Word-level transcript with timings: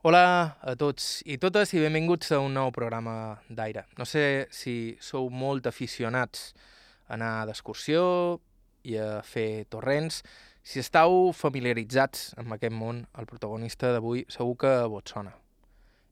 Hola 0.00 0.56
a 0.64 0.72
tots 0.80 1.18
i 1.28 1.34
totes 1.36 1.74
i 1.76 1.80
benvinguts 1.82 2.30
a 2.32 2.38
un 2.40 2.54
nou 2.56 2.70
programa 2.72 3.42
d'aire. 3.52 3.82
No 3.98 4.06
sé 4.08 4.46
si 4.48 4.94
sou 4.96 5.26
molt 5.28 5.66
aficionats 5.68 6.54
a 7.04 7.18
anar 7.18 7.44
d'excursió 7.44 8.00
i 8.88 8.96
a 8.96 9.18
fer 9.20 9.66
torrents. 9.68 10.22
Si 10.64 10.80
estàu 10.80 11.34
familiaritzats 11.36 12.30
amb 12.40 12.56
aquest 12.56 12.72
món, 12.72 13.02
el 13.20 13.28
protagonista 13.28 13.92
d'avui 13.92 14.24
segur 14.32 14.56
que 14.64 14.72
vos 14.88 15.12
sona. 15.12 15.34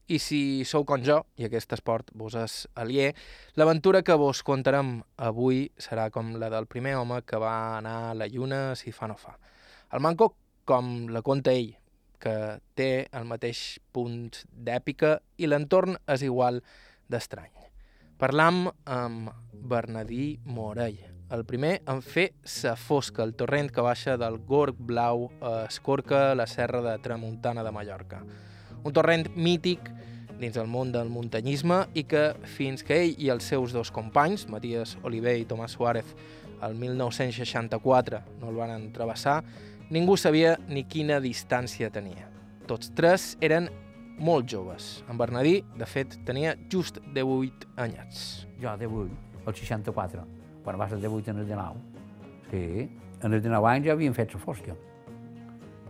I 0.05 0.21
si 0.21 0.43
sou 0.69 0.85
com 0.85 1.01
jo 1.01 1.23
i 1.41 1.49
aquest 1.49 1.73
esport 1.73 2.13
vos 2.13 2.37
és 2.37 2.59
aliè, 2.77 3.09
l'aventura 3.57 4.03
que 4.05 4.21
vos 4.21 4.43
contarem 4.45 4.99
avui 5.17 5.65
serà 5.81 6.11
com 6.13 6.35
la 6.37 6.53
del 6.53 6.69
primer 6.69 6.93
home 7.01 7.23
que 7.25 7.41
va 7.41 7.57
anar 7.81 7.97
a 8.11 8.15
la 8.21 8.29
lluna 8.29 8.75
si 8.77 8.93
fa 8.93 9.09
no 9.09 9.17
fa. 9.17 9.33
El 9.89 10.05
manco 10.05 10.35
com 10.69 11.07
la 11.09 11.25
conta 11.25 11.57
ell, 11.57 11.78
que 12.21 12.35
té 12.75 13.07
el 13.15 13.25
mateix 13.29 13.79
punt 13.95 14.43
d'èpica 14.51 15.17
i 15.37 15.47
l'entorn 15.47 15.97
és 16.07 16.25
igual 16.27 16.61
d'estrany. 17.09 17.53
Parlam 18.19 18.67
amb 18.83 19.31
Bernadí 19.53 20.39
Morell, 20.43 20.99
el 21.31 21.45
primer 21.45 21.77
en 21.87 22.01
fer 22.03 22.31
sa 22.43 22.73
fosca, 22.75 23.23
el 23.23 23.35
torrent 23.39 23.69
que 23.71 23.85
baixa 23.85 24.17
del 24.17 24.39
Gorg 24.49 24.75
Blau 24.79 25.29
a 25.39 25.63
Escorca, 25.69 26.33
la 26.35 26.47
serra 26.47 26.81
de 26.81 26.97
Tramuntana 26.99 27.63
de 27.63 27.71
Mallorca. 27.71 28.23
Un 28.83 28.95
torrent 28.95 29.29
mític 29.35 29.91
dins 30.39 30.57
el 30.57 30.67
món 30.71 30.91
del 30.91 31.11
muntanyisme 31.11 31.83
i 31.99 32.05
que 32.09 32.31
fins 32.57 32.83
que 32.87 32.97
ell 33.03 33.15
i 33.19 33.29
els 33.31 33.47
seus 33.47 33.75
dos 33.75 33.91
companys, 33.91 34.47
Matías 34.49 34.95
Oliver 35.03 35.35
i 35.37 35.45
Tomàs 35.45 35.75
Suárez, 35.77 36.15
el 36.65 36.75
1964 36.75 38.23
no 38.39 38.49
el 38.49 38.59
van 38.59 38.89
travessar, 38.95 39.43
Ningú 39.89 40.13
sabia 40.21 40.51
ni 40.69 40.83
quina 40.85 41.15
distància 41.17 41.87
tenia. 41.89 42.27
Tots 42.69 42.91
tres 42.93 43.31
eren 43.41 43.71
molt 44.21 44.45
joves. 44.45 44.99
En 45.09 45.17
Bernadí, 45.17 45.63
de 45.79 45.87
fet, 45.89 46.13
tenia 46.27 46.51
just 46.69 46.99
18 47.15 47.71
anyats. 47.81 48.45
Jo, 48.61 48.75
18, 48.77 49.15
el 49.47 49.55
64. 49.57 50.27
Quan 50.61 50.77
va 50.77 50.85
ser 50.91 50.99
18 51.01 51.31
en 51.33 51.41
el 51.41 51.49
19. 51.49 51.81
Sí, 52.51 52.85
en 53.23 53.33
els 53.33 53.41
19 53.41 53.69
anys 53.71 53.89
ja 53.89 53.95
havíem 53.97 54.13
fet 54.13 54.35
la 54.37 54.41
fosca. 54.43 54.75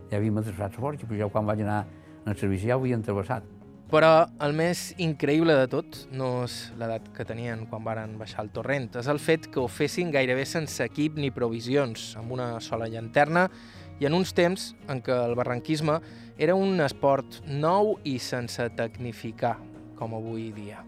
Ja 0.08 0.16
havíem 0.16 0.40
travessat 0.40 0.78
la 0.78 0.86
fosca, 0.86 1.04
però 1.04 1.20
jo 1.20 1.28
quan 1.34 1.52
vaig 1.52 1.60
anar 1.66 1.82
al 2.24 2.38
servici 2.40 2.70
ja 2.72 2.78
ho 2.78 2.80
havíem 2.80 3.04
travessat. 3.04 3.44
Però 3.90 4.30
el 4.40 4.52
més 4.54 4.94
increïble 5.02 5.52
de 5.58 5.66
tot 5.68 5.96
no 6.14 6.46
és 6.46 6.56
l'edat 6.78 7.08
que 7.12 7.24
tenien 7.26 7.66
quan 7.68 7.84
varen 7.84 8.16
baixar 8.16 8.46
el 8.46 8.50
torrent, 8.54 8.88
és 8.96 9.08
el 9.10 9.18
fet 9.20 9.50
que 9.50 9.60
ho 9.60 9.66
fessin 9.68 10.12
gairebé 10.14 10.46
sense 10.46 10.80
equip 10.86 11.18
ni 11.18 11.32
provisions, 11.34 12.14
amb 12.16 12.32
una 12.38 12.52
sola 12.64 12.88
llanterna 12.88 13.48
i 14.00 14.06
en 14.08 14.16
uns 14.16 14.32
temps 14.32 14.70
en 14.88 15.02
què 15.04 15.14
el 15.28 15.36
barranquisme 15.36 15.98
era 16.40 16.54
un 16.56 16.80
esport 16.80 17.42
nou 17.44 17.98
i 18.08 18.16
sense 18.18 18.64
tecnificar, 18.78 19.58
com 19.98 20.16
avui 20.16 20.48
dia. 20.56 20.80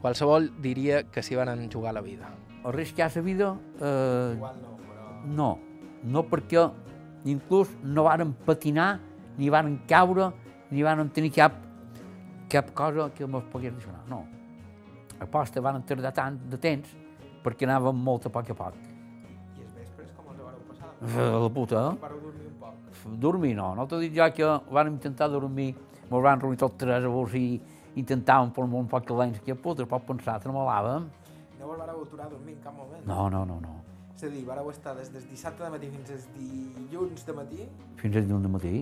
Qualsevol 0.00 0.48
diria 0.64 1.02
que 1.12 1.22
s'hi 1.22 1.36
van 1.36 1.68
jugar 1.72 1.92
la 1.92 2.00
vida. 2.00 2.32
El 2.64 2.72
riscar 2.72 3.10
la 3.14 3.22
vida... 3.22 3.52
Eh, 3.80 4.32
Igual 4.36 4.62
no, 4.62 4.72
però... 4.88 5.10
no, 5.36 5.50
no 6.02 6.24
perquè 6.30 6.64
inclús 7.28 7.68
no 7.82 8.06
varen 8.08 8.32
patinar, 8.46 9.00
ni 9.36 9.50
varen 9.52 9.82
caure, 9.86 10.30
ni 10.70 10.82
varen 10.82 11.10
tenir 11.12 11.34
cap, 11.36 11.60
cap 12.48 12.72
cosa 12.72 13.10
que 13.12 13.28
ens 13.28 13.52
pogués 13.52 13.76
deixar. 13.76 14.00
No. 14.08 14.24
Aposta 15.20 15.60
van 15.60 15.84
tardar 15.84 16.12
tant 16.16 16.40
de 16.48 16.56
temps 16.56 16.88
perquè 17.44 17.68
anàvem 17.68 17.96
molt 18.08 18.26
a 18.26 18.32
poc 18.32 18.50
a 18.50 18.56
poc. 18.56 18.80
I 19.56 19.62
els 19.62 19.74
vespres 19.76 20.12
com 20.16 20.32
els 20.32 20.40
vareu 20.40 20.64
passar? 20.72 21.40
La 21.44 21.50
puta, 21.52 21.88
eh? 21.92 22.45
Dormir 23.06 23.54
no, 23.54 23.74
no 23.78 23.86
t'ho 23.86 24.00
dic 24.02 24.14
jo 24.16 24.26
que 24.34 24.48
vam 24.74 24.88
intentar 24.90 25.28
dormir, 25.30 25.74
ens 26.06 26.22
van 26.28 26.40
reunir 26.40 26.58
tots 26.58 26.78
tres 26.80 27.04
a 27.04 27.10
veure 27.12 27.30
si 27.30 27.60
intentàvem 27.96 28.50
per 28.52 28.64
un 28.66 28.88
poc 28.90 29.06
calents, 29.08 29.40
que 29.44 29.54
puta, 29.54 29.86
pot 29.88 30.04
pensar, 30.06 30.38
tremalàvem. 30.42 31.06
No 31.60 31.68
vos 31.70 31.78
vareu 31.78 32.02
aturar 32.02 32.26
a 32.26 32.30
dormir 32.30 32.56
en 32.56 32.62
cap 32.64 32.74
moment? 32.76 33.04
No, 33.06 33.28
no, 33.30 33.44
no, 33.48 33.60
no. 33.60 33.76
És 34.16 34.24
a 34.24 34.32
dir, 34.32 34.44
vareu 34.48 34.68
estar 34.70 34.94
des 34.96 35.08
del 35.12 35.24
dissabte 35.30 35.64
de 35.64 35.70
matí 35.70 35.88
fins 35.92 36.10
al 36.10 36.20
dilluns 36.36 37.24
de 37.26 37.36
matí? 37.36 37.68
Fins 38.00 38.16
al 38.16 38.26
dilluns 38.26 38.44
de 38.46 38.52
matí. 38.52 38.74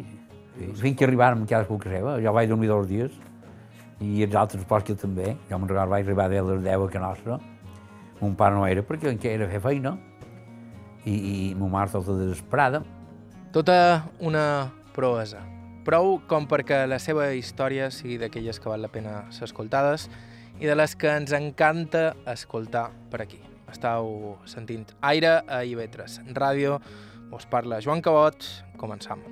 Sí. 0.55 0.73
Fins 0.81 0.99
que 0.99 1.07
arribàrem 1.07 1.47
cadascú 1.51 1.79
casa 1.83 1.99
seva, 1.99 2.17
jo 2.23 2.35
vaig 2.35 2.51
dormir 2.51 2.71
dos 2.71 2.87
dies, 2.91 3.15
i 4.01 4.23
els 4.27 4.35
altres 4.35 4.65
pocs 4.71 4.91
que 4.91 4.99
també. 4.99 5.37
Jo 5.51 5.59
me'n 5.59 5.71
recordo, 5.71 5.91
vaig 5.91 6.07
arribar 6.07 6.27
a 6.31 6.43
les 6.51 6.63
10 6.67 6.87
a 6.87 6.91
que 6.91 7.03
nostra. 7.03 7.39
Mon 8.21 8.35
pare 8.39 8.55
no 8.55 8.67
era 8.67 8.83
perquè 8.87 9.11
encara 9.11 9.41
era 9.41 9.49
fer 9.51 9.61
feina, 9.61 9.97
i, 11.05 11.15
i 11.15 11.55
mon 11.59 11.71
mare 11.71 11.91
tota 11.93 12.17
desesperada. 12.19 12.83
Tota 13.55 14.11
una 14.19 14.73
proesa. 14.97 15.39
Prou 15.87 16.17
com 16.27 16.49
perquè 16.51 16.81
la 16.91 16.99
seva 16.99 17.29
història 17.39 17.87
sigui 17.95 18.17
d'aquelles 18.19 18.59
que 18.59 18.67
val 18.67 18.83
la 18.83 18.91
pena 18.91 19.29
ser 19.31 19.47
escoltades 19.47 20.09
i 20.59 20.67
de 20.67 20.75
les 20.75 20.97
que 20.99 21.13
ens 21.21 21.31
encanta 21.39 22.17
escoltar 22.35 22.89
per 23.15 23.23
aquí. 23.23 23.39
Estau 23.71 24.41
sentint 24.51 24.91
Aire 25.07 25.37
a 25.47 25.63
IB3 25.63 26.35
Ràdio. 26.35 26.81
Us 27.31 27.47
parla 27.47 27.79
Joan 27.79 28.03
Cabot. 28.03 28.43
Començam. 28.75 29.23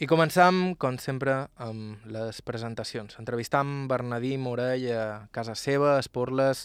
I 0.00 0.06
començam, 0.08 0.78
com 0.80 0.94
sempre, 0.96 1.34
amb 1.60 2.06
les 2.08 2.38
presentacions. 2.40 3.18
Entrevistam 3.20 3.82
Bernadí 3.84 4.30
Morell 4.40 4.86
a 4.96 5.02
casa 5.28 5.52
seva, 5.52 5.90
a 5.98 6.00
Esporles, 6.00 6.62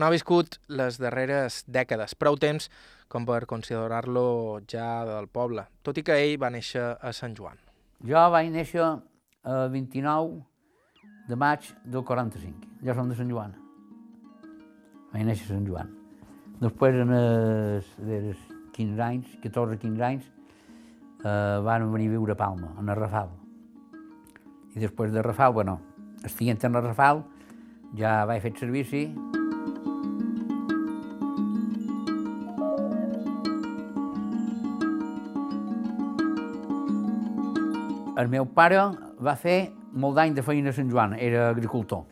on 0.00 0.06
ha 0.06 0.08
viscut 0.08 0.56
les 0.72 0.96
darreres 0.96 1.58
dècades, 1.68 2.16
prou 2.16 2.38
temps 2.40 2.70
com 3.12 3.26
per 3.28 3.42
considerar-lo 3.50 4.62
ja 4.64 5.04
del 5.04 5.28
poble, 5.28 5.66
tot 5.84 6.00
i 6.00 6.06
que 6.08 6.16
ell 6.22 6.38
va 6.40 6.48
néixer 6.48 6.86
a 6.96 7.12
Sant 7.12 7.36
Joan. 7.36 7.60
Jo 8.00 8.24
vaig 8.32 8.48
néixer 8.48 8.80
el 8.80 9.62
29 9.76 10.40
de 11.28 11.36
maig 11.36 11.68
del 11.84 12.08
45. 12.08 12.64
Jo 12.80 12.96
som 12.96 13.12
de 13.12 13.20
Sant 13.20 13.28
Joan. 13.28 13.56
Vaig 15.12 15.28
néixer 15.28 15.50
a 15.50 15.52
Sant 15.52 15.68
Joan. 15.68 15.92
Després, 16.64 16.96
en 17.04 17.12
els, 17.20 17.96
els 18.08 18.52
15 18.72 19.08
anys, 19.12 19.40
14-15 19.44 20.12
anys, 20.14 20.36
eh, 21.24 21.60
van 21.64 21.92
venir 21.92 22.08
a 22.08 22.16
viure 22.16 22.32
a 22.32 22.36
Palma, 22.36 22.74
el 22.78 22.94
Rafal. 22.96 23.28
I 24.74 24.80
després 24.80 25.12
de 25.12 25.22
Rafal, 25.22 25.52
bueno, 25.52 25.80
estiguent 26.24 26.58
en 26.64 26.74
Rafal, 26.74 27.24
ja 27.96 28.24
vaig 28.26 28.42
fer 28.42 28.54
servici. 28.58 29.08
El 38.20 38.28
meu 38.28 38.44
pare 38.44 38.80
va 39.24 39.34
fer 39.36 39.72
molt 39.92 40.16
d'any 40.16 40.34
de 40.36 40.42
feina 40.44 40.70
a 40.70 40.76
Sant 40.76 40.90
Joan, 40.90 41.14
era 41.18 41.48
agricultor. 41.48 42.04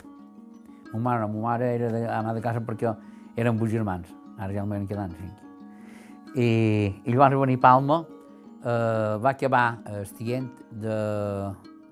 Mon 0.92 1.02
mare 1.04 1.26
mon 1.28 1.42
mare 1.44 1.75
era 1.75 1.90
de, 1.92 2.00
de 2.00 2.40
casa 2.40 2.62
perquè 2.64 2.94
eren 3.36 3.58
vuit 3.58 3.70
germans, 3.70 4.08
ara 4.38 4.52
ja 4.54 4.62
en 4.62 4.70
van 4.72 4.86
quedant 4.88 5.12
cinc. 5.12 5.44
I, 6.34 6.48
i 7.04 7.12
llavors 7.12 7.36
va 7.36 7.44
venir 7.44 7.58
a 7.58 7.60
Palma, 7.60 7.98
eh, 8.64 9.16
va 9.22 9.30
acabar 9.30 9.82
estiguent 10.02 10.50
de, 10.70 10.98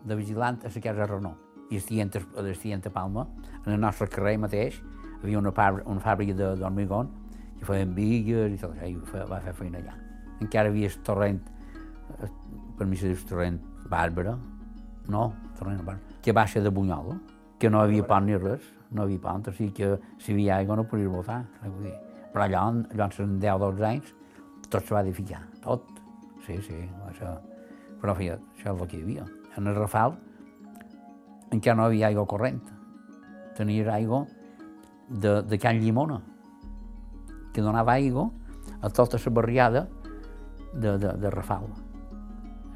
de 0.04 0.16
vigilant 0.19 0.60
a 0.65 0.72
la 0.72 0.82
casa 0.82 1.06
Renault 1.06 1.47
i 1.71 1.81
estiguent, 1.81 2.12
estiguent 2.47 2.87
a 2.87 2.91
Palma, 2.94 3.27
en 3.65 3.72
el 3.72 3.81
nostre 3.81 4.09
carrer 4.09 4.37
mateix, 4.38 4.78
hi 4.78 5.25
havia 5.25 5.38
una, 5.41 5.53
fàbrica, 5.54 5.88
una 5.91 6.03
fàbrica 6.03 6.37
d'hormigón 6.60 7.10
i 7.56 7.65
feien 7.66 7.94
vigues 7.97 8.54
i 8.54 8.60
tot 8.60 8.77
això, 8.77 8.91
i 8.91 9.25
va 9.31 9.41
fer 9.43 9.54
feina 9.56 9.81
allà. 9.81 9.97
Encara 10.44 10.71
havia 10.71 10.91
el 10.91 10.99
torrent, 11.06 11.41
eh, 12.21 12.31
per 12.78 12.87
mi 12.87 12.98
se 13.00 13.10
diu 13.10 13.25
torrent 13.28 13.59
Bàrbara, 13.91 14.37
no, 15.10 15.33
torrent 15.59 15.83
Bàrbara, 15.83 16.21
que 16.22 16.34
baixa 16.37 16.62
de 16.62 16.71
Bunyol, 16.71 17.16
que 17.59 17.71
no 17.71 17.81
havia 17.81 18.04
pont 18.06 18.27
ni 18.27 18.37
res, 18.37 18.62
no 18.93 19.03
havia 19.03 19.22
pont, 19.22 19.48
o 19.48 19.54
sigui 19.56 19.72
que 19.75 19.94
si 20.22 20.33
hi 20.33 20.37
havia 20.37 20.60
aigua 20.60 20.77
no 20.77 20.87
podia 20.87 21.10
votar. 21.10 21.43
Però 22.33 22.44
allà, 22.44 22.66
allà 22.93 23.10
en 23.25 23.38
10-12 23.41 23.87
anys, 23.88 24.15
tot 24.68 24.84
se 24.84 24.95
va 24.95 25.03
edificar, 25.03 25.41
tot. 25.65 26.05
Sí, 26.47 26.60
sí, 26.63 26.78
això. 27.09 27.34
Però 27.98 28.15
feia, 28.15 28.37
això 28.54 28.71
és 28.71 28.81
el 28.81 28.89
que 28.89 29.01
hi 29.01 29.03
havia. 29.03 29.25
En 29.59 29.66
el 29.66 29.75
Rafal 29.75 30.15
encara 31.51 31.77
no 31.78 31.87
havia 31.89 32.07
aigua 32.10 32.27
corrent. 32.31 32.60
Tenia 33.59 33.89
aigua 33.95 34.27
de, 35.09 35.43
de 35.43 35.59
Can 35.59 35.81
Llimona, 35.81 36.21
que 37.53 37.65
donava 37.65 37.97
aigua 37.97 38.31
a 38.81 38.91
tota 38.91 39.19
la 39.19 39.33
barriada 39.33 39.89
de, 40.75 40.98
de, 40.98 41.13
de 41.19 41.31
Rafal. 41.31 41.66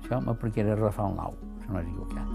Això 0.01 0.21
perquè 0.41 0.65
era 0.65 0.75
Rafal 0.79 1.15
Nou, 1.15 1.37
si 1.61 1.71
no 1.71 1.79
és 1.79 1.87
equivocat. 1.87 2.27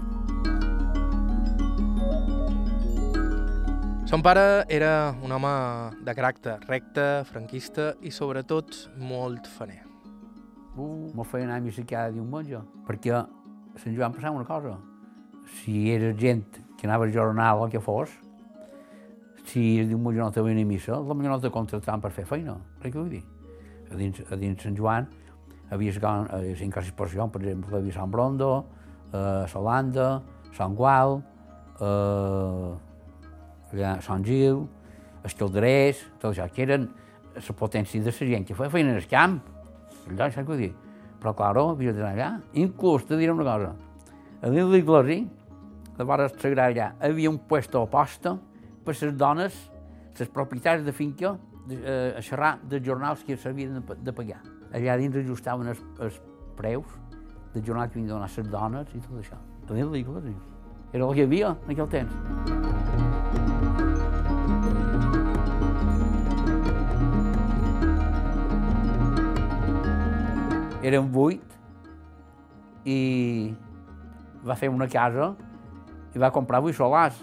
Son 4.06 4.22
pare 4.22 4.64
era 4.70 5.16
un 5.20 5.32
home 5.34 5.50
de 6.06 6.14
caràcter 6.14 6.60
recte, 6.68 7.24
franquista 7.26 7.96
i 8.00 8.14
sobretot 8.14 8.86
molt 8.96 9.50
faner. 9.50 9.85
Uh, 10.76 11.08
me 11.16 11.24
feien 11.24 11.48
anar 11.48 11.62
a 11.62 11.64
missa 11.64 11.82
cada 11.88 12.12
diumenge, 12.12 12.60
perquè 12.84 13.22
Sant 13.80 13.96
Joan 13.96 14.12
passava 14.12 14.36
una 14.36 14.44
cosa. 14.44 14.76
Si 15.58 15.86
era 15.92 16.12
gent 16.16 16.60
que 16.76 16.86
anava 16.86 17.06
a 17.06 17.12
jornal 17.12 17.62
o 17.64 17.68
que 17.72 17.80
fos, 17.80 18.12
si 19.46 19.78
el 19.80 19.88
diumenge 19.88 20.20
no 20.20 20.30
te 20.32 20.42
a 20.62 20.66
missa, 20.68 20.98
potser 21.00 21.30
no 21.30 21.40
te 21.40 21.50
contractaven 21.54 22.02
per 22.02 22.10
fer 22.12 22.26
feina, 22.28 22.58
saps 22.82 22.90
què 22.90 22.98
vull 22.98 23.08
dir? 23.14 23.22
A 23.90 23.96
dins, 23.96 24.20
a 24.28 24.36
dins 24.36 24.62
Sant 24.62 24.76
Joan 24.76 25.06
havia 25.70 25.92
eh, 25.94 26.54
cinc 26.58 26.76
exposicions, 26.76 27.32
per 27.32 27.42
exemple, 27.42 27.78
havia 27.78 27.94
Sant 27.94 28.10
Brondo, 28.10 28.52
eh, 29.12 29.46
Solanda, 29.48 30.22
Sant 30.56 30.76
Gual, 30.76 31.22
eh, 31.80 32.70
Sant 34.02 34.24
Gil, 34.26 34.66
els 35.22 35.34
tot 36.20 36.32
això, 36.32 36.48
que 36.52 36.62
eren 36.66 36.88
la 37.36 37.54
potència 37.58 38.02
de 38.02 38.12
la 38.12 38.32
gent 38.32 38.44
que 38.46 38.54
feia 38.54 38.70
feina 38.70 38.90
en 38.94 39.00
el 39.00 39.08
camp, 39.10 39.40
allò, 40.10 40.28
saps 40.30 40.42
què 40.42 40.46
vull 40.50 40.62
dir? 40.62 40.72
Però, 41.20 41.32
claro, 41.34 41.70
havia 41.74 41.94
d'anar 41.96 42.12
allà. 42.12 42.30
Inclús, 42.54 43.06
te 43.08 43.16
diré 43.18 43.32
una 43.32 43.44
cosa, 43.44 43.74
a 44.42 44.50
dins 44.50 44.68
de 44.68 44.76
l'església, 44.76 45.24
a 45.96 45.98
la 45.98 46.04
vora 46.04 46.28
sagrada 46.28 46.68
allà, 46.68 46.94
havia 47.00 47.30
un 47.30 47.38
puesto 47.38 47.80
a 47.82 47.88
posta 47.88 48.36
per 48.84 48.94
les 49.00 49.16
dones, 49.16 49.56
les 50.18 50.28
propietaris 50.28 50.84
de 50.84 50.92
finca, 50.92 51.36
de, 51.66 51.80
eh, 51.82 52.18
a 52.18 52.22
xerrar 52.22 52.58
dels 52.62 52.84
jornals 52.84 53.24
que 53.24 53.36
s'havien 53.36 53.80
de, 53.80 53.96
de 54.04 54.12
pagar. 54.12 54.42
Allà 54.72 54.96
dins 55.00 55.16
ajustaven 55.16 55.72
els, 55.72 55.82
els 56.00 56.20
preus 56.56 56.86
del 57.54 57.64
jornal 57.64 57.88
que 57.88 57.98
havien 57.98 58.10
de 58.10 58.14
donar 58.14 58.30
les 58.30 58.50
dones 58.50 58.92
i 58.94 59.00
tot 59.00 59.22
això. 59.22 59.40
A 59.66 59.72
dins 59.74 59.90
de. 59.90 60.34
Era 60.92 61.04
el 61.04 61.14
que 61.14 61.24
hi 61.24 61.24
havia 61.24 61.56
en 61.56 61.72
aquell 61.74 61.88
temps. 61.88 62.85
Érem 70.86 71.08
vuit 71.12 71.56
i 72.86 72.98
va 74.46 74.54
fer 74.54 74.70
una 74.70 74.86
casa 74.90 75.32
i 76.14 76.22
va 76.22 76.30
comprar 76.34 76.62
vuit 76.62 76.76
solars. 76.76 77.18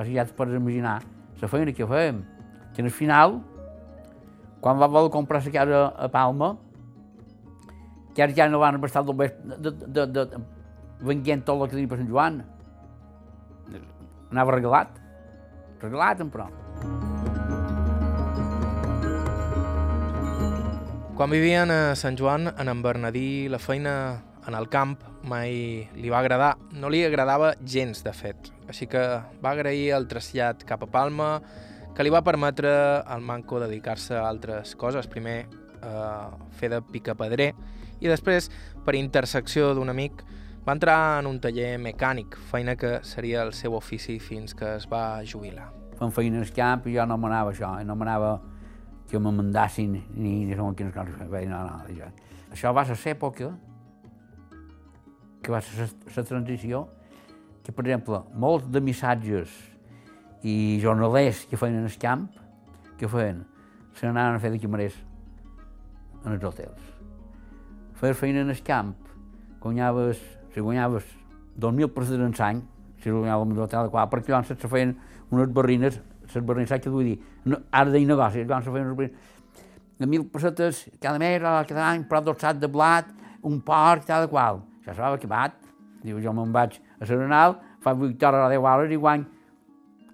Així 0.00 0.16
ja 0.16 0.24
et 0.26 0.32
pots 0.36 0.56
imaginar 0.56 0.98
la 1.40 1.48
feina 1.48 1.74
que 1.76 1.86
fèiem. 1.88 2.22
Que 2.74 2.82
al 2.82 2.90
final, 2.94 3.38
quan 4.60 4.80
va 4.80 4.88
voler 4.90 5.12
comprar 5.14 5.42
la 5.44 5.52
casa 5.54 5.84
a 5.96 6.08
Palma, 6.12 6.56
que 8.14 8.28
ja 8.34 8.48
no 8.48 8.58
van 8.58 8.82
estar 8.84 9.04
del 9.04 9.16
de, 9.16 9.28
de, 9.58 9.70
de, 9.86 10.06
de, 10.06 10.42
venguent 11.00 11.44
tot 11.44 11.56
el 11.56 11.68
que 11.68 11.76
tenia 11.76 11.92
per 11.92 12.00
Sant 12.00 12.10
Joan. 12.10 12.42
Anava 14.30 14.58
regalat. 14.58 14.98
Regalat, 15.80 16.26
però. 16.32 16.50
Quan 21.20 21.28
vivien 21.28 21.68
a 21.68 21.94
Sant 22.00 22.16
Joan, 22.16 22.48
en 22.48 22.68
en 22.72 22.80
Bernadí, 22.80 23.46
la 23.52 23.58
feina 23.58 24.22
en 24.48 24.54
el 24.56 24.70
camp 24.72 25.02
mai 25.28 25.84
li 25.92 26.08
va 26.08 26.22
agradar. 26.24 26.54
No 26.72 26.88
li 26.88 27.02
agradava 27.04 27.50
gens, 27.60 28.00
de 28.00 28.14
fet. 28.16 28.48
Així 28.72 28.86
que 28.88 29.02
va 29.44 29.50
agrair 29.50 29.90
el 29.92 30.06
trasllat 30.08 30.64
cap 30.64 30.80
a 30.80 30.88
Palma, 30.88 31.42
que 31.92 32.06
li 32.06 32.08
va 32.08 32.22
permetre 32.24 32.70
al 33.04 33.20
Manco 33.20 33.60
dedicar-se 33.60 34.16
a 34.16 34.30
altres 34.30 34.72
coses. 34.80 35.10
Primer, 35.12 35.44
eh, 35.44 36.48
fer 36.56 36.70
de 36.70 36.80
picapedrer, 36.80 37.52
i 38.00 38.08
després, 38.08 38.48
per 38.86 38.94
intersecció 38.96 39.74
d'un 39.74 39.90
amic, 39.90 40.24
va 40.66 40.72
entrar 40.72 41.18
en 41.20 41.26
un 41.26 41.38
taller 41.38 41.76
mecànic, 41.76 42.38
feina 42.48 42.76
que 42.76 43.00
seria 43.02 43.42
el 43.42 43.52
seu 43.52 43.74
ofici 43.74 44.18
fins 44.18 44.54
que 44.54 44.76
es 44.78 44.88
va 44.88 45.20
jubilar. 45.22 45.68
Fem 45.98 46.10
feina 46.10 46.40
al 46.40 46.48
camp 46.56 46.88
i 46.88 46.96
jo 46.96 47.04
no 47.04 47.18
m'anava 47.18 47.52
això, 47.52 47.76
no 47.84 47.94
m'anava 47.94 48.38
que 49.10 49.18
me 49.18 49.32
mandassin 49.34 49.92
ni, 50.14 50.44
ni 50.46 50.54
segons 50.54 50.76
quines 50.78 50.94
coses. 50.94 51.18
Bé, 51.30 51.44
no, 51.50 51.60
no, 51.66 51.82
ja. 51.96 52.10
Això 52.50 52.72
va 52.74 52.84
ser 52.86 52.96
l'època 53.02 53.50
que 55.40 55.52
va 55.52 55.60
ser 55.64 55.88
la 56.16 56.24
transició, 56.28 56.84
que, 57.64 57.72
per 57.72 57.84
exemple, 57.86 58.22
molts 58.34 58.68
de 58.70 58.82
missatges 58.84 59.52
i 60.46 60.78
jornalers 60.82 61.44
que 61.50 61.58
feien 61.60 61.80
en 61.80 61.88
el 61.88 61.96
camp, 62.00 62.28
que 63.00 63.08
feien, 63.08 63.44
se 63.96 64.06
n'anaven 64.06 64.38
a 64.38 64.42
fer 64.42 64.52
de 64.54 64.60
camarers 64.62 64.98
en 66.24 66.34
els 66.34 66.44
hotels. 66.44 66.92
Fer 68.00 68.12
feina 68.16 68.44
en 68.44 68.52
el 68.52 68.62
camp, 68.64 68.94
guanyaves, 69.60 70.20
si 70.54 70.60
guanyaves 70.60 71.08
2.000 71.60 71.90
pessetes 71.96 72.42
en 72.42 72.62
si 73.00 73.10
guanyaves 73.10 73.48
en 73.48 73.56
l'hotel, 73.56 73.90
perquè 74.12 74.32
llavors 74.32 74.52
se 74.52 74.68
feien 74.68 74.94
unes 75.32 75.48
barrines 75.56 76.00
les 76.34 76.44
barrines, 76.46 76.70
saps 76.70 76.84
què 76.84 76.92
vull 76.92 77.08
dir? 77.08 77.18
No, 77.44 77.60
ara 77.72 77.90
deia 77.90 78.08
negoci, 78.08 78.44
llavors 78.44 78.66
se 78.66 78.74
feien 78.74 79.12
de 80.00 80.06
mil 80.06 80.24
pessetes 80.32 80.86
cada 81.00 81.18
mes, 81.20 81.40
cada 81.40 81.86
any, 81.90 82.06
però 82.08 82.22
dos 82.24 82.38
sacs 82.40 82.60
de 82.60 82.68
blat, 82.72 83.08
un 83.44 83.60
porc, 83.60 84.06
cada 84.08 84.28
qual. 84.32 84.62
Això 84.80 84.94
s'ha 84.96 85.12
acabat. 85.12 85.56
Diu, 86.00 86.20
jo 86.24 86.32
me'n 86.32 86.52
vaig 86.52 86.78
a 86.96 87.08
Serenal, 87.08 87.58
fa 87.84 87.92
8 87.92 88.26
hores 88.26 88.46
o 88.46 88.48
10 88.48 88.64
hores 88.64 88.94
i 88.94 88.96
guany 88.96 89.26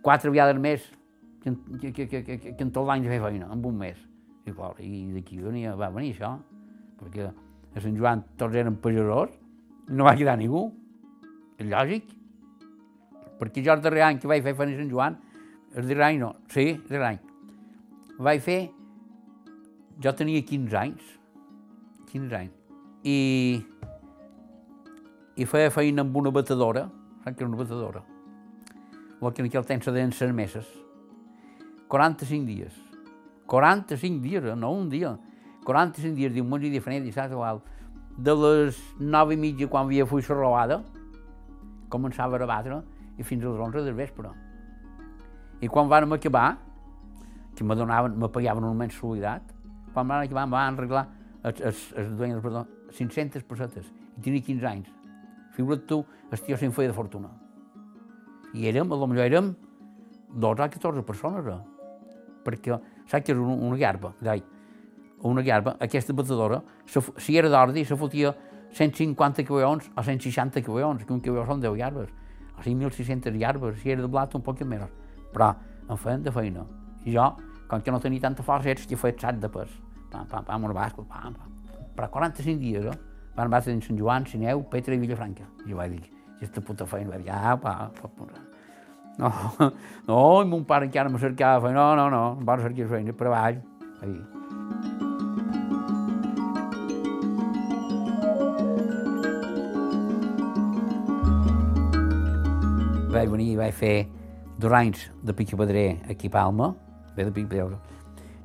quatre 0.02 0.31
vegades 0.31 0.58
més 0.62 0.82
que, 1.43 1.52
que, 1.81 1.93
que, 1.93 2.06
que, 2.06 2.23
que, 2.26 2.52
que 2.58 2.64
en 2.64 2.73
tot 2.75 2.87
l'any 2.87 3.06
de 3.06 3.11
fer 3.11 3.20
feina, 3.23 3.46
en 3.50 3.62
un 3.62 3.79
mes. 3.79 3.99
I, 4.46 4.50
i 4.50 5.14
d'aquí 5.14 5.38
venia, 5.43 5.75
va 5.79 5.90
venir 5.94 6.12
això, 6.14 6.32
perquè 6.99 7.26
a 7.31 7.82
Sant 7.82 7.94
Joan 7.99 8.25
tots 8.38 8.58
eren 8.58 8.79
pagesos, 8.82 9.34
no 9.90 10.06
va 10.06 10.17
quedar 10.19 10.34
ningú. 10.38 10.69
És 11.58 11.67
lògic. 11.70 12.11
Perquè 13.38 13.62
jo 13.62 13.75
el 13.75 13.82
darrer 13.84 14.02
any 14.06 14.19
que 14.19 14.31
vaig 14.31 14.43
fer 14.43 14.55
feina 14.58 14.75
a 14.75 14.81
Sant 14.82 14.90
Joan, 14.90 15.19
el 15.76 15.87
darrer 15.87 16.06
any 16.08 16.19
no, 16.19 16.34
sí, 16.49 16.70
el 16.73 16.88
darrer 16.88 17.12
any, 17.12 17.19
vaig 18.19 18.40
fer, 18.40 18.61
jo 20.00 20.12
tenia 20.17 20.40
15 20.49 20.78
anys, 20.81 21.11
15 22.08 22.38
anys, 22.38 22.56
i, 23.05 23.19
i 25.37 25.46
feia 25.46 25.73
feina 25.75 26.05
amb 26.06 26.17
una 26.17 26.32
batedora, 26.32 26.87
saps 27.25 27.37
que 27.37 27.44
era 27.44 27.50
una 27.50 27.61
batedora? 27.61 28.02
El 29.20 29.32
que 29.32 29.44
en 29.44 29.50
aquell 29.50 29.69
temps 29.69 29.84
se 29.84 29.93
deien 29.93 30.12
ses 30.12 30.32
meses. 30.32 30.67
45 31.88 32.46
dies. 32.46 32.75
45 33.46 34.20
dies, 34.22 34.44
eh? 34.44 34.56
no 34.56 34.72
un 34.72 34.88
dia. 34.90 35.17
45 35.64 36.14
dies, 36.17 36.32
diumenge 36.34 36.69
i 36.69 36.72
diferent, 36.72 37.05
dissabte 37.05 37.37
igual. 37.37 37.62
De 38.17 38.34
les 38.37 38.81
9 39.00 39.37
i 39.37 39.40
mitja, 39.40 39.69
quan 39.69 39.87
havia 39.87 40.06
fui 40.08 40.25
la 40.25 40.40
robada, 40.40 40.81
començava 41.93 42.40
a 42.40 42.49
batre, 42.49 42.82
i 43.17 43.22
fins 43.22 43.44
a 43.44 43.52
les 43.52 43.61
11 43.69 43.84
del 43.84 43.94
vespre. 43.94 44.32
I 45.61 45.69
quan 45.73 45.88
vàrem 45.88 46.12
acabar, 46.12 46.58
que 47.56 47.64
me 47.64 47.75
donaven, 47.75 48.19
me 48.19 48.29
pagaven 48.29 48.64
una 48.64 48.76
mensualitat, 48.85 49.55
quan 49.93 50.08
van 50.08 50.26
acabar 50.26 50.44
em 50.44 50.50
van 50.53 50.75
arreglar 50.75 51.06
els, 51.43 51.61
els, 51.61 51.85
els 51.97 52.11
dueños, 52.19 52.43
perdó, 52.44 52.67
500 52.93 53.47
pessetes, 53.49 53.87
i 54.17 54.25
tenia 54.25 54.44
15 54.44 54.69
anys. 54.69 54.91
Figura't 55.56 55.87
tu, 55.88 56.03
el 56.31 56.43
tio 56.44 56.58
se'n 56.61 56.75
feia 56.76 56.93
de 56.93 56.97
fortuna. 56.97 57.31
I 58.53 58.69
érem, 58.69 58.93
a 58.93 58.99
lo 59.00 59.08
millor 59.08 59.25
érem 59.25 59.55
12 60.35 60.67
o 60.67 60.69
14 60.76 61.06
persones, 61.08 61.49
eh? 61.49 61.62
perquè 62.44 62.76
saps 63.08 63.25
que 63.25 63.32
és 63.32 63.41
una, 63.41 63.56
una 63.56 63.79
garba, 63.81 64.12
dai, 64.20 64.43
una 65.25 65.43
garba, 65.43 65.76
aquesta 65.81 66.14
batedora, 66.14 66.60
si 66.86 67.39
era 67.41 67.48
d'ordi, 67.51 67.84
se 67.84 67.96
fotia 67.96 68.34
150 68.77 69.44
cabellons 69.48 69.89
o 69.96 70.05
160 70.05 70.63
cabellons, 70.63 71.05
que 71.06 71.15
un 71.17 71.25
cabelló 71.25 71.46
són 71.48 71.65
10 71.65 71.81
garbes, 71.81 72.13
o 72.53 72.63
sigui 72.63 72.84
1.600 72.84 73.41
garbes, 73.41 73.81
si 73.81 73.91
era 73.96 74.05
de 74.05 74.13
blat 74.13 74.36
un 74.36 74.44
poc 74.44 74.60
menys, 74.63 74.93
però 75.36 75.52
em 75.90 76.00
feien 76.00 76.24
de 76.24 76.32
feina. 76.32 76.64
I 77.05 77.12
jo, 77.14 77.26
com 77.69 77.82
que 77.82 77.93
no 77.93 78.00
tenia 78.00 78.24
tanta 78.24 78.43
força, 78.46 78.72
ets 78.72 78.88
que 78.88 78.96
feia 78.96 79.19
sac 79.20 79.38
de 79.43 79.50
pes. 79.52 79.70
Pam, 80.10 80.24
pam, 80.31 80.44
pam, 80.48 80.64
un 80.64 80.74
basco, 80.74 81.05
pam, 81.05 81.36
pam. 81.36 81.52
Però 81.96 82.08
45 82.14 82.60
dies, 82.62 82.88
eh? 82.88 82.96
Van 83.36 83.52
batre 83.52 83.74
en 83.74 83.82
Sant 83.84 83.98
Joan, 84.00 84.26
Sineu, 84.26 84.64
Petra 84.72 84.96
i 84.96 85.00
Vilafranca. 85.02 85.44
I 85.66 85.70
jo 85.70 85.76
vaig 85.76 85.98
dir, 85.98 86.05
aquesta 86.38 86.64
puta 86.64 86.88
feina, 86.88 87.12
vaig 87.12 87.26
dir, 87.26 87.34
ah, 87.36 87.56
pa, 87.60 87.90
pa, 88.00 88.08
pa. 88.16 88.44
No, 89.16 89.32
no, 90.08 90.19
i 90.43 90.48
mon 90.48 90.64
pare 90.69 90.88
encara 90.88 91.12
me 91.12 91.20
cercava 91.20 91.66
feina, 91.66 91.81
no, 91.82 91.94
no, 92.00 92.10
no, 92.12 92.24
em 92.40 92.44
van 92.48 92.64
cercar 92.64 92.88
feina 92.96 93.12
per 93.12 93.28
avall. 93.28 93.60
Vaig 94.00 94.12
dir, 94.16 94.24
vaig 103.16 103.32
venir 103.32 103.52
i 103.55 103.58
vaig 103.60 103.74
fer 103.74 103.96
dos 104.58 104.72
anys 104.72 105.10
de 105.22 105.34
picapedrer 105.34 106.03
aquí 106.08 106.29
a 106.29 106.31
Palma, 106.31 106.75
bé 107.17 107.25
de 107.25 107.32
picapedrer, 107.32 107.79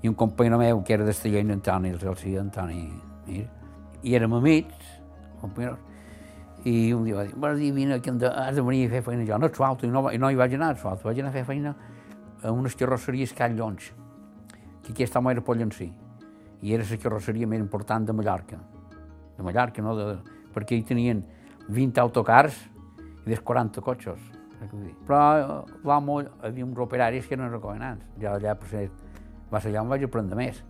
i 0.02 0.10
un 0.10 0.16
company 0.16 0.50
meu 0.58 0.82
que 0.84 0.94
era 0.94 1.06
d'Estella, 1.06 1.40
en 1.40 1.52
Antoni, 1.52 1.90
el 1.90 2.00
Celsi, 2.00 2.36
Antoni, 2.38 2.90
mira, 3.28 3.48
i 4.02 4.16
érem 4.18 4.34
amics, 4.34 4.92
companys, 5.42 5.80
i 6.66 6.92
un 6.94 7.06
dia 7.06 7.16
va 7.18 7.26
dir, 7.26 7.36
bon 7.38 7.58
dia, 7.58 7.74
vine, 7.74 8.02
que 8.02 8.12
de, 8.12 8.28
has 8.28 8.56
de 8.56 8.62
venir 8.62 8.88
a 8.88 8.92
fer 8.92 9.02
feina 9.06 9.26
jo, 9.26 9.38
no 9.38 9.50
asfalto, 9.50 9.88
i 9.88 9.94
no, 9.94 10.04
i 10.12 10.20
no 10.22 10.30
hi 10.30 10.38
vaig 10.38 10.54
anar 10.58 10.72
a 10.72 10.78
asfalto, 10.78 11.08
vaig 11.08 11.22
anar 11.22 11.32
a 11.32 11.38
fer 11.38 11.46
feina 11.46 11.76
a 12.42 12.52
unes 12.52 12.76
carrosseries 12.76 13.34
Can 13.38 13.56
Llons, 13.58 13.92
que 14.82 14.94
aquest 14.94 15.16
home 15.18 15.32
era 15.32 15.46
Pollencí, 15.46 15.92
i 16.62 16.74
era 16.74 16.86
la 16.86 17.00
carrosseria 17.02 17.48
més 17.50 17.62
important 17.62 18.06
de 18.06 18.14
Mallorca, 18.14 18.60
de 19.38 19.46
Mallorca, 19.46 19.82
no? 19.86 19.96
De, 19.98 20.12
perquè 20.54 20.78
hi 20.78 20.86
tenien 20.86 21.24
20 21.70 22.02
autocars 22.02 22.58
i 23.26 23.30
des 23.30 23.42
40 23.42 23.82
cotxes. 23.86 24.41
Però 25.08 25.64
l'amo, 25.88 26.20
havia 26.42 26.66
uns 26.66 26.80
operaris 26.80 27.28
que 27.28 27.38
eren 27.38 27.52
recomanants. 27.52 28.06
Ja 28.22 28.36
allà 28.36 28.56
per 28.56 28.70
ser, 28.70 28.90
va 29.52 29.60
ser 29.60 29.72
allà 29.72 29.86
on 29.86 29.94
vaig 29.94 30.06
aprendre 30.06 30.38
més. 30.38 30.64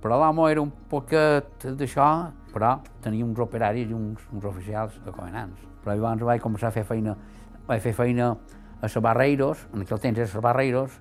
Però 0.00 0.18
l'amo 0.20 0.48
era 0.48 0.62
un 0.62 0.70
poquet 0.88 1.66
d'això, 1.76 2.08
però 2.54 2.78
tenia 3.04 3.24
uns 3.24 3.38
operaris 3.40 3.90
i 3.90 3.96
uns, 3.96 4.24
uns 4.32 4.44
oficials 4.48 4.96
recomanants. 5.04 5.60
Però 5.84 5.96
llavors 5.96 6.24
vaig 6.28 6.42
començar 6.44 6.68
a 6.68 6.76
fer 6.76 6.84
feina, 6.88 7.16
vaig 7.68 7.84
fer 7.84 7.92
feina 7.96 8.32
a 8.32 8.88
les 8.88 8.96
Barreiros, 9.04 9.66
en 9.74 9.84
aquell 9.84 10.00
temps 10.00 10.18
era 10.18 10.28
les 10.28 10.44
Barreiros, 10.44 11.00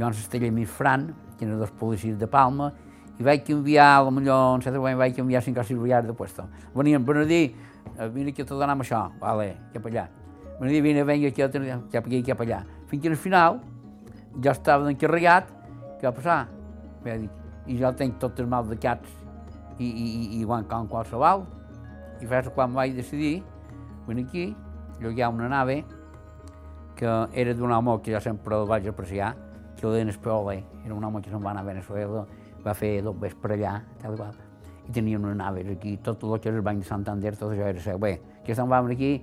Llavors 0.00 0.18
estava 0.18 0.50
mi 0.50 0.64
Fran, 0.64 1.10
que 1.36 1.44
eren 1.44 1.58
dos 1.60 1.70
policies 1.76 2.16
de 2.18 2.26
Palma, 2.26 2.70
i 3.18 3.26
vaig 3.26 3.42
canviar, 3.44 3.98
potser 4.06 4.32
en 4.32 4.64
certa 4.64 4.78
moment 4.78 4.96
vaig 4.96 5.12
canviar 5.16 5.42
cinc 5.44 5.58
o 5.60 5.64
sis 5.64 5.76
de 5.76 6.14
puesto. 6.14 6.48
Venien 6.74 7.04
per 7.04 7.26
dir, 7.26 7.54
eh, 7.98 8.08
vine 8.08 8.30
a 8.30 8.34
te 8.34 8.44
donem 8.44 8.80
això, 8.80 9.10
vale, 9.20 9.56
cap 9.74 9.84
allà. 9.86 10.19
Venien, 10.60 10.82
vine, 10.84 11.04
vinga 11.04 11.28
aquí, 11.28 11.42
cap 11.90 12.06
aquí, 12.06 12.22
cap 12.22 12.40
allà. 12.44 12.64
Fins 12.90 13.02
que 13.02 13.08
al 13.08 13.16
final, 13.16 13.60
jo 14.44 14.50
estava 14.52 14.90
encarregat, 14.90 15.48
què 16.00 16.04
va 16.04 16.12
passar? 16.12 16.40
Bé, 17.04 17.16
dic, 17.22 17.38
I 17.66 17.78
jo 17.80 17.92
tenc 17.96 18.18
tots 18.20 18.42
els 18.42 18.48
mals 18.50 18.68
de 18.68 18.76
cats 18.80 19.08
i, 19.78 19.86
i, 19.86 20.04
i, 20.04 20.26
i 20.40 20.44
quan, 20.44 20.66
com 20.68 20.88
qualsevol, 20.90 21.46
i 22.20 22.28
fins 22.28 22.50
quan 22.52 22.76
vaig 22.76 22.92
decidir 22.98 23.38
venir 24.06 24.26
aquí, 24.26 24.44
ha 25.22 25.28
una 25.32 25.48
nave 25.48 25.84
que 26.96 27.08
era 27.32 27.54
d'un 27.54 27.72
home 27.72 27.96
que 28.02 28.12
jo 28.12 28.20
sempre 28.20 28.56
el 28.56 28.68
vaig 28.68 28.86
apreciar, 28.88 29.34
que 29.78 29.86
el 29.86 29.94
deien 29.94 30.12
Espeole, 30.12 30.58
era 30.84 30.94
un 30.94 31.04
home 31.04 31.22
que 31.22 31.30
se'n 31.30 31.40
va 31.40 31.54
anar 31.54 31.62
a 31.62 31.70
Venezuela, 31.70 32.26
va 32.60 32.74
fer 32.76 32.98
dos 33.02 33.16
vés 33.16 33.32
per 33.40 33.54
allà, 33.54 33.78
tal 34.02 34.12
i 34.12 34.20
qual, 34.20 34.36
i 34.84 34.92
tenia 34.92 35.16
unes 35.16 35.38
naves 35.40 35.72
aquí, 35.72 35.96
tot 36.04 36.22
el 36.24 36.36
que 36.38 36.50
era 36.50 36.58
el 36.58 36.66
banc 36.66 36.82
de 36.82 36.88
Santander, 36.88 37.32
tot 37.38 37.54
això 37.54 37.70
era 37.72 37.80
seu. 37.80 37.98
Bé, 37.98 38.18
que 38.44 38.54
se'n 38.54 38.68
va 38.68 38.82
venir 38.84 38.98
aquí, 38.98 39.14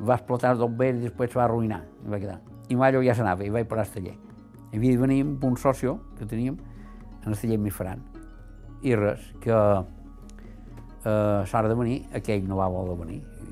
va 0.00 0.16
explotar 0.16 0.56
dos 0.56 0.72
vés 0.76 0.96
i 0.96 1.06
després 1.06 1.34
va 1.36 1.44
arruïnar, 1.44 1.82
i 2.04 2.10
va 2.10 2.18
quedar. 2.18 2.38
I 2.70 2.76
mai 2.76 2.92
ja 3.04 3.14
s'anava, 3.14 3.44
i 3.44 3.50
vaig 3.50 3.66
parar 3.68 3.84
al 3.84 3.92
taller. 3.92 4.16
I 4.70 4.76
havia 4.76 4.92
de 4.92 5.00
venir 5.00 5.22
amb 5.24 5.44
un 5.44 5.56
socio 5.56 5.98
que 6.18 6.26
teníem, 6.26 6.56
en 7.24 7.32
el 7.32 7.38
taller 7.38 7.58
mi 7.58 7.70
faran. 7.70 8.04
I 8.82 8.94
res, 8.94 9.20
que 9.40 9.52
eh, 9.52 11.42
s'ha 11.46 11.62
de 11.62 11.74
venir, 11.74 12.06
aquell 12.14 12.46
no 12.48 12.56
va 12.56 12.68
voler 12.68 12.96
venir, 12.96 13.20
i, 13.20 13.50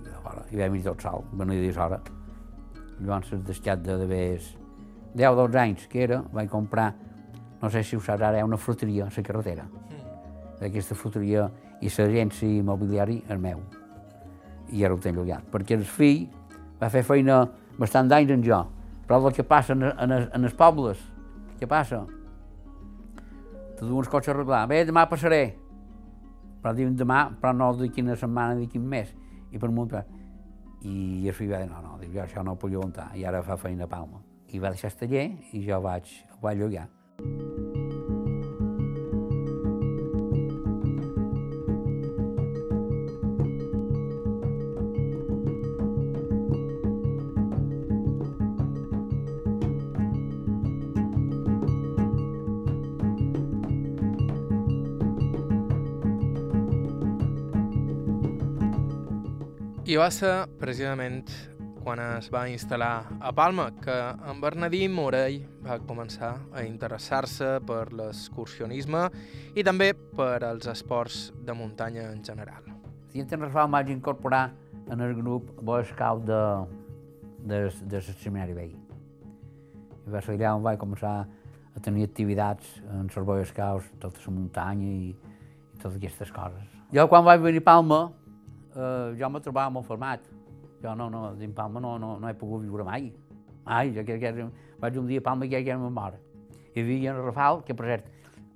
i 0.54 0.60
vam 0.60 0.72
venir 0.72 0.84
tot 0.84 1.02
sol, 1.02 1.24
venir 1.32 1.60
dir 1.60 1.74
hora. 1.76 2.00
Llavors, 3.00 3.34
deixat 3.46 3.82
de 3.84 3.98
d'haver 3.98 4.38
10 5.14 5.36
12 5.36 5.58
anys 5.58 5.86
que 5.90 6.02
era, 6.02 6.22
vaig 6.32 6.48
comprar, 6.50 6.94
no 7.60 7.70
sé 7.70 7.82
si 7.82 7.96
ho 7.96 8.00
saps 8.00 8.22
ara, 8.22 8.44
una 8.44 8.56
fruteria 8.56 9.06
a 9.06 9.12
la 9.14 9.22
carretera. 9.22 9.64
Mm. 9.64 10.64
Aquesta 10.66 10.94
fruteria 10.94 11.48
i 11.80 11.90
l'agència 11.90 12.48
immobiliari 12.48 13.22
és 13.28 13.38
meu. 13.38 13.60
I 14.72 14.84
ara 14.84 14.94
ho 14.94 14.98
tenc 14.98 15.16
llogat. 15.16 15.46
Perquè 15.50 15.76
el 15.78 15.84
fill 15.84 16.26
va 16.80 16.90
fer 16.92 17.04
feina 17.06 17.42
bastant 17.78 18.10
d'anys 18.10 18.34
en 18.34 18.44
jo, 18.44 18.60
però 19.06 19.20
el 19.26 19.34
que 19.34 19.46
passa 19.46 19.74
en, 19.74 19.84
en, 19.88 20.12
en 20.12 20.44
els 20.44 20.54
pobles, 20.54 21.00
què 21.58 21.68
passa? 21.70 22.04
Te 23.78 23.86
du 23.86 23.96
uns 23.96 24.10
cotxes 24.10 24.34
arreglar, 24.34 24.66
bé, 24.70 24.82
demà 24.86 25.06
passaré, 25.10 25.42
però 26.62 26.74
diuen 26.74 26.96
demà, 26.98 27.28
però 27.40 27.54
no 27.54 27.72
d'aquí 27.78 28.02
una 28.02 28.18
setmana, 28.18 28.58
d'aquí 28.58 28.78
un 28.78 28.88
mes, 28.90 29.14
i 29.52 29.58
per 29.58 29.70
munt, 29.70 29.94
i 30.82 31.26
el 31.26 31.34
fill 31.34 31.50
va 31.52 31.62
dir, 31.62 31.70
no, 31.70 31.82
no, 31.82 31.96
diu, 32.02 32.12
jo 32.14 32.22
això 32.24 32.44
no 32.44 32.54
ho 32.54 32.60
puc 32.60 32.74
aguantar, 32.74 33.10
i 33.18 33.24
ara 33.26 33.42
fa 33.46 33.58
feina 33.58 33.88
a 33.88 33.90
Palma. 33.90 34.22
I 34.48 34.62
va 34.62 34.72
deixar 34.72 34.92
el 34.92 35.00
taller 35.00 35.26
i 35.52 35.64
jo 35.66 35.80
vaig, 35.84 36.12
ho 36.34 36.42
vaig 36.44 36.62
llogar. 36.62 36.88
I 59.88 59.94
va 59.96 60.10
ser 60.12 60.42
precisament 60.60 61.30
quan 61.80 61.96
es 62.02 62.26
va 62.28 62.42
instal·lar 62.52 63.06
a 63.24 63.30
Palma 63.32 63.70
que 63.80 63.94
en 64.28 64.42
Bernadí 64.42 64.82
Morell 64.92 65.38
va 65.64 65.78
començar 65.80 66.34
a 66.52 66.60
interessar-se 66.66 67.54
per 67.64 67.86
l'excursionisme 67.96 69.06
i 69.56 69.64
també 69.64 69.94
per 69.96 70.42
als 70.44 70.68
esports 70.68 71.30
de 71.40 71.56
muntanya 71.56 72.10
en 72.10 72.20
general. 72.20 72.68
Si 73.08 73.24
en 73.24 73.32
em 73.32 73.72
vaig 73.72 73.88
incorporar 73.88 74.50
en 74.92 75.00
el 75.00 75.14
grup 75.14 75.56
Boy 75.62 75.86
Scout 75.88 76.26
de, 76.28 76.42
de, 77.48 77.70
de 77.88 78.02
Seminari 78.02 78.52
Vell. 78.52 78.76
I 80.04 80.10
va 80.12 80.20
ser 80.20 80.36
allà 80.36 80.52
on 80.52 80.68
vaig 80.68 80.76
començar 80.78 81.24
a 81.24 81.80
tenir 81.80 82.04
activitats 82.04 82.76
en 82.90 83.08
els 83.08 83.24
Boy 83.24 83.40
Scouts, 83.46 83.88
tota 83.98 84.20
la 84.26 84.36
muntanya 84.36 84.84
i, 84.84 85.16
i 85.16 85.80
totes 85.80 85.96
aquestes 85.96 86.30
coses. 86.30 86.76
Jo 86.92 87.08
quan 87.08 87.24
vaig 87.24 87.40
venir 87.40 87.64
a 87.64 87.70
Palma, 87.72 88.10
eh, 88.78 89.16
jo 89.18 89.30
me 89.30 89.42
trobava 89.44 89.70
molt 89.74 89.86
format. 89.86 90.24
Jo 90.82 90.94
no, 90.94 91.08
no, 91.10 91.34
dins 91.34 91.54
Palma 91.54 91.82
no, 91.82 91.96
no, 91.98 92.14
no 92.22 92.28
he 92.30 92.36
pogut 92.38 92.62
viure 92.62 92.86
mai. 92.86 93.10
Jo 93.94 94.04
crec 94.06 94.22
que 94.22 94.30
era, 94.30 94.48
vaig 94.80 94.96
un 94.96 95.08
dia 95.10 95.20
a 95.20 95.26
Palma 95.26 95.46
i 95.46 95.52
ja 95.52 95.60
era 95.60 95.78
mort. 95.78 96.22
Hi 96.74 96.84
havia 96.84 97.12
en 97.12 97.22
Rafal, 97.24 97.62
que 97.66 97.74
per 97.74 97.86
cert, 97.90 98.10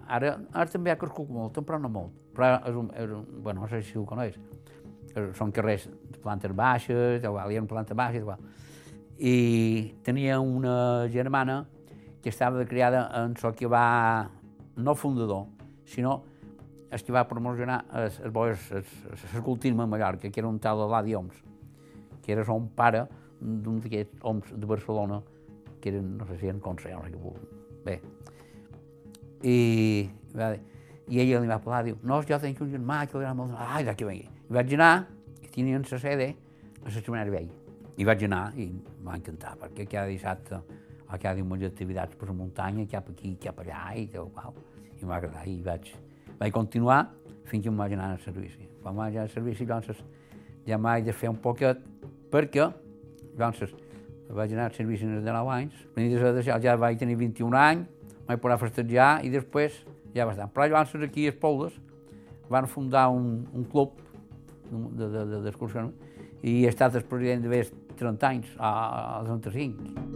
ara, 0.06 0.36
ara 0.52 0.70
també 0.70 0.92
ha 0.92 0.98
crescut 1.00 1.28
molt, 1.30 1.58
però 1.66 1.80
no 1.80 1.90
molt. 1.90 2.14
Però 2.36 2.54
és 2.68 2.76
un, 2.78 2.88
és 2.96 3.10
un 3.10 3.26
bueno, 3.42 3.62
no 3.62 3.68
sé 3.68 3.82
si 3.84 3.98
ho 3.98 4.06
coneix, 4.08 4.38
són 5.36 5.52
carrers 5.52 5.88
de 5.90 6.20
plantes 6.22 6.54
baixes, 6.56 7.22
igual, 7.22 7.50
hi 7.50 7.58
ha 7.58 7.64
una 7.64 7.68
planta 7.68 7.96
baixa, 7.98 8.22
igual. 8.22 8.38
I 9.18 9.94
tenia 10.04 10.38
una 10.40 11.08
germana 11.12 11.66
que 12.22 12.30
estava 12.30 12.64
criada 12.64 13.10
en 13.22 13.34
el 13.36 13.54
que 13.54 13.66
va, 13.66 14.30
no 14.76 14.94
fundador, 14.94 15.46
sinó 15.84 16.22
el 16.92 17.02
que 17.02 17.12
va 17.14 17.24
promocionar 17.28 17.82
l'escultisme 17.96 19.82
a 19.82 19.88
Mallorca, 19.88 20.28
que 20.28 20.40
era 20.40 20.48
un 20.48 20.58
tal 20.60 20.84
Eladi 20.86 21.16
Oms 21.16 21.40
que 22.22 22.32
era 22.32 22.44
son 22.44 22.68
pare 22.76 23.06
d'un 23.40 23.80
d'aquests 23.82 24.22
homes 24.22 24.52
de 24.54 24.66
Barcelona, 24.66 25.20
que 25.82 25.90
eren, 25.90 26.12
no 26.16 26.26
sé 26.28 26.38
si 26.38 26.46
eren 26.46 26.60
consellers, 26.62 27.10
no 27.10 27.32
sé 27.34 27.48
bé. 27.82 27.96
I, 29.42 29.56
va, 30.38 30.52
i 31.10 31.18
ella 31.18 31.40
li 31.42 31.50
va 31.50 31.58
parlar, 31.58 31.82
diu, 31.88 31.98
no, 32.06 32.20
jo 32.28 32.38
tinc 32.38 32.62
un 32.62 32.70
germà 32.70 33.00
que 33.08 33.18
li 33.18 33.26
agrada 33.26 33.34
molt, 33.40 33.56
ai, 33.58 33.82
que 33.98 34.06
vengui. 34.06 34.28
I 34.46 34.54
vaig 34.54 34.76
anar, 34.78 34.92
i 35.42 35.50
tenien 35.50 35.82
la 35.90 35.98
sede 35.98 36.28
a 36.78 36.84
la 36.86 36.94
Seminari 36.94 37.34
Vell. 37.34 37.50
I 37.98 38.06
vaig 38.06 38.22
anar 38.28 38.44
i 38.54 38.68
m'ha 39.02 39.18
encantat, 39.18 39.58
perquè 39.64 39.88
cada 39.90 40.06
dissabte 40.06 40.62
o 40.62 41.18
cada 41.18 41.34
diumenge 41.40 41.66
activitats 41.66 42.14
per 42.16 42.30
la 42.30 42.38
muntanya, 42.38 42.86
cap 42.88 43.10
aquí, 43.10 43.34
cap 43.42 43.58
allà, 43.64 43.88
i 43.98 44.06
tal 44.14 44.30
qual. 44.30 44.54
I 45.00 45.02
m'ha 45.02 45.18
agradat, 45.18 45.50
i 45.50 45.58
vaig, 45.66 45.90
vaig 46.42 46.52
continuar 46.52 47.06
fins 47.46 47.62
que 47.62 47.70
em 47.70 47.78
vaig 47.78 47.94
anar 47.94 48.12
al 48.16 48.20
servici. 48.24 48.66
Quan 48.82 48.96
vaig 48.98 49.14
anar 49.14 49.28
al 49.28 49.32
servici, 49.34 49.66
doncs, 49.68 50.02
ja 50.66 50.78
m'haig 50.78 51.06
de 51.06 51.14
fer 51.14 51.30
un 51.30 51.38
poquet 51.38 51.78
perquè, 52.32 52.66
doncs, 53.38 53.62
vaig 54.32 54.54
anar 54.56 54.70
al 54.70 54.74
servici 54.74 55.06
de 55.06 55.22
9 55.22 55.52
anys, 55.54 55.76
de 55.94 56.42
ja 56.64 56.76
vaig 56.80 56.98
tenir 56.98 57.18
21 57.20 57.58
anys, 57.58 57.86
vaig 58.26 58.40
poder 58.42 58.58
festejar 58.58 59.10
i 59.26 59.30
després 59.30 59.82
ja 60.14 60.26
estar. 60.30 60.48
Però 60.54 60.66
llavors 60.66 60.94
aquí 61.06 61.26
a 61.26 61.34
Espoldes 61.34 61.76
van 62.50 62.66
fundar 62.66 63.08
un, 63.12 63.44
un 63.54 63.64
club 63.64 63.94
d'excursió 64.72 65.86
de, 65.86 65.92
de, 65.92 66.48
i 66.48 66.64
he 66.64 66.72
estat 66.72 66.96
el 66.98 67.06
president 67.06 67.44
de 67.44 67.62
30 68.00 68.28
anys, 68.28 68.50
a, 68.58 68.72
a 69.20 69.24
35. 69.28 70.11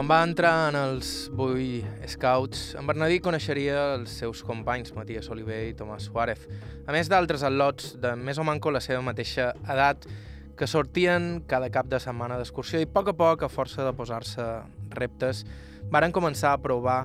Quan 0.00 0.08
va 0.08 0.22
entrar 0.24 0.70
en 0.70 0.76
els 0.80 1.08
Boy 1.36 1.82
Scouts, 2.08 2.70
en 2.80 2.86
Bernadí 2.88 3.18
coneixeria 3.20 3.82
els 3.98 4.14
seus 4.16 4.40
companys, 4.48 4.94
Matías 4.96 5.28
Oliver 5.28 5.58
i 5.68 5.74
Tomàs 5.76 6.06
Suárez, 6.08 6.46
a 6.88 6.94
més 6.96 7.10
d'altres 7.12 7.44
atlots 7.44 7.90
de 8.00 8.14
més 8.16 8.40
o 8.40 8.46
manco 8.48 8.72
la 8.72 8.80
seva 8.80 9.02
mateixa 9.04 9.50
edat 9.74 10.08
que 10.56 10.70
sortien 10.72 11.42
cada 11.52 11.68
cap 11.68 11.92
de 11.92 12.00
setmana 12.00 12.40
d'excursió 12.40 12.80
i 12.80 12.88
a 12.88 12.92
poc 12.96 13.12
a 13.12 13.16
poc, 13.20 13.44
a 13.44 13.52
força 13.52 13.84
de 13.84 13.92
posar-se 14.00 14.48
reptes, 14.96 15.44
varen 15.92 16.16
començar 16.16 16.54
a 16.56 16.64
provar 16.64 17.02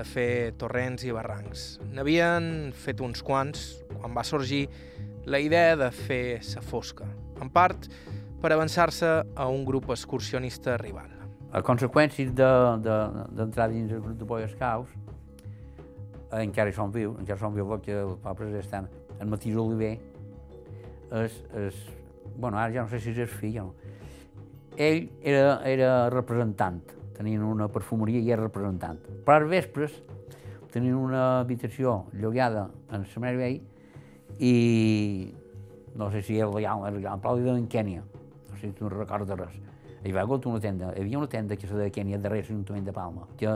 de 0.00 0.08
fer 0.08 0.56
torrents 0.56 1.04
i 1.04 1.12
barrancs. 1.12 1.68
N'havien 1.92 2.72
fet 2.72 3.04
uns 3.04 3.20
quants 3.20 3.68
quan 3.98 4.16
va 4.16 4.24
sorgir 4.24 4.64
la 5.28 5.44
idea 5.44 5.76
de 5.76 5.92
fer 5.92 6.40
sa 6.40 6.64
fosca, 6.64 7.04
en 7.36 7.52
part 7.52 7.92
per 8.40 8.56
avançar-se 8.56 9.18
a 9.28 9.52
un 9.52 9.68
grup 9.68 9.92
excursionista 9.92 10.80
rival 10.80 11.19
a 11.52 11.62
conseqüències 11.66 12.30
de, 12.34 12.48
de, 12.84 13.46
dins 13.72 13.90
el 13.90 14.00
grup 14.00 14.18
de 14.18 14.24
Boy 14.24 14.46
Scouts, 14.48 14.92
eh, 16.30 16.42
encara 16.44 16.72
som 16.72 16.92
vius, 16.94 17.16
encara 17.18 17.38
som 17.40 17.54
vius 17.54 17.80
que 17.82 17.96
els 17.98 18.18
pobles 18.22 18.54
estan, 18.60 18.86
el 19.18 19.28
Matís 19.28 19.56
Oliver, 19.58 19.96
és, 21.10 21.40
és, 21.58 21.80
bueno, 22.36 22.56
ara 22.56 22.70
ja 22.72 22.84
no 22.84 22.90
sé 22.92 23.00
si 23.02 23.10
és 23.10 23.30
fill 23.30 23.58
o 23.58 23.64
no. 23.70 23.74
Ell 24.78 25.08
era, 25.26 25.58
era 25.66 25.90
representant, 26.12 26.78
tenien 27.16 27.42
una 27.44 27.66
perfumeria 27.68 28.22
i 28.22 28.30
era 28.30 28.46
representant. 28.46 29.00
Però 29.26 29.40
als 29.40 29.50
vespres 29.50 29.96
tenien 30.70 30.94
una 30.94 31.40
habitació 31.40 32.04
llogada 32.14 32.68
en 32.94 33.04
Semer 33.10 33.34
Vell 33.36 33.58
i 34.38 34.54
no 35.98 36.12
sé 36.14 36.22
si 36.22 36.38
era 36.38 36.48
legal, 36.54 36.86
era 36.86 36.94
legal, 36.96 37.18
però 37.20 37.34
li 37.34 37.44
deien 37.44 37.66
Kènia, 37.68 38.06
no 38.06 38.54
sé 38.54 38.70
si 38.70 38.72
tu 38.78 38.86
no 38.86 38.94
recordes 38.94 39.36
res 39.42 39.58
hi 40.04 40.12
va 40.12 40.22
haver 40.22 40.40
una 40.46 40.60
tenda, 40.60 40.92
hi 40.96 41.02
havia 41.02 41.18
una 41.18 41.28
tenda 41.28 41.56
que 41.56 41.68
se 41.68 41.76
deia 41.76 41.92
Kènia 41.92 42.18
darrere 42.18 42.46
l'Ajuntament 42.46 42.86
de 42.86 42.92
Palma, 42.96 43.26
que 43.36 43.54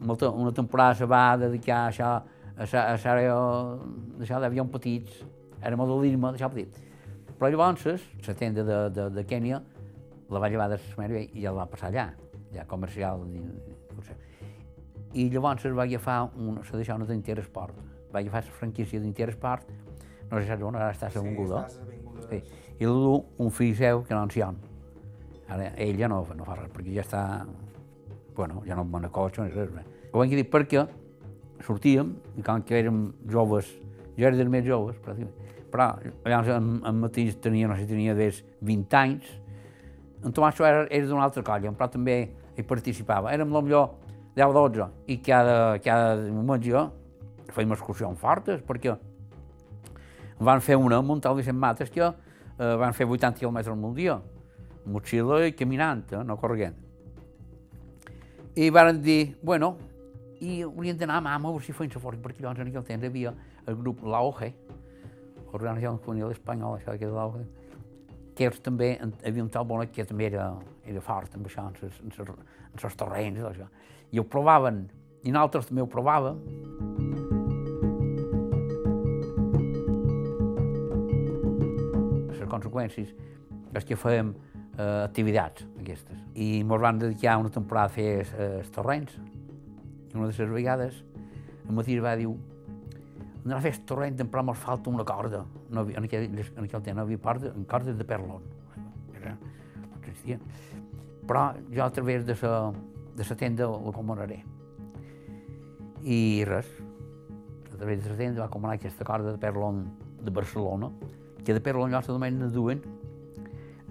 molta, 0.00 0.30
una 0.30 0.52
temporada 0.52 0.94
se 0.94 1.06
va 1.06 1.36
dedicar 1.38 1.84
a 1.84 1.90
això, 1.90 2.08
a 2.56 2.64
això, 2.64 2.80
a 2.80 2.94
això, 2.96 3.16
això 4.20 4.40
d'avions 4.42 4.72
petits, 4.72 5.20
era 5.62 5.76
modelisme, 5.76 6.32
d'això 6.32 6.48
petit. 6.50 6.80
Però 7.38 7.50
llavors, 7.52 7.84
la 8.26 8.34
tenda 8.34 8.64
de, 8.64 8.78
de, 8.96 9.06
de 9.14 9.24
Kènia 9.28 9.60
la 10.30 10.40
va 10.42 10.48
llevar 10.50 10.68
de 10.70 10.78
Sumèria 10.90 11.22
i 11.22 11.44
ja 11.44 11.52
la 11.52 11.62
va 11.62 11.70
passar 11.70 11.90
allà, 11.90 12.08
ja 12.54 12.66
comercial. 12.68 13.22
I, 13.30 13.44
i 15.22 15.28
llavors 15.30 15.64
es 15.66 15.76
va 15.76 15.86
agafar, 15.86 16.22
una, 16.36 16.64
se 16.64 16.76
deixava 16.76 17.00
una 17.00 17.08
d'Interesport, 17.08 17.78
va 18.12 18.22
agafar 18.22 18.44
la 18.46 18.58
franquícia 18.58 19.00
d'Interesport, 19.00 19.70
no 20.30 20.38
sé 20.38 20.44
si 20.44 20.50
saps 20.50 20.66
on, 20.66 20.78
ara 20.78 20.90
està 20.94 21.08
a 21.10 21.22
Avinguda. 21.22 21.64
Sí, 22.28 22.42
i 22.78 22.86
el 22.86 23.00
du 23.06 23.14
un 23.42 23.50
fill 23.54 23.72
seu 23.78 24.04
que 24.06 24.14
no 24.14 24.26
en 24.26 24.34
Ara, 25.50 25.72
ell 25.82 25.98
ja 25.98 26.08
no, 26.10 26.22
no 26.36 26.46
fa 26.46 26.56
res, 26.58 26.70
perquè 26.74 26.94
ja 26.94 27.04
està... 27.06 27.22
Bueno, 28.36 28.62
ja 28.66 28.76
no 28.78 28.86
a 28.86 29.10
cotxe 29.12 29.44
ni 29.44 29.52
res. 29.52 29.70
Ho 30.12 30.18
vaig 30.22 30.32
dir 30.32 30.46
perquè 30.48 30.86
sortíem, 31.66 32.14
i 32.38 32.42
com 32.42 32.62
que 32.64 32.78
érem 32.78 33.10
joves, 33.28 33.68
jo 34.16 34.26
era 34.26 34.36
dels 34.36 34.50
més 34.50 34.64
joves, 34.64 34.96
però 35.02 35.16
llavors 36.24 36.48
en, 36.54 36.70
en 36.86 37.00
mateix 37.02 37.36
tenia, 37.42 37.68
no 37.68 37.76
sé, 37.76 37.86
tenia 37.86 38.14
des 38.16 38.40
20 38.64 38.96
anys, 39.00 39.28
en 40.24 40.34
Tomàs 40.36 40.58
era, 40.60 40.86
era 40.88 41.06
d'una 41.08 41.26
altra 41.26 41.44
colla, 41.44 41.72
però 41.76 41.88
també 41.92 42.16
hi 42.56 42.64
participava. 42.66 43.32
Érem 43.32 43.52
potser 43.52 43.84
10 44.36 44.46
o 44.46 44.56
12, 44.56 44.88
i 45.12 45.20
cada, 45.24 45.78
cada 45.84 46.16
moment 46.32 46.62
jo 46.64 46.86
fèiem 47.50 47.72
excursions 47.74 48.18
fortes, 48.20 48.60
perquè 48.66 48.94
van 50.40 50.60
fer 50.64 50.76
una 50.78 51.00
amb 51.00 51.16
un 51.16 51.20
tal 51.20 51.36
Vicent 51.36 51.58
Mates 51.58 51.90
que 51.92 52.04
eh, 52.04 52.74
van 52.80 52.94
fer 52.96 53.08
80 53.08 53.40
quilòmetres 53.40 53.72
al 53.74 53.96
dia, 53.96 54.20
motxilla 54.90 55.44
i 55.46 55.54
caminant, 55.56 56.04
eh, 56.12 56.24
no 56.24 56.36
corrent. 56.40 56.76
I 58.56 58.70
van 58.74 59.00
dir, 59.00 59.36
bueno, 59.42 59.76
i 60.40 60.62
hauríem 60.64 60.98
d'anar 60.98 61.20
a 61.20 61.24
Mama 61.24 61.48
a 61.48 61.52
veure 61.52 61.64
si 61.64 61.72
feien 61.76 61.92
la 61.94 62.00
força, 62.02 62.20
perquè 62.20 62.42
llavors 62.42 62.60
en 62.60 62.68
aquell 62.68 62.86
temps 62.88 63.06
havia 63.06 63.32
el 63.66 63.76
grup 63.76 64.02
l'AOG, 64.02 64.44
Organització 65.50 65.98
Juvenil 66.04 66.30
Espanyola, 66.30 66.78
això 66.78 66.94
que 66.98 67.06
és 67.06 67.12
l'AOG, 67.12 67.40
que 68.36 68.46
ells 68.46 68.60
també 68.64 68.94
havia 69.26 69.44
un 69.44 69.50
tal 69.52 69.66
Bonet 69.68 69.92
que 69.92 70.06
també 70.08 70.30
era, 70.30 70.46
era 70.86 71.02
fort 71.04 71.34
amb 71.36 71.46
això, 71.46 71.66
en 71.68 72.84
els 72.84 72.96
terrenys, 72.96 73.42
això. 73.50 73.66
i 74.10 74.18
ho 74.18 74.24
provaven, 74.24 74.86
i 75.22 75.32
nosaltres 75.34 75.68
també 75.68 75.82
ho 75.84 75.88
provàvem. 75.90 76.38
Les 82.30 82.48
conseqüències 82.48 83.12
és 83.76 83.84
que 83.86 83.98
fèiem 83.98 84.32
eh, 84.76 85.02
activitats 85.04 85.66
aquestes. 85.80 86.20
I 86.34 86.60
ens 86.60 86.80
van 86.82 87.00
dedicar 87.00 87.38
una 87.40 87.50
temporada 87.50 87.90
a 87.90 87.94
fer 87.94 88.10
els 88.60 88.70
torrents. 88.74 89.16
I 90.10 90.16
una 90.16 90.28
de 90.28 90.34
les 90.34 90.54
vegades, 90.54 91.02
el 91.68 91.76
matí 91.76 91.98
va 92.02 92.16
dir 92.18 92.28
anar 93.44 93.58
a 93.58 93.62
fer 93.64 93.72
el 93.72 93.80
torrent, 93.88 94.18
però 94.28 94.44
ens 94.44 94.60
falta 94.60 94.90
una 94.90 95.04
corda. 95.04 95.44
No 95.70 95.84
havia, 95.84 95.98
en, 95.98 96.06
aquell, 96.08 96.28
en 96.28 96.64
aquell 96.66 96.82
temps 96.82 96.96
no 96.96 97.06
havia 97.06 97.20
corda, 97.22 97.52
en 97.54 97.64
cordes 97.64 97.96
de 97.96 98.04
perlon. 98.04 98.44
Era, 99.16 99.36
existia. 100.00 100.38
Però 101.26 101.50
jo 101.70 101.84
a 101.84 101.90
través 101.94 102.26
de 102.26 102.36
la, 102.42 102.72
de 103.16 103.26
la 103.28 103.36
tenda 103.36 103.68
la 103.70 103.94
comanaré. 103.96 104.42
I 106.02 106.44
res, 106.48 106.68
a 107.72 107.76
través 107.76 108.04
de 108.04 108.10
la 108.10 108.16
tenda 108.16 108.44
va 108.44 108.50
comanar 108.52 108.76
aquesta 108.76 109.04
corda 109.04 109.32
de 109.32 109.40
perlon 109.40 109.84
de 110.20 110.30
Barcelona, 110.30 110.90
que 111.44 111.54
de 111.54 111.60
perlon 111.64 111.94
allò 111.94 112.02
se 112.04 112.12
nomenen 112.12 112.52
duen 112.52 112.82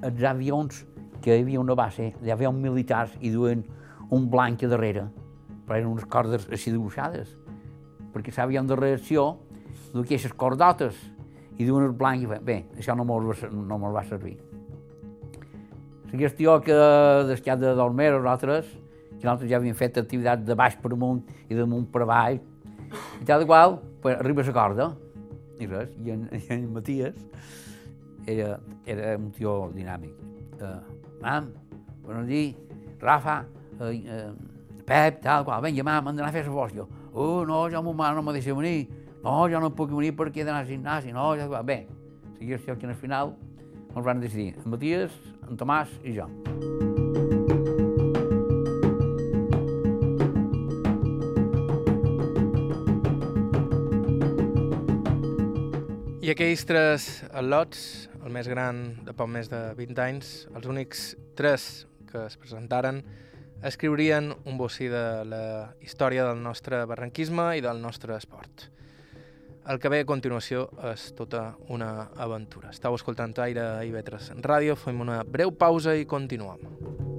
els 0.06 0.24
avions 0.24 0.86
que 1.22 1.36
hi 1.36 1.44
havia 1.44 1.60
una 1.60 1.76
base 1.76 2.14
d'avions 2.24 2.60
militars 2.60 3.16
i 3.20 3.32
duen 3.34 3.64
un 4.16 4.28
blanc 4.32 4.64
a 4.64 4.70
darrere, 4.72 5.06
però 5.66 5.78
eren 5.78 5.92
unes 5.92 6.08
cordes 6.10 6.48
així 6.50 6.72
dibuixades, 6.72 7.36
perquè 8.14 8.34
l'avió 8.38 8.64
de 8.64 8.78
reacció 8.80 9.26
aquestes 9.94 10.34
cordotes 10.34 10.98
i 11.60 11.66
duen 11.66 11.90
el 11.90 11.96
blanc 11.98 12.24
i 12.24 12.30
bé, 12.30 12.62
això 12.78 12.96
no 12.96 13.06
va, 13.06 13.20
no 13.52 13.80
me 13.82 13.92
va 13.92 14.04
servir. 14.08 14.38
La 16.10 16.18
qüestió 16.18 16.56
que 16.66 16.78
d'escat 17.30 17.60
de 17.62 17.76
dormir 17.78 18.10
nosaltres, 18.16 18.70
que 19.20 19.26
nosaltres 19.26 19.50
ja 19.52 19.60
havíem 19.60 19.76
fet 19.78 20.00
activitats 20.00 20.46
de 20.48 20.56
baix 20.58 20.78
per 20.80 20.94
amunt 20.96 21.22
i 21.50 21.58
d'amunt 21.58 21.86
per 21.92 22.06
avall, 22.06 22.40
i 23.20 23.28
tal 23.28 23.46
qual, 23.46 23.78
pues, 24.02 24.16
arriba 24.18 24.46
la 24.48 24.56
corda, 24.56 24.88
i 25.60 25.68
res, 25.68 25.92
i 26.02 26.16
en, 26.16 26.26
i 26.34 26.46
en 26.56 26.70
Matías 26.74 27.20
era, 28.30 28.60
era 28.86 29.16
un 29.18 29.32
tio 29.36 29.72
dinàmic. 29.74 30.14
Uh, 30.60 30.78
mam, 31.22 31.52
buenos 32.04 32.28
días, 32.28 32.56
Rafa, 33.00 33.46
uh, 33.80 33.90
uh, 33.90 34.32
Pep, 34.86 35.22
tal 35.22 35.46
qual, 35.46 35.62
vinga, 35.64 35.84
mam, 35.84 36.08
hem 36.08 36.16
d'anar 36.18 36.32
a 36.32 36.36
fer 36.36 36.46
la 36.48 36.54
fosca. 36.54 36.88
Oh, 37.14 37.46
no, 37.46 37.68
jo 37.70 37.82
mon 37.84 37.96
mare 37.96 38.16
no 38.16 38.24
me 38.24 38.34
deixa 38.34 38.54
venir. 38.54 38.90
No, 39.24 39.48
jo 39.52 39.60
no 39.60 39.72
puc 39.76 39.92
venir 39.92 40.14
perquè 40.18 40.42
he 40.42 40.48
d'anar 40.48 40.64
al 40.64 40.70
gimnàs. 40.70 41.10
No, 41.14 41.32
ja... 41.38 41.64
Bé, 41.64 41.82
seguia 42.38 42.60
el 42.66 42.78
que 42.78 42.88
al 42.88 42.96
final 42.96 43.36
ens 43.96 44.06
van 44.06 44.22
decidir 44.22 44.54
en 44.58 44.70
Matías, 44.72 45.20
en 45.50 45.58
Tomàs 45.58 46.00
i 46.04 46.16
jo. 46.18 46.30
Aquells 56.30 56.62
tres 56.70 57.06
al·lots, 57.34 57.80
el 58.22 58.30
més 58.30 58.46
gran 58.46 59.00
de 59.02 59.16
poc 59.18 59.32
més 59.34 59.48
de 59.50 59.58
20 59.74 60.02
anys, 60.04 60.28
els 60.54 60.68
únics 60.70 61.06
tres 61.34 61.64
que 62.12 62.28
es 62.28 62.36
presentaren, 62.38 63.00
escriurien 63.66 64.30
un 64.46 64.60
bocí 64.60 64.86
de 64.92 65.04
la 65.26 65.42
història 65.82 66.28
del 66.28 66.44
nostre 66.44 66.84
barranquisme 66.86 67.48
i 67.58 67.66
del 67.66 67.82
nostre 67.82 68.14
esport. 68.14 68.68
El 69.70 69.82
que 69.82 69.90
ve 69.90 70.04
a 70.04 70.10
continuació 70.10 70.68
és 70.92 71.10
tota 71.18 71.56
una 71.74 72.12
aventura. 72.14 72.70
Estau 72.76 73.00
escoltant 73.00 73.34
Aire 73.42 73.66
i 73.90 73.96
Vetres 73.96 74.30
ràdio, 74.46 74.78
fem 74.78 75.02
una 75.02 75.24
breu 75.26 75.50
pausa 75.50 75.98
i 75.98 76.06
continuem. 76.06 77.19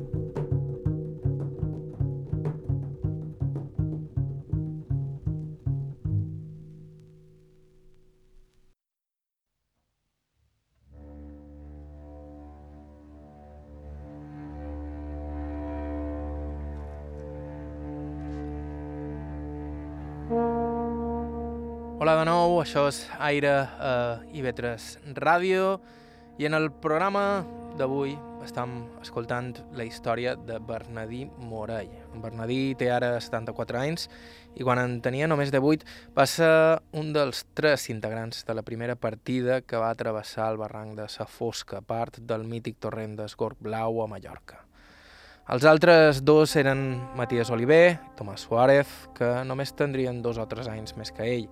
Hola 22.01 22.15
de 22.17 22.23
nou, 22.25 22.55
això 22.63 22.87
és 22.89 22.99
Aire 23.21 23.51
eh, 23.61 24.21
i 24.33 24.41
Vetres 24.41 24.95
Ràdio 25.19 25.75
i 26.41 26.47
en 26.49 26.57
el 26.57 26.71
programa 26.73 27.43
d'avui 27.77 28.15
estem 28.41 28.71
escoltant 29.03 29.51
la 29.77 29.85
història 29.85 30.33
de 30.33 30.57
Bernadí 30.65 31.27
Morell. 31.45 31.91
En 32.15 32.23
Bernadí 32.25 32.73
té 32.81 32.89
ara 32.89 33.11
74 33.21 33.83
anys 33.83 34.09
i 34.57 34.65
quan 34.65 34.81
en 34.81 34.95
tenia 35.05 35.29
només 35.29 35.53
de 35.53 35.61
8 35.61 36.17
va 36.17 36.25
ser 36.25 36.49
un 36.97 37.13
dels 37.13 37.45
tres 37.53 37.91
integrants 37.93 38.49
de 38.49 38.57
la 38.57 38.65
primera 38.65 38.97
partida 38.97 39.61
que 39.61 39.85
va 39.85 39.93
travessar 39.93 40.49
el 40.55 40.57
barranc 40.57 40.97
de 41.03 41.11
Sa 41.13 41.29
Fosca, 41.29 41.83
part 41.85 42.17
del 42.25 42.49
mític 42.49 42.81
torrent 42.81 43.21
d'Esgorg 43.21 43.61
Blau 43.61 44.01
a 44.01 44.09
Mallorca. 44.09 44.63
Els 45.51 45.65
altres 45.67 46.21
dos 46.23 46.53
eren 46.57 46.81
Matías 47.19 47.49
Oliver 47.51 47.85
i 47.91 47.95
Tomàs 48.15 48.45
Suárez, 48.47 48.89
que 49.17 49.29
només 49.45 49.73
tindrien 49.75 50.21
dos 50.23 50.39
o 50.39 50.45
tres 50.47 50.69
anys 50.71 50.95
més 50.95 51.11
que 51.11 51.27
ell, 51.27 51.49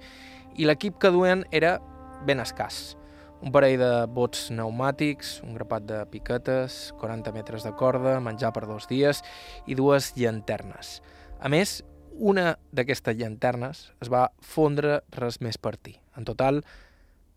i 0.59 0.67
l'equip 0.67 0.99
que 0.99 1.13
duen 1.15 1.45
era 1.55 1.79
ben 2.27 2.43
escàs. 2.43 2.97
Un 3.39 3.53
parell 3.55 3.79
de 3.79 3.91
bots 4.11 4.49
pneumàtics, 4.51 5.37
un 5.47 5.55
grapat 5.55 5.85
de 5.87 6.01
piquetes, 6.11 6.89
40 6.99 7.31
metres 7.37 7.63
de 7.63 7.71
corda, 7.79 8.17
menjar 8.19 8.51
per 8.53 8.67
dos 8.67 8.89
dies 8.91 9.23
i 9.71 9.79
dues 9.79 10.11
llanternes. 10.19 10.99
A 11.39 11.47
més, 11.49 11.79
una 12.19 12.57
d'aquestes 12.75 13.15
llanternes 13.15 13.85
es 14.03 14.11
va 14.11 14.27
fondre 14.43 14.99
res 15.15 15.39
més 15.41 15.61
per 15.63 15.77
ti. 15.79 15.95
En 16.19 16.27
total, 16.27 16.65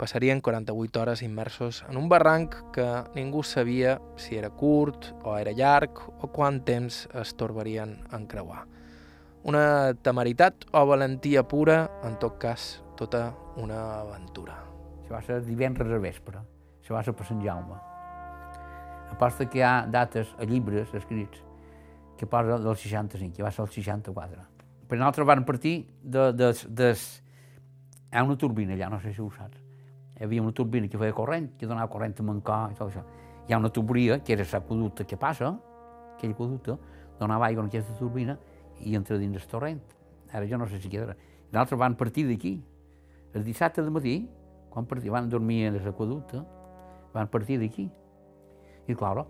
passarien 0.01 0.41
48 0.41 1.01
hores 1.03 1.21
immersos 1.21 1.83
en 1.87 2.01
un 2.01 2.09
barranc 2.09 2.57
que 2.73 2.87
ningú 3.13 3.43
sabia 3.45 3.99
si 4.17 4.41
era 4.41 4.49
curt 4.49 5.11
o 5.21 5.37
era 5.37 5.53
llarg 5.53 6.01
o 6.17 6.31
quant 6.33 6.63
temps 6.65 7.03
es 7.13 7.37
torbarien 7.37 7.99
en 8.09 8.25
creuar. 8.25 8.65
Una 9.45 9.93
temeritat 10.01 10.65
o 10.73 10.87
valentia 10.89 11.45
pura, 11.45 11.83
en 12.05 12.17
tot 12.17 12.41
cas, 12.41 12.81
tota 13.01 13.31
una 13.57 13.79
aventura. 14.01 14.59
Això 15.01 15.15
va 15.15 15.21
ser 15.25 15.39
divendres 15.47 15.89
a 15.89 15.97
vespre, 16.01 16.41
això 16.81 16.93
va 16.93 17.01
ser 17.01 17.15
per 17.17 17.25
Sant 17.25 17.41
Jaume. 17.41 17.79
Aposta 19.11 19.47
que 19.49 19.59
hi 19.59 19.63
ha 19.65 19.87
dates 19.89 20.29
a 20.37 20.45
llibres 20.45 20.93
escrits 20.95 21.41
que 22.19 22.27
posa 22.29 22.59
del 22.61 22.77
65, 22.77 23.33
que 23.35 23.43
va 23.43 23.49
ser 23.51 23.65
el 23.65 23.71
64. 23.73 24.45
Per 24.87 24.99
nosaltres 24.99 25.27
van 25.27 25.43
partir 25.47 25.73
de, 26.03 26.29
de, 26.37 26.51
de, 26.69 26.91
hi 26.93 28.15
ha 28.19 28.23
una 28.27 28.37
turbina 28.37 28.77
allà, 28.77 28.91
no 28.93 29.01
sé 29.01 29.15
si 29.15 29.21
ho 29.23 29.29
saps. 29.33 29.57
Hi 30.19 30.27
havia 30.27 30.45
una 30.45 30.53
turbina 30.53 30.87
que 30.87 31.01
feia 31.01 31.17
corrent, 31.17 31.55
que 31.57 31.65
donava 31.65 31.89
corrent 31.89 32.13
a 32.21 32.27
Mancó 32.27 32.61
i 32.69 32.77
tot 32.77 32.91
això. 32.91 33.01
Hi 33.47 33.55
ha 33.55 33.57
una 33.57 33.73
tuberia, 33.73 34.19
que 34.21 34.37
era 34.37 34.45
l'aqueducte 34.45 35.09
que 35.09 35.17
passa, 35.17 35.55
aquell 36.13 36.35
aqueducte, 36.35 36.77
donava 37.17 37.49
aigua 37.49 37.65
en 37.65 37.73
aquesta 37.73 37.97
turbina 37.97 38.37
i 38.85 38.93
entra 38.95 39.17
dins 39.17 39.41
el 39.41 39.49
torrent. 39.49 39.81
Ara 40.31 40.45
jo 40.45 40.61
no 40.61 40.69
sé 40.69 40.77
si 40.79 40.91
quedarà. 40.91 41.17
Nosaltres 41.49 41.79
van 41.81 41.97
partir 41.97 42.29
d'aquí, 42.29 42.59
el 43.33 43.45
dissabte 43.45 43.83
de 43.83 43.91
matí, 43.93 44.15
quan 44.71 44.87
partia, 44.87 45.11
van 45.11 45.29
dormir 45.29 45.65
a 45.67 45.75
l'aqueducte, 45.75 46.41
van 47.13 47.29
partir 47.31 47.59
d'aquí. 47.61 47.87
I, 48.87 48.95
clar, 48.95 49.25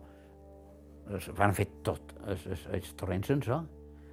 van 1.37 1.53
fer 1.57 1.67
tot, 1.85 2.13
els, 2.25 2.45
els, 2.47 2.65
els 2.77 2.91
torrents 2.97 3.31
sense. 3.31 3.61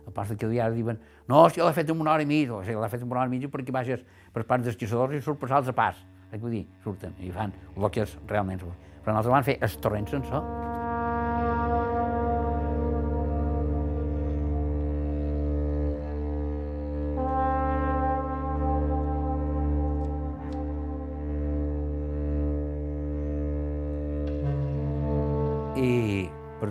A 0.09 0.13
part 0.15 0.33
que 0.41 0.49
ja 0.55 0.71
diuen, 0.73 0.97
no, 1.29 1.43
si 1.53 1.61
l'ha 1.61 1.75
fet 1.77 1.91
en 1.93 2.01
una 2.01 2.15
hora 2.15 2.25
i 2.25 2.29
mitja, 2.29 2.55
o 2.57 2.63
sigui, 2.65 2.81
l'ha 2.81 2.89
fet 2.89 3.05
en 3.05 3.11
una 3.11 3.21
hora 3.21 3.29
i 3.29 3.35
mitja 3.37 3.53
perquè 3.53 3.75
baixes 3.75 4.07
per 4.33 4.47
parts 4.49 4.65
dels 4.65 4.81
caçadors 4.81 5.19
i 5.19 5.21
surt 5.25 5.41
per 5.43 5.53
salts 5.53 5.69
a 5.69 5.77
pas. 5.77 6.01
Vull 6.33 6.57
dir, 6.59 6.65
surten 6.85 7.15
i 7.25 7.31
fan 7.33 7.53
el 7.77 7.93
que 7.93 8.05
és 8.05 8.17
realment. 8.29 8.65
Però 9.05 9.15
nosaltres 9.15 9.37
van 9.37 9.49
fer 9.49 9.61
torrents 9.85 10.17
sense. 10.17 10.68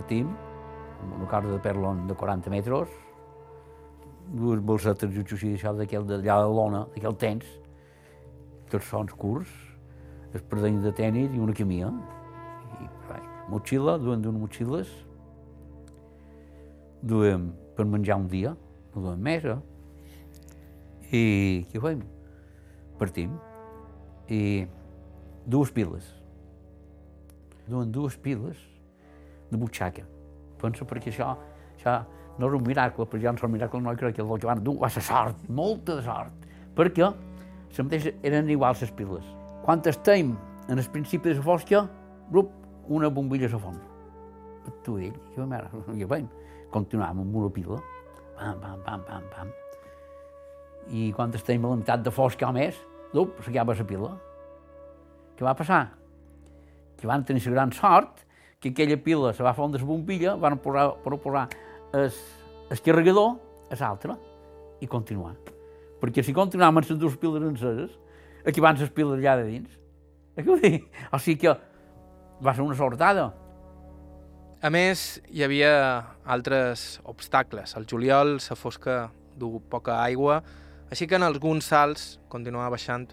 I 0.08 0.24
partim 0.24 0.28
amb 1.02 1.14
una 1.14 1.26
corda 1.28 1.52
de 1.52 1.60
perlon 1.60 2.06
de 2.08 2.14
40 2.14 2.50
metres, 2.50 2.88
dues 4.34 4.60
bolsetes 4.60 5.14
i 5.14 5.20
així 5.20 5.50
d'això 5.52 5.72
d'aquell 5.76 6.06
d'allà 6.08 6.38
de 6.42 6.48
l'ona, 6.48 6.86
d'aquell 6.94 7.16
tens, 7.16 7.44
tots 8.70 8.88
sons 8.88 9.12
curts, 9.12 9.50
el 10.34 10.42
perdeny 10.42 10.80
de 10.82 10.92
tenis 10.92 11.34
i 11.34 11.38
una 11.38 11.54
camia. 11.54 11.90
I, 12.80 12.88
vai, 13.08 13.20
motxilla, 13.48 13.98
duem 13.98 14.22
d'unes 14.22 14.40
motxilles, 14.40 14.88
duem 17.02 17.52
per 17.76 17.86
menjar 17.86 18.18
un 18.18 18.26
dia, 18.28 18.54
no 18.94 19.04
duem 19.04 19.22
més, 19.22 19.44
eh? 19.44 19.60
I 21.12 21.22
què 21.70 21.80
fem? 21.84 22.02
Partim. 22.98 23.36
I 24.28 24.66
dues 25.46 25.70
piles. 25.70 26.10
Duen 27.68 27.92
dues 27.92 28.16
piles 28.16 28.58
de 29.50 29.58
butxaca. 29.58 30.04
Penso 30.60 30.86
perquè 30.88 31.12
això, 31.12 31.32
això 31.76 31.98
no 32.38 32.48
és 32.48 32.54
un 32.58 32.66
miracle, 32.66 33.06
però 33.06 33.22
jo 33.22 33.32
no 33.32 33.40
és 33.40 33.46
un 33.46 33.52
miracle, 33.52 33.80
no 33.82 33.94
crec 33.98 34.16
que 34.16 34.22
el 34.22 34.46
van 34.46 34.62
dur 34.64 34.78
va 34.80 34.90
ser 34.90 35.02
sort, 35.02 35.48
molta 35.48 36.00
sort, 36.02 36.46
perquè 36.76 37.04
la 37.04 37.84
mateixa 37.84 38.14
eren 38.22 38.50
iguals 38.50 38.82
les 38.82 38.92
piles. 38.94 39.26
Quan 39.64 39.82
estem 39.86 40.36
en 40.68 40.78
el 40.78 40.90
principi 40.92 41.30
de 41.30 41.36
la 41.36 41.42
fosca, 41.42 41.86
grup, 42.30 42.52
una 42.88 43.08
bombilla 43.08 43.48
a 43.48 43.52
la 43.52 43.58
font. 43.58 43.80
Tu 44.84 44.96
ell, 44.98 45.16
jo, 45.36 45.46
mare, 45.46 45.68
jo 45.72 46.08
veiem, 46.08 46.28
continuàvem 46.72 47.22
amb 47.24 47.36
una 47.40 47.50
pila, 47.52 47.80
pam, 48.38 48.60
pam, 48.60 48.84
pam, 48.84 49.04
pam, 49.08 49.26
pam. 49.34 49.52
I 50.88 51.10
quan 51.16 51.34
estem 51.34 51.64
a 51.64 51.72
la 51.72 51.80
meitat 51.80 52.04
de 52.04 52.12
fosca 52.12 52.48
o 52.48 52.52
més, 52.52 52.76
dup, 53.12 53.36
s'acaba 53.44 53.76
la 53.76 53.86
pila. 53.88 54.14
Què 55.36 55.46
va 55.46 55.54
passar? 55.56 55.82
Que 56.98 57.06
van 57.06 57.24
tenir 57.24 57.44
la 57.46 57.54
gran 57.54 57.72
sort 57.72 58.24
que 58.60 58.70
aquella 58.70 58.96
pila 59.02 59.32
se 59.32 59.42
va 59.42 59.54
fondre 59.54 59.80
la 59.80 59.86
bombilla, 59.86 60.34
van 60.36 60.58
posar, 60.58 60.90
per 61.04 61.18
posar 61.22 61.46
el, 61.94 62.10
el 62.70 62.82
carregador 62.82 63.36
a 63.70 63.78
l'altra 63.78 64.18
i 64.80 64.88
continuar. 64.90 65.36
Perquè 66.02 66.22
si 66.22 66.34
continuàvem 66.34 66.78
amb 66.78 66.86
les 66.86 66.98
dues 66.98 67.16
piles 67.18 67.42
enceses, 67.42 67.94
aquí 68.46 68.62
van 68.62 68.78
les 68.78 68.90
piles 68.94 69.18
allà 69.18 69.36
de 69.40 69.46
dins. 69.50 69.78
O 71.12 71.18
sigui 71.18 71.38
que 71.42 71.54
va 72.42 72.54
ser 72.54 72.62
una 72.62 72.78
sortada. 72.78 73.32
A 74.62 74.70
més, 74.74 75.20
hi 75.30 75.44
havia 75.46 75.72
altres 76.26 76.98
obstacles. 77.06 77.76
Al 77.78 77.86
juliol 77.86 78.38
la 78.38 78.56
fosca 78.58 79.08
du 79.38 79.60
poca 79.70 80.00
aigua, 80.02 80.42
així 80.90 81.06
que 81.06 81.18
en 81.18 81.22
alguns 81.22 81.68
salts 81.70 82.16
continuava 82.28 82.74
baixant 82.74 83.06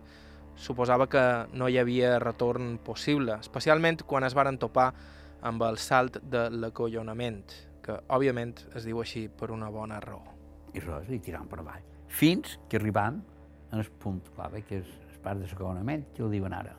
suposava 0.56 1.06
que 1.12 1.22
no 1.54 1.68
hi 1.68 1.78
havia 1.78 2.16
retorn 2.24 2.78
possible, 2.82 3.36
especialment 3.44 4.02
quan 4.08 4.24
es 4.24 4.34
varen 4.34 4.58
topar 4.58 4.94
amb 5.42 5.64
el 5.68 5.78
salt 5.78 6.20
de 6.24 6.48
l'acollonament, 6.54 7.44
que 7.84 7.98
òbviament 8.16 8.56
es 8.76 8.86
diu 8.88 9.00
així 9.02 9.28
per 9.30 9.52
una 9.54 9.70
bona 9.70 10.00
raó. 10.04 10.24
I 10.74 10.82
res, 10.84 11.10
i 11.10 11.20
tirant 11.24 11.48
per 11.50 11.60
avall. 11.62 11.84
Fins 12.08 12.58
que 12.70 12.80
arribam 12.80 13.22
en 13.72 13.80
el 13.80 13.90
punt 14.02 14.22
clave, 14.36 14.64
que 14.66 14.80
és 14.82 14.94
el 15.10 15.20
part 15.24 15.40
de 15.42 15.50
l'acollonament, 15.50 16.08
que 16.16 16.24
ho 16.24 16.30
diuen 16.32 16.54
ara. 16.54 16.76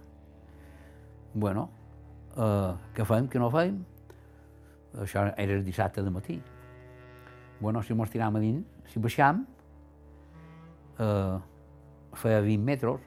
Bueno, 1.35 1.69
eh, 2.37 2.73
què 2.97 3.07
fem, 3.07 3.29
què 3.29 3.43
no 3.43 3.51
fem? 3.53 3.83
Això 5.05 5.27
era 5.37 5.59
el 5.59 5.65
dissabte 5.65 6.03
de 6.03 6.11
matí. 6.11 6.41
Bueno, 7.61 7.83
si 7.83 7.95
mos 7.95 8.11
tiràvem 8.13 8.41
a 8.41 8.43
dins, 8.43 8.91
si 8.93 9.01
baixam, 9.01 9.45
eh, 10.99 11.39
feia 12.17 12.41
20 12.41 12.65
metres, 12.65 13.01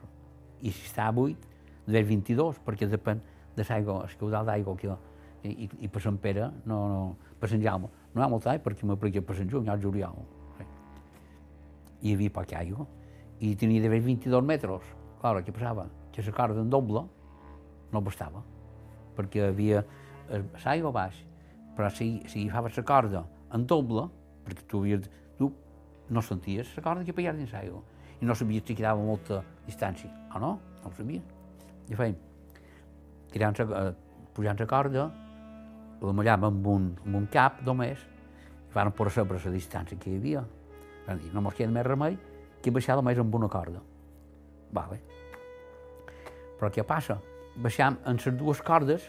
i 0.62 0.70
si 0.70 0.86
està 0.86 1.08
a 1.08 1.14
8, 1.14 1.50
de 1.90 2.02
22, 2.04 2.60
perquè 2.64 2.88
depèn 2.88 3.20
de 3.56 3.64
l'aigua, 3.66 4.04
el 4.06 4.16
caudal 4.18 4.46
d'aigua 4.46 4.76
que 4.78 4.90
i, 5.42 5.50
i, 5.64 5.68
i 5.86 5.88
per 5.88 6.02
Sant 6.04 6.18
Pere, 6.20 6.50
no, 6.68 6.78
no, 6.90 7.00
per 7.40 7.50
Sant 7.50 7.62
Jaume, 7.64 7.90
no 8.12 8.20
hi 8.20 8.24
ha 8.24 8.28
molt 8.30 8.46
aigua 8.50 8.64
perquè 8.66 8.88
m'apliqué 8.88 9.22
per 9.24 9.36
Sant 9.38 9.50
Juny, 9.50 9.70
al 9.70 9.80
juliol. 9.82 10.20
Hi 12.00 12.14
havia 12.14 12.32
poca 12.32 12.58
aigua 12.60 12.86
i 13.44 13.54
tenia 13.60 13.82
d'haver 13.84 14.00
22 14.04 14.44
metres. 14.44 14.86
Clar, 15.20 15.40
què 15.44 15.52
passava? 15.52 15.86
Que 16.12 16.24
la 16.24 16.34
corda 16.36 16.62
en 16.64 16.70
doble 16.72 17.04
no 17.92 18.02
bastava, 18.04 18.42
perquè 19.16 19.48
havia 19.48 19.82
l'aigua 20.64 20.92
baix, 20.94 21.16
però 21.76 21.90
si, 21.92 22.20
si 22.30 22.46
agafaves 22.46 22.76
la 22.78 22.84
corda 22.86 23.24
en 23.54 23.66
doble, 23.66 24.06
perquè 24.46 24.66
tu, 24.68 24.82
havies, 24.84 25.08
tu 25.38 25.50
no 26.10 26.22
senties 26.22 26.70
la 26.76 26.84
corda 26.84 27.06
que 27.06 27.14
peies 27.16 27.36
dins 27.38 27.52
l'aigua 27.54 27.82
i 28.20 28.28
no 28.28 28.36
sabies 28.36 28.66
si 28.66 28.76
quedava 28.76 29.00
molta 29.00 29.40
distància, 29.64 30.10
o 30.34 30.40
no? 30.42 30.52
No 30.82 30.90
ho 30.90 30.96
sabia. 30.96 31.22
I 31.88 31.96
feim, 31.96 32.16
tirant 33.32 33.56
la, 33.58 33.80
eh, 33.80 33.94
pujant 34.36 34.60
la 34.60 34.66
corda, 34.68 35.06
la 36.00 36.14
mallàvem 36.16 36.48
amb 36.48 36.66
un, 36.72 36.88
amb 37.04 37.20
un 37.20 37.28
cap 37.32 37.60
només, 37.66 38.00
i 38.70 38.74
van 38.74 38.92
per 38.96 39.10
sobre 39.10 39.38
la 39.44 39.52
distància 39.52 39.98
que 39.98 40.10
hi 40.10 40.18
havia. 40.18 40.44
Van 41.06 41.18
dir, 41.18 41.30
no 41.34 41.42
mos 41.42 41.56
queda 41.58 41.72
més 41.74 41.86
remei 41.86 42.16
que 42.62 42.70
baixar 42.70 42.96
només 42.96 43.18
amb 43.18 43.34
una 43.34 43.48
corda. 43.48 43.80
Vale. 44.72 45.00
Però 46.58 46.70
què 46.70 46.84
passa? 46.86 47.18
Baixam 47.56 47.98
en 48.06 48.20
les 48.20 48.36
dues 48.38 48.60
cordes, 48.62 49.04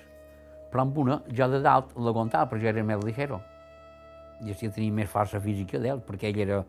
però 0.72 0.86
amb 0.86 0.98
una 0.98 1.22
jo 1.30 1.48
de 1.52 1.60
dalt 1.62 1.92
l'aguantava, 1.96 2.50
perquè 2.50 2.72
era 2.72 2.84
més 2.84 3.04
ligero. 3.04 3.42
I 4.42 4.54
així 4.54 4.72
tenia 4.72 4.96
més 4.96 5.10
força 5.12 5.40
física 5.40 5.80
d'ell, 5.80 6.02
perquè 6.08 6.32
ell 6.32 6.40
era, 6.48 6.62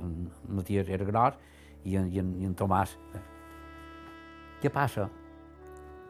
en 0.00 0.30
Matías 0.48 0.88
era 0.88 1.06
gros, 1.06 1.36
i 1.84 1.96
en, 1.96 2.08
i 2.12 2.18
en, 2.20 2.32
i 2.40 2.48
en 2.48 2.56
Tomàs. 2.56 2.96
Què 4.60 4.72
passa? 4.72 5.06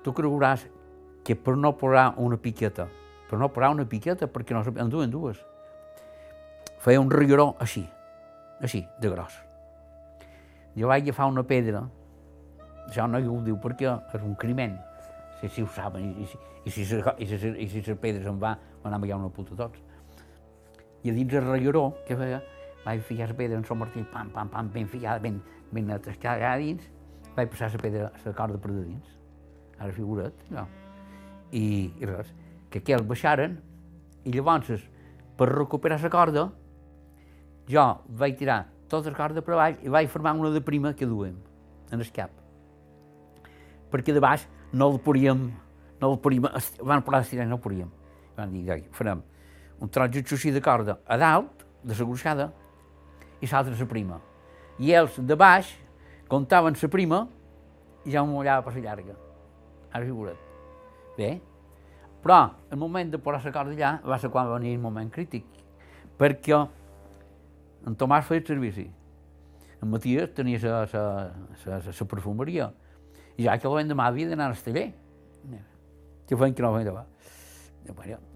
Tu 0.02 0.14
creuràs 0.16 0.64
que 1.26 1.36
per 1.36 1.56
no 1.58 1.74
posar 1.76 2.14
una 2.18 2.38
piqueta, 2.40 2.88
per 3.30 3.38
no 3.38 3.46
posar 3.54 3.70
una 3.70 3.86
piqueta, 3.86 4.26
perquè 4.26 4.56
no 4.56 4.64
en 4.66 4.90
duen 4.90 5.10
dues, 5.10 5.38
feia 6.82 7.00
un 7.00 7.10
rigoró 7.12 7.52
així, 7.62 7.84
així, 8.58 8.82
de 8.98 9.10
gros. 9.12 9.36
Jo 10.74 10.90
vaig 10.90 11.04
agafar 11.06 11.28
una 11.30 11.44
pedra, 11.46 11.84
això 12.88 13.06
no 13.06 13.20
ho 13.22 13.36
diu 13.46 13.58
perquè 13.62 13.86
és 13.86 14.24
un 14.26 14.34
criment, 14.34 14.74
si, 15.38 15.48
si 15.48 15.62
ho 15.62 15.68
saben, 15.76 16.10
i, 16.10 16.26
i, 16.26 16.70
si, 16.74 16.82
i, 16.82 17.30
si, 17.30 17.52
i 17.54 17.68
si 17.70 17.84
la 17.86 17.96
pedra 18.02 18.24
se'n 18.26 18.42
va, 18.42 18.56
m'anam 18.82 19.06
a 19.06 19.20
una 19.20 19.30
puta 19.30 19.54
tots. 19.54 19.78
I 21.04 21.12
a 21.12 21.14
dins 21.14 21.38
el 21.38 21.46
rigoró, 21.52 21.86
què 22.08 22.18
feia? 22.18 22.42
Vaig 22.82 23.06
ficar 23.06 23.30
la 23.30 23.36
pedra 23.36 23.60
en 23.60 23.64
Sant 23.68 23.78
Martí, 23.78 24.02
pam, 24.10 24.34
pam, 24.34 24.50
pam, 24.50 24.74
ben 24.74 24.88
fiada, 24.88 25.20
ben, 25.22 25.38
ben 25.70 25.94
atascada 25.94 26.50
allà 26.50 26.58
dins, 26.58 26.90
vaig 27.36 27.54
passar 27.54 27.70
la 27.76 27.80
pedra, 27.86 28.12
la 28.24 28.34
corda 28.34 28.58
per 28.58 28.74
de 28.74 28.84
dins. 28.90 29.16
Ara 29.78 29.94
figura't, 29.94 30.46
no. 30.50 30.66
I, 31.56 31.64
i 32.00 32.08
res, 32.08 32.34
que 32.70 32.80
aquells 32.82 33.06
baixaren, 33.06 33.58
i 34.24 34.32
llavors, 34.34 34.84
per 35.36 35.48
recuperar 35.50 36.00
la 36.02 36.10
corda, 36.12 36.44
jo 37.70 37.86
vaig 38.20 38.36
tirar 38.38 38.64
tota 38.90 39.10
la 39.10 39.16
corda 39.16 39.42
per 39.42 39.56
baix 39.56 39.80
i 39.82 39.88
vaig 39.92 40.10
formar 40.10 40.34
una 40.38 40.50
de 40.50 40.60
prima 40.60 40.92
que 40.94 41.06
duem, 41.06 41.36
en 41.90 42.00
el 42.00 42.12
cap. 42.12 42.30
Perquè 43.90 44.14
de 44.14 44.22
baix 44.22 44.46
no 44.72 44.90
el 44.90 45.00
podíem, 45.02 45.48
no 46.00 46.12
el 46.12 46.18
podíem, 46.22 46.46
van 46.82 47.02
posar 47.02 47.22
estirar, 47.24 47.46
no 47.46 47.58
el 47.58 47.62
podíem. 47.62 47.90
Van 48.36 48.52
dir, 48.52 48.84
farem 48.94 49.22
un 49.80 49.88
tros 49.88 50.10
de 50.10 50.52
de 50.52 50.60
corda 50.60 51.00
a 51.06 51.16
dalt, 51.16 51.64
de 51.82 51.94
la 51.94 52.04
gruixada, 52.04 52.52
i 53.40 53.46
l'altre 53.46 53.74
la 53.78 53.86
prima. 53.88 54.20
I 54.78 54.92
ells 54.92 55.16
de 55.18 55.36
baix 55.36 55.72
comptaven 56.28 56.76
la 56.80 56.88
prima 56.88 57.28
i 58.04 58.12
ja 58.12 58.22
m'ho 58.24 58.42
per 58.42 58.74
la 58.74 58.80
llarga. 58.80 59.14
Ara 59.92 60.04
figura't. 60.04 60.38
Bé, 61.16 61.40
però 62.20 62.40
el 62.70 62.78
moment 62.78 63.10
de 63.12 63.18
posar 63.18 63.44
la 63.44 63.52
corda 63.54 63.72
allà 63.72 63.92
va 64.04 64.18
ser 64.20 64.30
quan 64.30 64.48
va 64.48 64.58
venir 64.58 64.74
el 64.76 64.82
moment 64.82 65.10
crític, 65.12 65.46
perquè 66.20 66.56
en 67.86 67.96
Tomàs 67.96 68.26
feia 68.28 68.42
el 68.42 68.46
servici, 68.46 68.86
en 69.80 69.88
Matías 69.88 70.34
tenia 70.36 70.58
la 70.60 71.80
perfumeria, 72.10 72.68
i 73.38 73.46
ja 73.46 73.56
que 73.56 73.68
el 73.68 73.88
demà 73.88 74.10
havia 74.10 74.28
d'anar 74.28 74.50
al 74.50 74.58
taller. 74.60 74.90
Què 76.28 76.36
feien 76.36 76.54
que 76.54 76.62
no 76.62 76.74
feien 76.74 76.90
demà? 76.90 77.06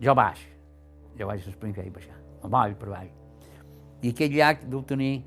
Jo 0.01 0.15
baix, 0.17 0.41
jo 1.19 1.29
vaig 1.29 1.45
primer 1.61 1.85
i 1.85 1.93
baixar, 1.93 2.17
avall 2.43 2.75
per 2.81 2.89
avall. 2.89 3.13
I 4.01 4.11
aquell 4.11 4.33
llac 4.33 4.65
deu 4.65 4.81
tenir 4.89 5.23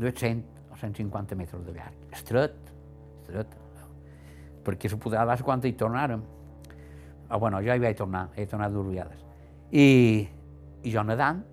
200 0.00 0.72
o 0.72 0.76
150 0.80 1.36
metres 1.36 1.62
de 1.66 1.76
llarg, 1.76 1.96
estret, 2.16 2.56
estret, 3.20 3.54
perquè 4.64 4.88
se 4.88 4.96
podrà 4.96 5.26
dar 5.28 5.36
quan 5.44 5.60
hi 5.60 5.76
tornàrem. 5.76 6.24
Ah, 7.30 7.38
bueno, 7.38 7.60
jo 7.62 7.70
hi 7.70 7.78
vaig 7.78 7.96
tornar, 7.96 8.26
he 8.34 8.44
tornat 8.50 8.74
vegades. 8.74 9.22
I, 9.70 10.26
i 10.82 10.90
jo 10.90 11.02
nedant, 11.06 11.44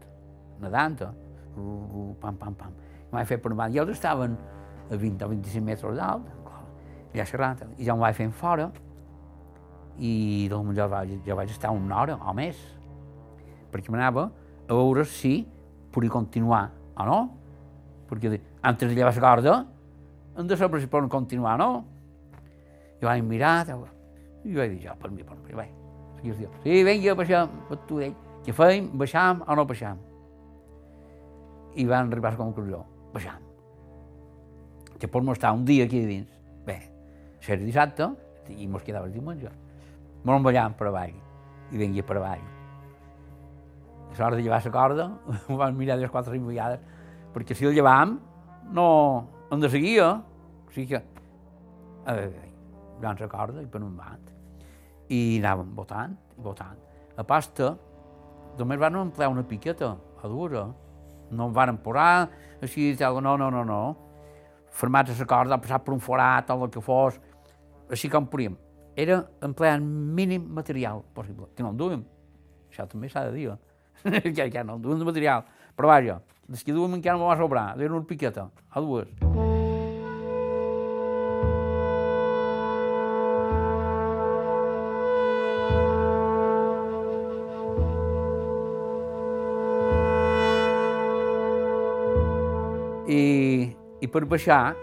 nedant, 0.59 1.03
uh, 1.05 2.13
pam, 2.19 2.35
pam, 2.35 2.55
pam. 2.57 2.71
I 3.11 3.13
vaig 3.13 3.27
fer 3.29 3.37
per. 3.37 3.53
I 3.53 3.77
ells 3.77 3.93
estaven 3.93 4.33
a 4.89 4.97
20 4.97 5.25
o 5.25 5.29
25 5.29 5.61
metres 5.63 5.99
d'alt, 5.99 6.25
ja 7.13 7.25
xerrant, 7.29 7.61
i 7.77 7.85
jo 7.85 7.93
em 7.93 8.01
vaig 8.01 8.17
fent 8.17 8.33
fora, 8.33 8.71
i 10.01 10.47
doncs 10.49 10.77
jo 10.77 10.87
vaig, 10.89 11.13
jo 11.25 11.37
vaig 11.37 11.53
estar 11.53 11.71
una 11.73 12.01
hora 12.01 12.17
o 12.17 12.33
més, 12.33 12.57
perquè 13.69 13.93
m'anava 13.93 14.31
a 14.67 14.73
veure 14.73 15.05
si 15.05 15.39
podia 15.93 16.13
continuar 16.13 16.71
o 16.97 17.05
no, 17.05 17.19
perquè 18.09 18.39
antes 18.65 18.89
de 18.89 18.95
llevar 18.95 19.13
la 19.13 19.21
corda 19.21 19.55
hem 20.37 20.47
de 20.47 20.57
saber 20.57 20.81
si 20.81 20.89
poden 20.89 21.09
continuar 21.09 21.55
o 21.55 21.61
no. 21.61 21.85
I 23.01 23.05
vaig 23.05 23.23
mirar, 23.25 23.65
i 24.43 24.55
vaig 24.55 24.75
dir 24.75 24.87
jo, 24.87 24.95
per 25.01 25.11
mi, 25.11 25.23
per 25.23 25.37
mi, 25.41 25.55
vaig. 25.57 25.73
I 26.23 26.31
es 26.33 26.39
diu, 26.41 26.49
sí, 26.63 26.83
vinga, 26.85 27.15
baixem, 27.17 27.51
tu 27.89 27.99
d'ell, 28.01 28.15
què 28.45 28.53
feim, 28.55 28.89
baixam 28.97 29.43
o 29.43 29.55
no 29.57 29.65
baixam? 29.67 29.99
I 31.77 31.85
van 31.85 32.07
arribar 32.07 32.31
a 32.31 32.37
la 32.37 32.39
conclusió, 32.39 32.83
baixam. 33.13 33.43
Que 34.97 35.09
pot 35.11 35.27
estar 35.33 35.51
un 35.53 35.65
dia 35.65 35.85
aquí 35.85 35.99
dins. 36.05 36.29
Bé, 36.65 36.77
serà 37.43 37.61
dissabte 37.61 38.07
i 38.49 38.67
mos 38.67 38.83
quedava 38.83 39.05
el 39.05 39.13
diumenge. 39.13 39.51
Mos 40.23 40.43
ballam 40.43 40.73
per 40.79 40.87
avall 40.87 41.13
i 41.71 41.77
vengui 41.77 42.01
per 42.01 42.17
avall. 42.17 42.45
A 44.07 44.15
l'hora 44.17 44.37
de 44.37 44.41
llevar 44.41 44.63
la 44.63 44.71
corda, 44.71 45.09
ho 45.49 45.57
vam 45.59 45.75
mirar 45.75 45.97
les 45.99 46.09
quatre 46.09 46.33
cinc 46.33 46.47
vegades, 46.47 46.79
perquè 47.35 47.53
si 47.53 47.67
el 47.67 47.75
llevàvem, 47.75 48.15
no 48.73 48.87
hem 49.51 49.61
de 49.61 49.69
seguir, 49.69 49.99
eh? 50.01 50.15
O 50.67 50.71
sigui 50.73 50.87
que, 50.95 51.03
a 52.05 52.15
veure, 52.15 52.47
vam 53.03 53.19
la 53.19 53.29
corda 53.29 53.61
i 53.61 53.69
per 53.69 53.83
un 53.83 53.93
bat. 53.99 54.26
I 55.09 55.39
anàvem 55.39 55.69
votant, 55.75 56.17
votant. 56.43 56.79
A 57.17 57.23
pasta, 57.23 57.71
només 58.59 58.79
van 58.79 58.99
emplear 58.99 59.31
una 59.31 59.45
piqueta, 59.47 59.95
a 60.21 60.27
dura. 60.27 60.67
No 61.31 61.47
em 61.49 61.55
van 61.55 61.77
posar 61.83 62.27
així, 62.61 62.93
tal, 62.99 63.21
no, 63.23 63.37
no, 63.37 63.49
no, 63.51 63.63
no. 63.67 63.81
Formats 64.77 65.11
a 65.11 65.17
la 65.19 65.27
corda, 65.29 65.59
passat 65.61 65.83
per 65.85 65.93
un 65.93 66.03
forat 66.03 66.49
o 66.51 66.63
el 66.65 66.71
que 66.73 66.83
fos, 66.83 67.19
així 67.91 68.09
com 68.09 68.27
podíem. 68.27 68.57
Era 68.97 69.21
empleant 69.45 69.83
mínim 70.17 70.47
material 70.57 71.03
possible, 71.13 71.51
que 71.55 71.63
no 71.63 71.73
en 71.73 71.77
duim. 71.77 72.05
Això 72.71 72.87
també 72.89 73.09
s'ha 73.09 73.27
de 73.29 73.35
dir, 73.35 73.51
eh? 73.53 74.21
que, 74.33 74.49
que 74.49 74.63
no 74.63 74.77
en 74.77 74.81
duim 74.81 74.99
de 74.99 75.07
material. 75.07 75.45
Però 75.77 75.93
vaja, 75.93 76.19
des 76.47 76.63
que 76.65 76.73
duim 76.73 76.97
encara 76.97 77.19
no 77.19 77.29
va 77.29 77.37
sobrar, 77.37 77.69
era 77.77 77.93
una 77.93 78.07
piqueta, 78.09 78.49
a 78.69 78.81
dues. 78.81 79.13
I, 79.21 79.56
i 94.01 94.07
per 94.07 94.25
baixar, 94.25 94.75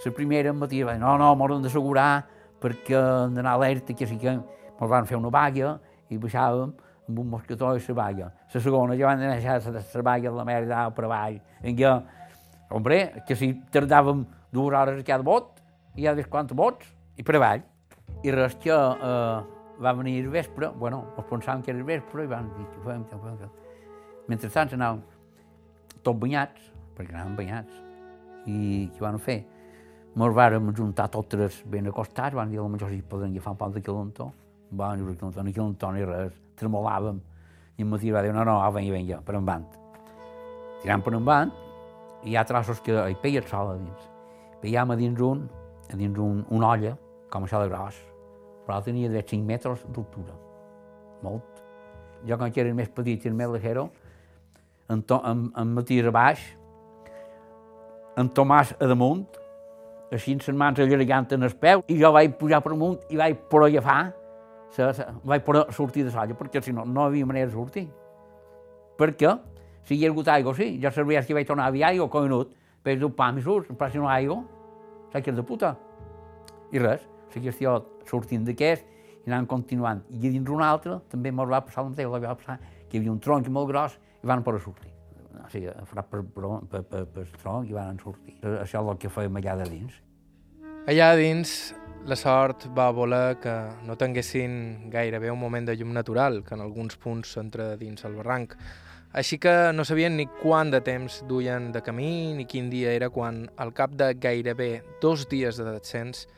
la 0.00 0.12
primera 0.16 0.48
em 0.48 0.60
batia, 0.60 0.96
no, 0.98 1.16
no, 1.20 1.34
m'ho 1.36 1.58
d'assegurar 1.60 2.24
perquè 2.60 2.96
hem 2.96 3.34
d'anar 3.36 3.56
alerta, 3.56 3.94
que 3.96 4.06
sí 4.06 4.16
que 4.20 4.32
ens 4.32 4.88
van 4.92 5.08
fer 5.08 5.18
una 5.18 5.32
vaga 5.32 5.74
i 6.10 6.18
baixàvem 6.20 6.72
amb 7.10 7.18
un 7.20 7.30
mosquetó 7.32 7.74
i 7.76 7.82
la 7.86 7.94
vaga. 7.94 8.30
La 8.54 8.60
segona 8.60 8.96
ja 8.96 9.06
van 9.06 9.20
deixar 9.20 9.60
la 9.64 10.02
vaga 10.02 10.30
de 10.30 10.36
la 10.36 10.44
merda 10.44 10.88
per 10.94 11.04
avall. 11.04 11.40
En 11.62 11.76
què, 11.76 11.90
hombre, 12.70 13.00
que 13.26 13.36
si 13.36 13.52
tardàvem 13.72 14.24
dues 14.52 14.76
hores 14.76 15.00
a 15.00 15.06
cada 15.06 15.22
bot, 15.26 15.60
hi 15.96 16.06
ha 16.06 16.16
quants 16.28 16.52
bots, 16.52 16.86
i 17.16 17.22
per 17.22 17.36
avall. 17.36 17.64
I 18.24 18.32
res 18.34 18.56
que 18.60 18.72
eh, 18.72 19.42
va 19.80 19.92
venir 19.96 20.18
el 20.24 20.30
vespre, 20.30 20.72
bueno, 20.76 21.04
ens 21.16 21.28
pensàvem 21.28 21.62
que 21.64 21.72
era 21.72 21.80
el 21.80 21.86
vespre, 21.88 22.24
i 22.24 22.30
van 22.30 22.50
dir 22.56 22.66
que 22.72 22.82
fem, 22.86 23.04
que 23.04 23.20
fem, 23.20 23.36
que 23.36 23.46
fem. 23.46 24.26
Mentrestant 24.28 24.74
anàvem 24.76 25.04
tots 26.02 26.18
banyats, 26.20 26.72
perquè 26.96 27.16
anàvem 27.16 27.38
banyats. 27.44 27.89
I 28.46 28.88
què 28.94 29.02
van 29.02 29.18
fer? 29.20 29.40
Ens 30.16 30.34
vàrem 30.34 30.72
juntar 30.74 31.08
totes 31.12 31.60
ben 31.70 31.86
acostats, 31.86 32.34
van 32.34 32.50
dir 32.50 32.58
a 32.58 32.62
la 32.62 32.72
major 32.72 32.90
si 32.90 33.02
poden 33.02 33.30
agafar 33.30 33.52
un 33.52 33.58
poc 33.58 33.74
de 33.74 33.82
quilontó. 33.82 34.30
Van 34.70 34.98
dir 34.98 35.16
que 35.16 35.26
no 35.26 35.52
quilontó 35.52 35.92
ni 35.92 36.04
res, 36.04 36.32
tremolàvem. 36.56 37.20
I 37.78 37.82
en 37.82 37.88
Matí 37.88 38.10
va 38.10 38.22
dir, 38.22 38.32
no, 38.34 38.44
no, 38.44 38.58
vinga, 38.72 38.92
vinga, 38.92 39.20
per 39.24 39.36
en 39.36 39.46
band. 39.46 39.78
Tirant 40.82 41.02
per 41.02 41.14
en 41.14 41.24
band, 41.24 41.52
hi 42.24 42.36
ha 42.36 42.44
trossos 42.44 42.80
que 42.80 42.92
hi 42.92 43.16
peia 43.22 43.40
el 43.40 43.48
sol 43.48 43.72
a 43.72 43.78
dins. 43.78 44.10
Peiam 44.60 44.90
a 44.90 44.96
dins 44.96 45.20
un, 45.24 45.46
a 45.88 45.96
dins 45.96 46.18
un, 46.18 46.44
una 46.50 46.74
olla, 46.74 46.96
com 47.30 47.46
això 47.46 47.62
de 47.62 47.70
gros, 47.70 47.96
però 48.66 48.80
tenia 48.84 49.08
de 49.08 49.22
5 49.22 49.46
metres 49.46 49.84
d'altura. 49.88 50.36
Molt. 51.22 51.62
Jo, 52.26 52.36
quan 52.36 52.52
era 52.52 52.74
més 52.76 52.90
petit 52.92 53.24
i 53.24 53.30
el 53.30 53.36
més 53.36 53.48
ligero, 53.48 53.88
en, 54.90 55.02
to, 55.02 55.20
en, 55.24 55.48
en 55.56 55.78
a 55.78 56.10
baix, 56.10 56.40
en 58.20 58.28
Tomàs 58.36 58.74
a 58.76 58.88
damunt, 58.90 59.24
així 60.12 60.34
amb 60.34 60.46
les 60.46 60.56
mans 60.62 60.80
allargant 60.82 61.28
en 61.36 61.46
el 61.46 61.54
peu, 61.62 61.84
i 61.88 61.98
jo 62.00 62.10
vaig 62.12 62.34
pujar 62.38 62.60
per 62.64 62.74
amunt 62.74 62.98
i 63.10 63.18
vaig 63.20 63.38
poder 63.50 63.70
agafar, 63.70 64.00
se, 64.74 64.92
se, 64.94 65.06
vaig 65.24 65.44
poder 65.46 65.64
sortir 65.74 66.04
de 66.06 66.12
l'olla, 66.14 66.36
perquè 66.38 66.62
si 66.62 66.74
no, 66.74 66.84
no 66.84 67.06
havia 67.06 67.26
manera 67.26 67.48
de 67.48 67.54
sortir. 67.54 67.86
Perquè, 69.00 69.36
si 69.86 69.96
hi 69.96 70.04
ha 70.04 70.10
hagut 70.10 70.28
aigua, 70.28 70.54
sí, 70.54 70.72
ja 70.82 70.92
servia 70.92 71.22
que 71.24 71.36
vaig 71.36 71.48
tornar 71.48 71.68
a 71.68 71.72
havia 71.72 71.88
aigua, 71.88 72.10
coinut, 72.12 72.52
per 72.82 72.98
dur 73.00 73.12
pam 73.16 73.38
i 73.38 73.44
surts, 73.44 73.72
però 73.76 73.90
si 73.90 74.02
no 74.02 74.10
aigua, 74.10 74.42
saps 75.12 75.24
que 75.24 75.32
és 75.32 75.38
de 75.38 75.46
puta. 75.46 75.74
I 76.72 76.82
res, 76.82 77.02
la 77.34 77.42
qüestió 77.42 77.76
sortint 78.10 78.46
d'aquest 78.46 78.86
i 79.26 79.30
anant 79.30 79.48
continuant. 79.48 80.04
I 80.10 80.22
dins 80.28 80.48
un 80.50 80.62
altre 80.64 81.00
també 81.10 81.32
mos 81.32 81.50
va 81.50 81.64
passar 81.64 81.84
el 81.84 81.92
mateix, 81.94 82.10
va 82.10 82.36
passar 82.36 82.60
que 82.60 82.96
hi 82.96 83.02
havia 83.02 83.12
un 83.14 83.20
tronc 83.22 83.48
molt 83.48 83.70
gros 83.70 83.98
i 84.22 84.26
van 84.26 84.44
poder 84.46 84.62
sortir. 84.64 84.99
O 85.44 85.50
sigui, 85.52 85.72
farà 85.90 86.04
per, 86.06 86.22
per, 86.22 86.52
per, 86.70 86.82
per, 86.84 87.04
per 87.14 87.26
tronc 87.40 87.70
i 87.70 87.76
van 87.76 87.98
sortir. 88.02 88.36
Això 88.42 88.82
és 88.82 88.92
el 88.94 89.00
que 89.00 89.12
fèiem 89.12 89.40
allà 89.40 89.56
de 89.62 89.68
dins. 89.70 89.98
Allà 90.90 91.10
dins, 91.18 91.54
la 92.08 92.16
sort 92.16 92.64
va 92.76 92.90
voler 92.96 93.36
que 93.42 93.54
no 93.84 93.96
tinguessin 94.00 94.90
gairebé 94.92 95.30
un 95.30 95.40
moment 95.40 95.66
de 95.68 95.76
llum 95.76 95.92
natural, 95.92 96.40
que 96.46 96.56
en 96.56 96.62
alguns 96.64 96.96
punts 96.96 97.34
s'entra 97.36 97.74
dins 97.80 98.06
el 98.08 98.16
barranc. 98.16 98.54
Així 99.12 99.40
que 99.42 99.72
no 99.74 99.84
sabien 99.84 100.16
ni 100.16 100.28
quant 100.40 100.70
de 100.70 100.80
temps 100.86 101.20
duien 101.28 101.72
de 101.74 101.82
camí 101.82 102.32
ni 102.38 102.46
quin 102.46 102.70
dia 102.70 102.94
era 102.94 103.10
quan, 103.10 103.42
al 103.58 103.74
cap 103.74 103.96
de 103.98 104.12
gairebé 104.14 104.70
dos 105.02 105.26
dies 105.28 105.58
de 105.58 105.66
descens, 105.66 106.28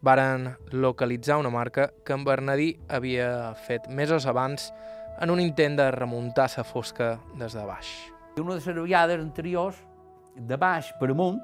varen 0.00 0.54
localitzar 0.72 1.38
una 1.38 1.52
marca 1.52 1.90
que 2.04 2.16
en 2.16 2.24
Bernadí 2.24 2.72
havia 2.88 3.54
fet 3.68 3.88
mesos 3.88 4.26
abans 4.26 4.72
en 5.20 5.30
un 5.30 5.40
intent 5.40 5.76
de 5.78 5.90
remuntar 5.90 6.50
la 6.56 6.64
fosca 6.64 7.18
des 7.38 7.52
de 7.52 7.64
baix. 7.64 8.15
Una 8.36 8.52
de 8.52 8.60
les 8.60 8.66
vegades 8.66 9.20
anteriors, 9.22 9.76
de 10.36 10.56
baix 10.60 10.90
per 11.00 11.06
amunt, 11.08 11.38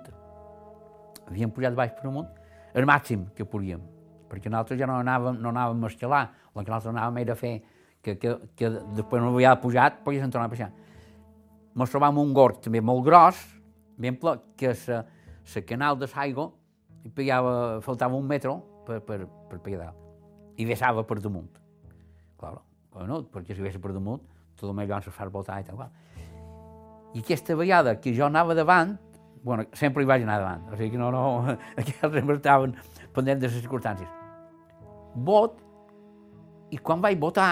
havíem 1.24 1.48
pujat 1.48 1.72
baix 1.72 1.94
per 1.96 2.10
amunt, 2.10 2.26
el 2.76 2.84
màxim 2.84 3.22
que 3.32 3.46
podíem, 3.48 3.80
perquè 4.28 4.52
nosaltres 4.52 4.76
ja 4.76 4.88
no 4.90 4.98
anàvem, 5.00 5.38
no 5.40 5.48
anàvem 5.54 5.86
a 5.86 5.88
escalar, 5.88 6.20
el 6.52 6.58
que 6.58 6.68
nosaltres 6.68 6.90
anàvem 6.92 7.22
era 7.22 7.38
fer 7.40 7.54
que, 8.04 8.18
que, 8.20 8.34
que 8.60 8.70
després 8.98 9.24
no 9.24 9.32
havia 9.32 9.54
pujat, 9.62 10.02
poguéssim 10.04 10.34
tornar 10.34 10.50
a 10.50 10.52
baixar. 10.52 10.68
Ens 11.72 11.96
trobàvem 11.96 12.20
un 12.26 12.36
gord 12.36 12.60
també 12.68 12.84
molt 12.84 13.08
gros, 13.08 13.40
ben 13.96 14.20
ple, 14.20 14.36
que 14.60 14.76
la, 14.92 15.00
la 15.54 15.64
canal 15.72 15.96
de 15.96 16.12
l'aigua 16.12 16.50
pegava, 17.16 17.56
faltava 17.88 18.20
un 18.20 18.28
metro 18.28 18.58
per, 18.84 19.00
per, 19.00 19.22
per 19.48 19.64
pegar 19.64 19.94
i 20.60 20.68
vessava 20.68 21.08
per 21.08 21.22
damunt. 21.24 21.56
Clar, 22.36 22.58
bueno, 22.92 23.24
perquè 23.32 23.56
si 23.56 23.64
vessa 23.64 23.80
per 23.80 23.96
damunt, 23.96 24.28
tot 24.60 24.68
el 24.68 24.76
millor 24.76 25.00
se 25.00 25.10
fa 25.10 25.32
voltar 25.32 25.62
i 25.64 25.64
tal. 25.64 25.80
Qual. 25.80 26.11
I 27.12 27.20
aquesta 27.20 27.54
vegada 27.58 27.98
que 28.00 28.14
jo 28.16 28.26
anava 28.26 28.54
davant, 28.54 28.96
bueno, 29.42 29.66
sempre 29.74 30.04
hi 30.04 30.06
vaig 30.08 30.22
anar 30.24 30.38
davant, 30.40 30.64
o 30.70 30.76
sigui 30.78 30.94
que 30.94 31.00
no, 31.00 31.10
no, 31.12 31.56
aquells 31.80 32.14
sempre 32.14 32.36
estaven 32.38 32.74
pendents 33.12 33.42
de 33.42 33.50
les 33.50 33.58
circumstàncies. 33.58 34.08
Vot, 35.26 35.58
i 36.72 36.78
quan 36.80 37.02
vaig 37.04 37.18
votar, 37.20 37.50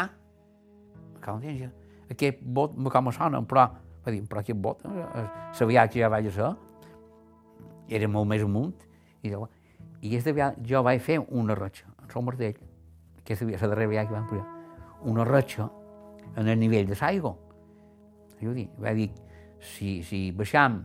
aquest 1.21 2.41
vot 2.43 2.77
com 2.95 3.11
sona, 3.13 3.43
però, 3.45 3.67
va 4.07 4.15
dir, 4.15 4.23
però 4.29 4.41
aquest 4.41 4.61
vot, 4.63 4.85
eh, 4.87 5.27
sabia 5.53 5.87
que 5.89 6.01
ja 6.01 6.09
vaig 6.09 6.31
a 6.31 6.35
ser, 6.35 6.53
era 7.91 8.09
molt 8.09 8.31
més 8.31 8.47
amunt, 8.47 8.73
i, 9.21 9.29
de, 9.29 9.41
i 10.01 10.15
aquesta 10.15 10.33
vegada 10.33 10.65
jo 10.65 10.83
vaig 10.87 11.03
fer 11.05 11.19
una 11.21 11.59
ratxa, 11.59 11.91
en 12.01 12.17
el 12.17 12.25
martell, 12.25 12.63
aquesta 13.19 13.45
vegada, 13.45 13.67
la 13.67 13.75
darrera 13.75 13.91
vegada 13.91 14.09
que 14.09 14.17
vam 14.17 14.31
pujar, 14.31 14.47
una 15.11 15.27
ratxa 15.29 15.69
en 16.37 16.49
el 16.49 16.59
nivell 16.59 16.87
de 16.89 16.97
l'aigua. 16.97 17.35
Jo 18.41 18.55
dic, 18.57 18.71
va 18.81 18.95
dir, 18.97 19.11
si, 19.61 20.01
si 20.07 20.31
baixam 20.37 20.81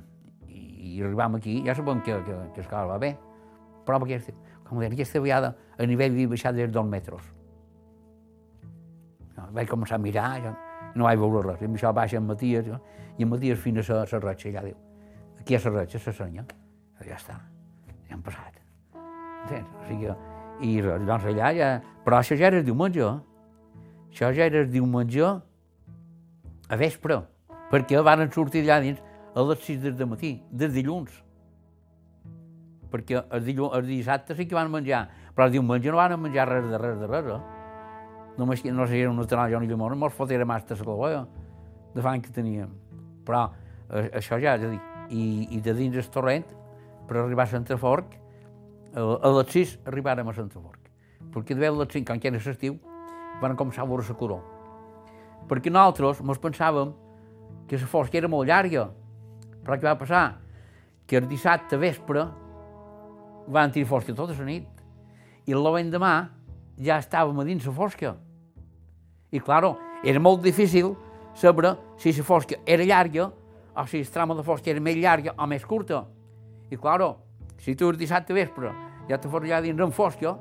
i, 0.47 0.61
i 0.95 1.03
arribam 1.03 1.39
aquí, 1.39 1.61
ja 1.65 1.75
sabem 1.75 2.01
que, 2.05 2.17
que, 2.25 2.37
que 2.55 2.63
el 2.63 2.67
cal 2.71 2.89
va 2.91 2.99
bé, 3.01 3.15
però 3.87 3.99
aquesta, 4.01 4.35
com 4.67 4.81
deia, 4.81 4.91
aquesta 4.93 5.21
vegada 5.23 5.53
el 5.79 5.89
nivell 5.91 6.13
havia 6.13 6.31
baixat 6.35 6.57
des 6.57 6.71
dos 6.73 6.87
metres. 6.87 7.31
No, 9.35 9.49
vaig 9.55 9.71
començar 9.71 9.99
a 9.99 10.03
mirar, 10.03 10.29
jo, 10.43 10.53
no 10.95 11.07
vaig 11.07 11.19
veure 11.19 11.43
res, 11.49 11.63
i 11.63 11.71
això 11.71 11.93
baixa 11.95 12.19
en 12.21 12.27
Matías, 12.27 12.67
jo, 12.67 12.79
i 13.17 13.25
en 13.25 13.31
Matías 13.31 13.59
fins 13.59 13.89
a 13.89 14.01
la, 14.01 14.05
la 14.11 14.21
ratxa, 14.29 14.51
ja 14.55 14.63
diu, 14.65 14.77
aquí 15.39 15.57
és 15.57 15.67
la 15.67 15.79
ratxa, 15.79 16.03
la 16.05 16.15
senya, 16.19 16.45
ja 17.05 17.19
està, 17.19 17.39
ja 18.07 18.15
han 18.15 18.23
passat. 18.25 18.61
Entens? 19.45 19.69
O 19.77 19.87
sigui, 19.89 20.13
i 20.65 20.77
doncs 20.81 21.27
allà 21.29 21.51
ja... 21.55 21.69
Però 22.05 22.19
això 22.19 22.37
ja 22.37 22.49
era 22.49 22.61
diumenge, 22.65 23.01
eh? 23.01 23.81
Això 24.09 24.31
ja 24.33 24.47
era 24.47 24.61
el 24.63 24.69
diumenge 24.71 25.25
a 25.25 26.77
vespre, 26.79 27.19
perquè 27.71 28.01
van 28.03 28.25
sortir 28.31 28.63
allà 28.65 28.79
dins 28.83 29.01
a 29.35 29.43
les 29.43 29.63
6 29.65 29.81
del 29.83 30.07
matí, 30.07 30.37
des 30.51 30.71
dilluns. 30.73 31.11
Perquè 32.91 33.19
el, 33.19 33.43
dilluns, 33.43 33.75
el 33.75 33.87
dissabte 33.89 34.35
sí 34.35 34.47
que 34.47 34.55
van 34.55 34.71
menjar, 34.71 35.05
però 35.35 35.49
el 35.49 35.57
diumenge 35.57 35.91
no 35.91 35.99
van 35.99 36.15
menjar 36.21 36.47
res 36.47 36.69
de 36.71 36.79
res 36.79 36.99
de 36.99 37.09
res. 37.11 37.31
Eh? 37.35 37.41
Només 38.37 38.61
que 38.61 38.71
no 38.71 38.87
sé, 38.87 39.01
era 39.01 39.11
una 39.11 39.25
tonal, 39.27 39.51
jo 39.51 39.59
ni 39.59 39.67
llimona, 39.67 39.95
mos 39.95 40.13
fotera 40.13 40.45
massa 40.45 40.75
la 40.75 40.83
clavoia 40.83 41.25
de 41.95 42.01
fang 42.01 42.21
que 42.23 42.31
teníem. 42.31 42.71
Però 43.25 43.49
eh, 43.89 44.09
això 44.19 44.39
ja, 44.39 44.55
ja 44.59 44.71
dic, 44.71 44.81
i, 45.09 45.47
i 45.55 45.61
de 45.63 45.73
dins 45.75 45.99
el 45.99 46.09
torrent, 46.11 46.47
per 47.07 47.21
arribar 47.21 47.45
a 47.45 47.51
Centreforc, 47.51 48.15
a, 48.95 49.03
a 49.03 49.31
les 49.37 49.55
6 49.55 49.77
arribàrem 49.91 50.27
a 50.27 50.35
Centreforc. 50.35 50.91
Perquè 51.35 51.55
de 51.55 51.71
les 51.71 51.91
5, 51.91 52.05
quan 52.07 52.21
era 52.23 52.43
l'estiu, 52.43 52.77
van 53.41 53.55
començar 53.59 53.83
a 53.83 53.89
veure 53.89 54.03
la. 54.07 54.39
Perquè 55.49 55.71
nosaltres 55.71 56.23
ens 56.23 56.41
pensàvem 56.41 56.93
que 57.67 57.77
la 57.77 57.87
fosca 57.89 58.17
era 58.17 58.29
molt 58.29 58.47
llarga, 58.49 58.87
però 59.65 59.77
què 59.77 59.87
va 59.87 59.97
passar? 59.97 60.25
Que 61.07 61.17
el 61.17 61.27
dissabte 61.29 61.77
vespre 61.77 62.25
van 63.47 63.71
tenir 63.71 63.87
fosca 63.89 64.13
tota 64.13 64.35
la 64.37 64.45
nit 64.45 64.85
i 65.45 65.53
l'endemà 65.53 66.13
ja 66.81 66.99
estàvem 66.99 67.39
a 67.39 67.45
dins 67.45 67.65
la 67.65 67.73
fosca. 67.73 68.15
I, 69.31 69.39
claro, 69.39 69.75
era 70.03 70.19
molt 70.19 70.41
difícil 70.43 70.93
saber 71.35 71.75
si 71.97 72.13
la 72.13 72.23
fosca 72.23 72.57
era 72.65 72.83
llarga 72.83 73.31
o 73.75 73.85
si 73.87 73.99
el 73.99 74.09
tram 74.09 74.35
de 74.35 74.43
fosca 74.43 74.71
era 74.71 74.81
més 74.81 74.97
llarga 74.97 75.35
o 75.37 75.47
més 75.47 75.65
curta. 75.65 76.05
I, 76.69 76.77
claro, 76.77 77.17
si 77.57 77.75
tu 77.75 77.89
el 77.89 77.97
dissabte 77.97 78.33
vespre 78.33 78.71
ja 79.09 79.19
te 79.21 79.29
fos 79.29 79.43
allà 79.43 79.61
dins 79.61 79.81
en 79.81 79.91
fosca, 79.93 80.35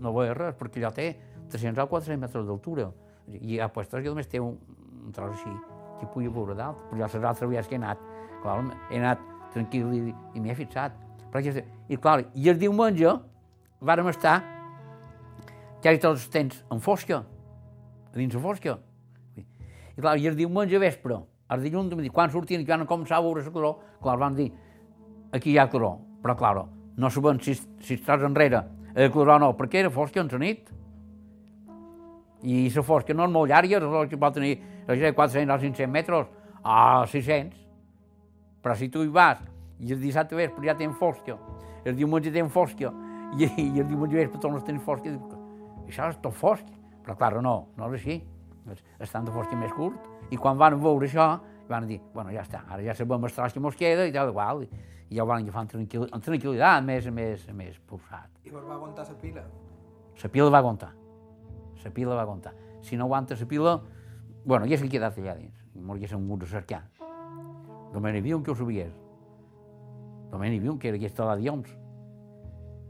no 0.00 0.12
veies 0.12 0.36
res, 0.36 0.54
perquè 0.58 0.80
allò 0.80 0.92
té 0.94 1.08
300 1.52 1.84
o 1.84 1.88
400 1.90 2.20
metres 2.20 2.46
d'altura. 2.46 2.90
I 3.28 3.58
a 3.60 3.68
puestos 3.72 4.02
jo 4.04 4.12
només 4.12 4.28
té 4.28 4.40
un, 4.40 4.56
un 5.04 5.12
tros 5.12 5.36
així, 5.36 5.52
que 6.00 6.08
pugui 6.12 6.32
veure 6.32 6.56
dalt. 6.58 6.80
Però 6.90 7.02
les 7.02 7.14
altres 7.20 7.48
vegades 7.48 7.68
que 7.68 7.76
he 7.76 7.80
anat, 7.80 8.00
clar, 8.42 8.58
he 8.90 8.98
anat 9.00 9.22
tranquil 9.54 9.92
i, 9.94 10.02
i 10.34 10.42
m'hi 10.42 10.52
he 10.52 10.58
fixat. 10.58 10.96
Però 11.32 11.42
I 11.88 11.98
clar, 12.00 12.24
i 12.34 12.48
el 12.48 12.58
diumenge 12.58 13.12
vàrem 13.84 14.08
estar 14.08 14.38
quasi 15.82 16.00
tots 16.00 16.22
els 16.22 16.28
temps 16.32 16.60
en 16.72 16.80
fosca, 16.80 17.20
a 17.20 18.16
dins 18.16 18.34
la 18.34 18.40
fosca. 18.40 18.78
I 19.36 20.00
clar, 20.00 20.16
i 20.18 20.28
el 20.30 20.38
diumenge 20.38 20.80
vespre, 20.80 21.18
el 21.52 21.66
dilluns, 21.66 21.92
quan 22.14 22.32
sortien 22.32 22.62
i 22.62 22.68
van 22.68 22.86
començar 22.88 23.18
a 23.18 23.26
veure 23.26 23.44
la 23.44 23.52
color, 23.52 23.76
clar, 24.02 24.16
van 24.18 24.38
dir, 24.38 24.48
aquí 25.32 25.52
hi 25.52 25.58
ha 25.58 25.68
color. 25.70 25.98
Però, 26.24 26.36
clar, 26.38 26.64
no 26.96 27.10
sabem 27.10 27.40
si, 27.44 27.54
si 27.54 27.98
estàs 27.98 28.24
enrere 28.24 28.62
el 28.94 29.10
color 29.10 29.34
o 29.36 29.38
no, 29.42 29.50
perquè 29.58 29.82
era 29.82 29.90
fosca 29.90 30.22
en 30.22 30.30
la 30.32 30.38
nit. 30.38 30.70
I 32.44 32.68
la 32.70 32.82
fosca 32.84 33.14
no 33.14 33.26
és 33.26 33.32
molt 33.32 33.50
llarga, 33.50 33.80
la 33.82 33.90
fosca 33.90 34.20
pot 34.20 34.38
tenir 34.38 34.54
no 34.86 34.94
sé, 34.94 35.12
400 35.12 35.56
o 35.56 35.60
500 35.60 35.88
metres, 35.88 36.26
o 36.62 37.06
600. 37.06 37.60
Però 38.64 38.76
si 38.76 38.88
tu 38.88 39.04
hi 39.04 39.10
vas 39.12 39.42
i 39.80 39.92
el 39.92 40.00
dissabte 40.00 40.36
vespre 40.36 40.64
ja 40.66 40.76
tens 40.78 40.96
fosca, 40.96 41.36
el 41.84 41.96
diumenge 41.96 42.32
tens 42.32 42.52
fosca, 42.52 42.92
i, 43.36 43.48
i 43.48 43.80
el 43.80 43.88
diumenge 43.88 44.16
vespre 44.16 44.40
tornes 44.40 44.62
a 44.62 44.66
tenir 44.66 44.80
fosca, 44.84 45.10
i 45.10 45.16
dius, 45.16 45.40
això 45.88 46.08
és 46.12 46.20
tot 46.22 46.36
fosc. 46.36 46.68
Però, 47.04 47.16
clar, 47.20 47.34
no, 47.44 47.56
no 47.76 47.90
és 47.92 47.98
així. 48.00 48.22
Estan 49.02 49.26
de 49.26 49.32
fosca 49.34 49.56
més 49.60 49.72
curt. 49.76 50.00
I 50.32 50.38
quan 50.40 50.56
van 50.56 50.78
veure 50.80 51.04
això, 51.04 51.26
van 51.68 51.86
dir, 51.88 51.98
bueno, 52.14 52.32
ja 52.32 52.44
està, 52.44 52.62
ara 52.68 52.80
ja 52.84 52.94
sabem 52.96 53.26
els 53.28 53.36
tros 53.36 53.52
que 53.52 53.60
mos 53.60 53.76
queda 53.76 54.06
i 54.08 54.12
tal, 54.12 54.32
igual. 54.32 54.64
I, 54.64 54.68
i 55.10 55.18
ja 55.18 55.24
ho 55.24 55.28
van 55.28 55.44
agafar 55.44 55.64
amb, 55.64 55.72
tranquil, 55.74 56.06
amb 56.08 56.24
tranquil·litat, 56.24 56.84
més, 56.84 57.08
més, 57.12 57.44
més 57.52 57.76
pulsat. 57.88 58.30
I 58.44 58.52
vos 58.52 58.64
va 58.64 58.78
aguantar 58.78 59.04
la 59.08 59.16
pila? 59.20 59.44
La 60.22 60.30
pila 60.32 60.48
va 60.54 60.62
aguantar. 60.62 60.90
La 61.84 61.92
pila 61.92 62.16
va 62.16 62.24
aguantar. 62.24 62.54
Si 62.84 62.96
no 62.96 63.04
aguanta 63.04 63.36
la 63.36 63.48
pila, 63.48 63.74
bueno, 64.44 64.66
ja 64.66 64.78
s'ha 64.78 64.88
quedat 64.88 65.16
allà 65.18 65.34
dins. 65.38 65.54
I 65.74 65.80
mos 65.80 65.96
haguéssim 65.96 66.20
hagut 66.20 66.44
de 66.44 66.46
cercar. 66.46 66.82
Havia 67.94 68.36
un 68.36 68.42
que 68.42 68.50
ho 68.50 68.54
sabies. 68.54 68.92
Havia 70.32 70.70
un 70.70 70.78
que 70.78 70.88
era 70.88 70.96
aquesta 70.96 71.24
la 71.24 71.36
d'Ioms. 71.36 71.70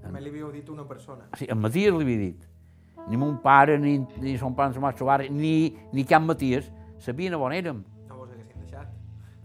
Només 0.05 0.23
li 0.23 0.31
havíeu 0.31 0.51
dit 0.53 0.69
una 0.69 0.85
persona. 0.85 1.29
Sí, 1.39 1.47
en 1.49 1.61
Matías 1.61 1.95
li 1.95 2.05
havia 2.05 2.19
dit. 2.19 2.49
Ni 3.09 3.17
mon 3.21 3.39
pare, 3.43 3.79
ni, 3.79 3.99
ni 4.21 4.37
son 4.39 4.55
pare, 4.57 4.73
ni 4.73 4.81
son 4.81 5.07
mare, 5.07 5.29
ni, 5.31 5.77
ni 5.93 6.05
cap 6.05 6.23
Matías 6.23 6.71
sabien 6.99 7.35
on 7.35 7.53
érem. 7.53 7.83
No 8.09 8.17
vos 8.17 8.29
haguessin 8.29 8.61
deixat? 8.61 8.91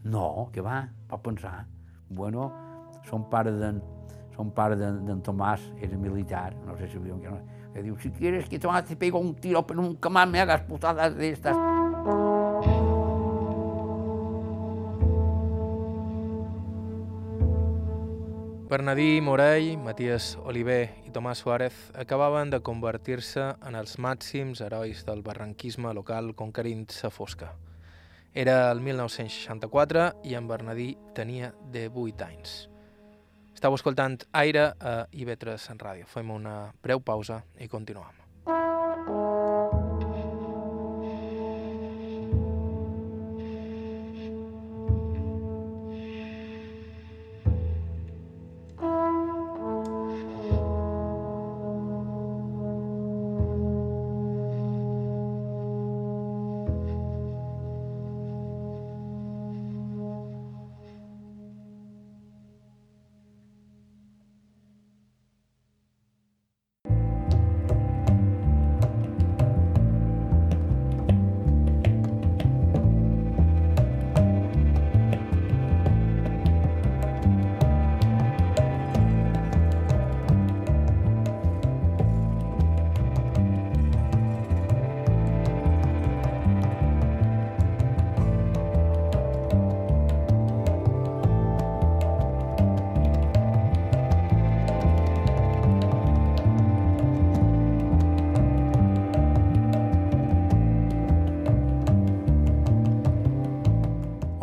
No, 0.03 0.49
que 0.53 0.61
va, 0.61 0.87
pot 1.07 1.23
pensar. 1.23 1.65
Bueno, 2.09 2.51
son 3.09 3.29
pare 3.29 3.51
d'en 3.51 3.81
son 4.35 4.53
pare 4.55 4.77
d'en 4.79 5.19
Tomàs 5.19 5.65
era 5.83 5.97
militar, 5.97 6.53
no 6.65 6.77
sé 6.77 6.87
si 6.87 6.93
sabíem 6.93 7.19
que 7.19 7.27
no, 7.27 7.41
que 7.73 7.81
diu, 7.83 7.97
si 7.99 8.09
quieres 8.09 8.47
que 8.47 8.57
Tomás 8.57 8.85
te 8.85 8.95
pego 8.95 9.19
un 9.19 9.35
tiro, 9.35 9.65
pero 9.67 9.81
nunca 9.81 10.09
más 10.09 10.29
me 10.29 10.39
hagas 10.39 10.61
putadas 10.61 11.13
de 11.17 11.31
estas. 11.31 11.57
Bernadí 18.69 19.19
Morell, 19.19 19.79
Matías 19.81 20.37
Oliver 20.45 20.91
i 21.03 21.09
Tomàs 21.09 21.39
Suárez 21.41 21.73
acabaven 21.97 22.51
de 22.53 22.59
convertir-se 22.61 23.47
en 23.65 23.73
els 23.73 23.95
màxims 23.97 24.61
herois 24.61 25.01
del 25.07 25.23
barranquisme 25.25 25.89
local 25.97 26.35
conquerint 26.37 26.85
sa 26.93 27.09
fosca. 27.09 27.55
Era 28.31 28.69
el 28.69 28.85
1964 28.85 30.21
i 30.29 30.37
en 30.37 30.47
Bernadí 30.47 30.91
tenia 31.17 31.49
de 31.73 31.87
8 31.89 32.29
anys. 32.29 32.69
Estau 33.57 33.73
escoltant 33.73 34.21
Aire 34.37 34.69
a 34.77 34.95
IB3 35.09 35.69
en 35.73 35.81
ràdio. 35.81 36.05
Fem 36.05 36.29
una 36.29 36.69
breu 36.85 37.01
pausa 37.01 37.41
i 37.57 37.67
continuem. 37.67 38.18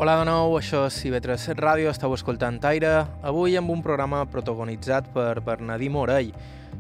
Hola 0.07 0.21
de 0.21 0.27
nou, 0.29 0.53
això 0.55 0.85
és 0.87 0.97
IB3 1.09 1.57
Ràdio, 1.59 1.89
estàu 1.91 2.13
escoltant 2.15 2.61
Aire, 2.69 2.93
avui 3.27 3.57
amb 3.59 3.73
un 3.75 3.81
programa 3.83 4.21
protagonitzat 4.31 5.09
per 5.11 5.41
Bernadí 5.43 5.89
Morell, 5.91 6.29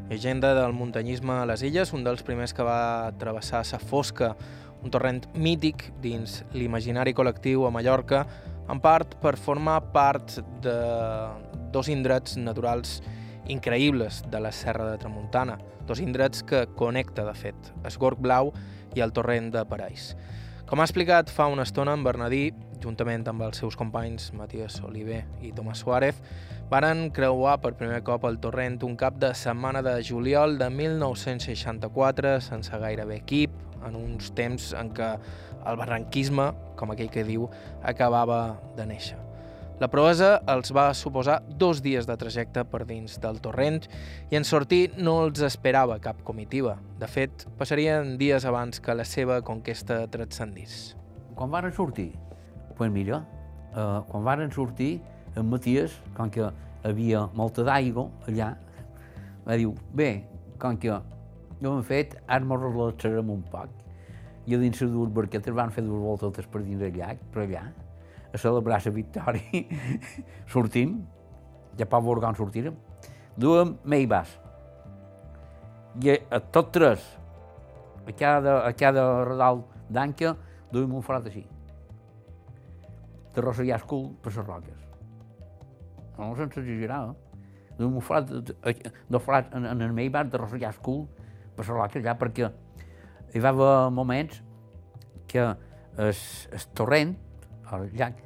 llegenda 0.06 0.52
del 0.54 0.76
muntanyisme 0.78 1.40
a 1.40 1.48
les 1.50 1.64
illes, 1.66 1.90
un 1.90 2.06
dels 2.06 2.22
primers 2.22 2.54
que 2.54 2.62
va 2.62 3.10
travessar 3.18 3.64
sa 3.66 3.80
fosca, 3.82 4.30
un 4.78 4.94
torrent 4.94 5.24
mític 5.34 5.88
dins 6.04 6.44
l'imaginari 6.54 7.16
col·lectiu 7.18 7.66
a 7.66 7.74
Mallorca, 7.74 8.22
en 8.70 8.78
part 8.78 9.18
per 9.18 9.34
formar 9.34 9.80
part 9.90 10.38
de 10.62 10.78
dos 11.74 11.90
indrets 11.90 12.38
naturals 12.38 13.00
increïbles 13.50 14.22
de 14.30 14.38
la 14.38 14.54
Serra 14.54 14.92
de 14.92 15.02
Tramuntana, 15.02 15.58
dos 15.90 15.98
indrets 15.98 16.46
que 16.46 16.68
connecta, 16.78 17.26
de 17.26 17.34
fet, 17.34 17.74
Esgorg 17.90 18.22
Blau 18.22 18.54
i 18.94 19.02
el 19.02 19.10
torrent 19.10 19.50
de 19.50 19.66
Pareix. 19.66 20.12
Com 20.66 20.80
ha 20.82 20.84
explicat 20.88 21.28
fa 21.30 21.44
una 21.46 21.62
estona 21.62 21.92
en 21.94 22.02
Bernadí, 22.02 22.48
juntament 22.82 23.22
amb 23.30 23.44
els 23.46 23.60
seus 23.62 23.76
companys 23.78 24.32
Matías 24.34 24.80
Oliver 24.82 25.20
i 25.46 25.52
Tomàs 25.54 25.84
Suárez, 25.84 26.18
varen 26.72 27.04
creuar 27.14 27.60
per 27.62 27.76
primer 27.78 28.00
cop 28.08 28.26
el 28.26 28.40
torrent 28.42 28.80
un 28.82 28.96
cap 28.98 29.20
de 29.22 29.30
setmana 29.38 29.84
de 29.86 29.94
juliol 30.02 30.58
de 30.58 30.66
1964 30.74 32.40
sense 32.48 32.82
gairebé 32.82 33.20
equip, 33.22 33.54
en 33.86 33.94
uns 33.94 34.32
temps 34.34 34.72
en 34.74 34.90
què 34.90 35.12
el 35.70 35.78
barranquisme, 35.78 36.50
com 36.74 36.90
aquell 36.90 37.14
que 37.14 37.22
diu, 37.30 37.46
acabava 37.86 38.58
de 38.74 38.90
néixer. 38.90 39.25
La 39.76 39.90
proesa 39.92 40.38
els 40.48 40.70
va 40.72 40.86
suposar 40.96 41.42
dos 41.60 41.82
dies 41.84 42.06
de 42.08 42.14
trajecte 42.16 42.62
per 42.64 42.86
dins 42.88 43.18
del 43.20 43.42
torrent 43.44 43.82
i 44.32 44.38
en 44.38 44.46
sortir 44.48 44.94
no 44.96 45.18
els 45.26 45.42
esperava 45.44 45.98
cap 46.00 46.22
comitiva. 46.24 46.78
De 46.96 47.04
fet, 47.12 47.44
passarien 47.58 48.14
dies 48.16 48.46
abans 48.48 48.80
que 48.80 48.96
la 48.96 49.04
seva 49.04 49.42
conquesta 49.44 49.98
transcendís. 50.08 50.94
Quan 51.36 51.52
varen 51.52 51.76
sortir? 51.76 52.08
Doncs 52.16 52.78
pues 52.78 52.94
mira, 52.94 53.20
eh, 53.76 54.00
quan 54.08 54.24
varen 54.24 54.50
sortir, 54.50 55.02
en 55.36 55.50
Matías, 55.50 56.00
com 56.16 56.32
que 56.32 56.48
havia 56.82 57.26
molta 57.36 57.60
d'aigua 57.68 58.08
allà, 58.30 58.54
va 59.44 59.60
dir, 59.60 59.68
bé, 59.92 60.10
com 60.58 60.80
que 60.80 61.02
no 61.60 61.76
hem 61.76 61.84
fet, 61.84 62.16
ara 62.26 62.48
mos 62.48 62.64
relaxarem 62.64 63.28
un 63.28 63.44
poc. 63.52 63.68
I 64.48 64.56
a 64.56 64.58
dins 64.58 64.80
de 64.80 64.88
dues 64.88 65.12
barquetes 65.12 65.52
van 65.52 65.68
fer 65.68 65.84
dues 65.84 66.00
voltes 66.00 66.48
per 66.48 66.64
dins 66.64 66.80
del 66.80 66.96
llac, 66.96 67.20
per 67.34 67.44
allà, 67.44 67.68
a 68.36 68.40
celebrar 68.40 68.80
la 68.84 68.92
victòria. 68.92 69.64
Sortim, 70.52 71.00
ja 71.78 71.88
pa 71.88 72.00
veure 72.00 72.22
com 72.24 72.36
sortirem. 72.36 72.76
Duem 73.36 73.76
meibas. 73.84 74.30
I 76.00 76.16
a 76.30 76.40
tots 76.52 76.72
tres, 76.76 77.04
a 78.06 78.12
cada, 78.16 78.58
a 78.68 78.72
cada 78.76 79.04
redal 79.24 79.62
d'anca, 79.88 80.34
duem 80.72 80.94
un 80.96 81.04
forat 81.04 81.28
així. 81.30 81.44
De 83.34 83.44
rossellar 83.44 83.80
el 83.80 83.86
cul 83.88 84.10
per 84.22 84.32
les 84.32 84.44
roques. 84.44 84.82
No, 86.16 86.32
sense 86.36 86.60
exagerar, 86.60 87.02
eh? 87.10 87.40
Duem 87.76 87.96
un 87.98 88.04
forat, 88.04 88.30
de, 88.32 89.20
forat 89.20 89.52
en, 89.56 89.66
en 89.68 89.84
el 89.84 89.92
meibas 89.96 90.30
de 90.32 90.40
rossellar 90.40 90.72
el 90.72 90.80
cul 90.84 91.04
per 91.56 91.64
les 91.64 91.72
roques, 91.74 92.04
ja, 92.04 92.16
perquè 92.16 92.48
hi 93.34 93.42
va 93.42 93.52
haver 93.52 93.72
moments 93.92 94.40
que 95.28 95.44
el 95.96 96.66
torrent, 96.76 97.16
el 97.72 97.90
llac, 97.96 98.20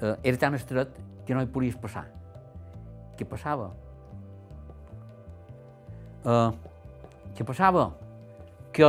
eh, 0.00 0.14
era 0.22 0.38
tan 0.38 0.54
estret 0.54 0.94
que 1.26 1.34
no 1.34 1.42
hi 1.42 1.50
podies 1.52 1.76
passar. 1.76 2.06
Què 3.18 3.26
passava? 3.28 3.72
Eh, 6.24 6.50
què 7.34 7.46
passava? 7.46 7.90
Que, 8.72 8.88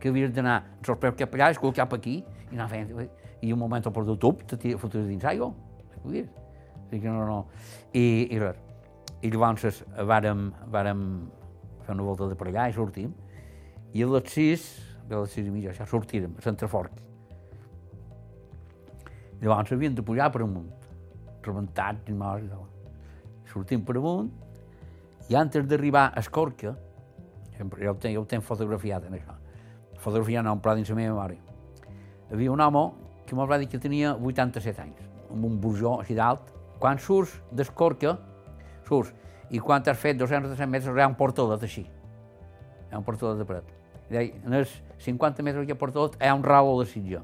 que 0.00 0.12
havies 0.12 0.34
d'anar 0.36 0.60
amb 0.62 0.92
els 0.92 1.00
peus 1.00 1.18
cap 1.18 1.34
allà, 1.34 1.50
el 1.54 1.74
cap 1.80 1.98
aquí, 1.98 2.20
i 2.50 2.54
anar 2.54 2.68
fent... 2.70 2.94
I 3.42 3.50
un 3.50 3.58
moment 3.58 3.82
al 3.82 3.90
perdut 3.90 4.20
tub, 4.22 4.44
te 4.46 4.76
fotres 4.78 5.08
dins 5.08 5.24
aigua. 5.26 5.48
Sabies? 5.96 6.28
que 6.92 7.08
no, 7.08 7.24
no. 7.26 7.46
I, 7.92 8.28
i 8.30 8.38
res. 8.38 8.58
I 9.22 9.30
llavors 9.32 9.82
vàrem, 10.06 10.50
vàrem 10.70 11.02
fer 11.86 11.94
una 11.94 12.06
volta 12.06 12.28
de 12.30 12.36
per 12.38 12.50
allà 12.50 12.68
i 12.70 12.76
sortim. 12.76 13.12
I 13.94 14.04
a 14.04 14.10
les 14.12 14.30
sis, 14.30 14.68
a 15.08 15.14
les 15.16 15.34
sis 15.34 15.46
i 15.46 15.50
mitja, 15.50 15.74
ja 15.76 15.86
sortirem, 15.88 16.36
a 16.38 16.44
Centrafort. 16.44 17.11
Llavors 19.42 19.72
havien 19.74 19.94
de 19.94 20.04
pujar 20.06 20.30
per 20.30 20.44
amunt, 20.44 20.70
rebentats 21.42 22.08
i 22.08 22.14
tal. 22.14 22.66
Sortim 23.50 23.84
per 23.84 23.96
amunt, 23.98 24.30
i 25.28 25.34
antes 25.34 25.66
d'arribar 25.66 26.12
a 26.12 26.20
Escorca, 26.20 26.76
sempre, 27.56 27.84
jo, 27.84 27.90
ho 27.90 27.96
tenc, 27.98 28.14
jo 28.14 28.22
ho 28.22 28.26
tenc 28.26 28.44
fotografiat 28.46 29.08
en 29.08 29.16
això, 29.18 29.34
fotografiant 29.98 30.46
un 30.46 30.60
pla 30.60 30.76
dins 30.78 30.88
la 30.88 30.96
meva 30.96 31.14
memòria, 31.14 31.40
havia 32.30 32.52
un 32.52 32.60
home 32.60 32.84
que 33.26 33.36
m'ho 33.36 33.46
va 33.46 33.58
dir 33.58 33.68
que 33.68 33.78
tenia 33.78 34.14
87 34.14 34.82
anys, 34.82 35.02
amb 35.30 35.44
un 35.48 35.58
burjó 35.60 35.98
així 36.00 36.14
d'alt. 36.14 36.50
Quan 36.78 36.98
surts 36.98 37.34
d'Escorca, 37.50 38.16
surts, 38.88 39.12
i 39.50 39.60
quan 39.60 39.82
has 39.86 39.98
fet 39.98 40.18
200 40.18 40.58
metres 40.66 40.96
hi 40.96 41.02
ha 41.02 41.08
un 41.10 41.18
portalet 41.18 41.62
així, 41.62 41.82
hi 41.82 42.92
ha 42.92 42.98
un 42.98 43.04
portalet 43.06 43.42
de 43.42 43.46
paret. 43.48 43.68
I 44.12 44.30
en 44.44 44.54
els 44.58 44.72
50 45.04 45.42
metres 45.42 45.66
que 45.66 45.74
ha 45.76 45.78
portalet 45.78 46.18
hi 46.20 46.28
ha 46.28 46.34
un 46.34 46.44
ralo 46.44 46.78
de 46.80 46.86
sitja. 46.88 47.22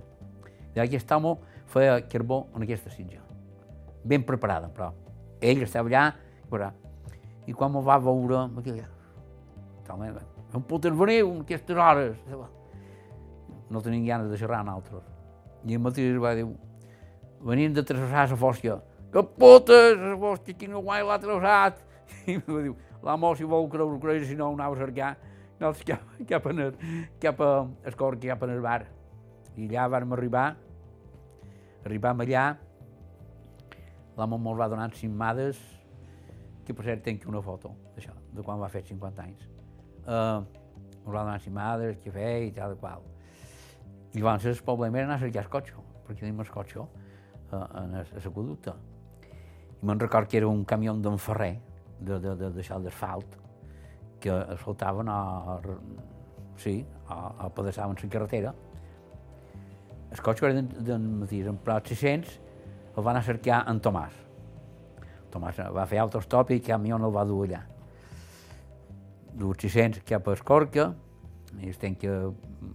I 0.76 0.80
aquest 0.84 1.10
home 1.12 1.36
feia 1.68 2.00
carbó 2.08 2.46
en 2.54 2.64
aquesta 2.64 2.90
sitja. 2.90 3.22
Ben 4.04 4.24
preparada, 4.24 4.70
però. 4.72 4.92
Ell 5.40 5.62
estava 5.62 5.88
allà, 5.88 6.04
però, 6.50 6.70
i 7.48 7.54
quan 7.56 7.72
me 7.72 7.80
va 7.84 7.96
veure, 8.02 8.42
aquella, 8.60 8.88
talment, 9.86 10.18
on 10.52 10.64
putes 10.68 10.92
veniu 10.96 11.30
en 11.32 11.42
aquestes 11.44 11.76
hores? 11.76 12.18
No 13.70 13.80
tenim 13.84 14.04
ganes 14.04 14.28
de 14.28 14.36
xerrar 14.40 14.62
amb 14.64 14.74
altres. 14.74 15.04
I 15.64 15.76
el 15.76 15.80
matí 15.84 16.04
va 16.20 16.34
dir, 16.36 16.44
venim 17.44 17.72
de 17.76 17.84
travessar 17.84 18.26
la 18.30 18.36
fòstia. 18.40 18.78
Que 19.12 19.22
putes, 19.22 19.96
la 19.96 20.16
fòstia, 20.20 20.56
quin 20.60 20.76
guai 20.76 21.04
l'ha 21.04 21.18
travessat. 21.22 21.80
I 22.28 22.36
em 22.36 22.44
va 22.48 22.60
dir, 22.66 22.74
l'amo, 23.04 23.34
si 23.36 23.48
vol 23.48 23.68
creure, 23.72 24.00
creure, 24.00 24.28
si 24.28 24.36
no, 24.36 24.52
anava 24.52 24.76
a 24.76 24.82
cercar, 24.82 25.14
no, 25.60 25.72
cap, 25.88 26.04
cap, 26.28 26.46
a, 26.52 26.70
cap 27.20 27.40
a 27.40 27.52
Escorca, 27.88 28.28
cap 28.28 28.44
a 28.44 28.52
el 28.52 28.60
bar. 28.64 28.82
I 29.56 29.68
allà 29.68 29.88
vam 29.96 30.12
arribar, 30.16 30.50
arribam 31.84 32.24
allà, 32.24 32.46
l'home 34.18 34.38
mos 34.42 34.58
va 34.58 34.68
donar 34.68 34.90
cimmades, 34.98 35.60
que 36.66 36.74
per 36.74 36.84
cert 36.84 37.04
tenc 37.06 37.26
una 37.30 37.40
foto 37.44 37.72
d'això, 37.94 38.14
de 38.34 38.44
quan 38.44 38.60
va 38.60 38.68
fer 38.72 38.82
50 38.88 39.24
anys. 39.24 39.46
Uh, 40.04 40.42
mos 41.04 41.14
va 41.14 41.22
donar 41.22 41.38
cimmades, 41.44 41.98
cafè 42.04 42.28
i 42.48 42.52
tal 42.56 42.74
i 42.74 42.80
qual. 42.80 43.06
I 44.14 44.20
llavors 44.20 44.46
el 44.50 44.60
problema 44.64 44.98
era 44.98 45.08
anar 45.10 45.18
a 45.20 45.24
cercar 45.24 45.44
el 45.44 45.50
cotxe, 45.52 45.86
perquè 46.06 46.24
tenim 46.24 46.40
el 46.42 46.52
cotxe 46.52 46.80
uh, 46.82 46.88
a 47.56 47.84
l'aqueducte. 47.86 48.74
I 49.78 49.86
me'n 49.86 50.00
record 50.00 50.28
que 50.28 50.40
era 50.40 50.48
un 50.50 50.64
camió 50.66 50.96
d'en 50.98 51.18
Ferrer, 51.22 51.54
de, 52.00 52.18
de, 52.18 52.34
de, 52.38 52.50
d'això 52.56 52.80
d'asfalt, 52.82 53.36
que 54.20 54.34
asfaltaven 54.34 55.08
a, 55.08 55.18
sí, 56.58 56.80
a, 57.06 57.46
a 57.46 57.50
pedassaven 57.54 57.96
la 58.02 58.10
carretera, 58.10 58.54
el 60.10 60.22
cotxe 60.24 60.52
d'en 60.52 61.08
Matís, 61.20 61.46
en 61.46 61.58
Prat 61.64 61.90
600, 61.92 62.38
el 62.96 63.04
van 63.04 63.18
a 63.18 63.22
cercar 63.22 63.64
en 63.70 63.80
Tomàs. 63.84 64.14
Tomàs 65.32 65.60
va 65.74 65.84
fer 65.86 66.00
autostop 66.02 66.50
i 66.50 66.58
el 66.58 66.64
camió 66.64 66.96
el 66.96 67.12
va 67.14 67.26
dur 67.28 67.44
allà. 67.46 67.60
Du 69.38 69.52
600 69.54 70.02
cap 70.08 70.26
a 70.28 70.34
Escorca, 70.34 70.88
i 71.60 71.70
es 71.70 71.78
tenc 71.80 72.00
que 72.02 72.14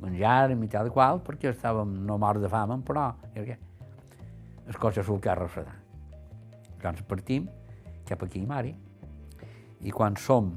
menjar 0.02 0.52
i 0.54 0.68
tal 0.72 0.88
i 0.90 0.94
qual, 0.94 1.22
perquè 1.26 1.52
estàvem 1.52 2.06
no 2.08 2.18
mort 2.18 2.42
de 2.42 2.50
fam, 2.50 2.82
però 2.86 3.10
el 3.36 4.78
cotxe 4.80 5.04
sul 5.04 5.20
carro 5.20 5.48
refredar. 5.48 5.76
Llavors 6.84 7.04
partim 7.08 7.48
cap 8.08 8.24
aquí, 8.24 8.46
Mari, 8.46 8.74
i 9.82 9.92
quan 9.92 10.16
som 10.20 10.54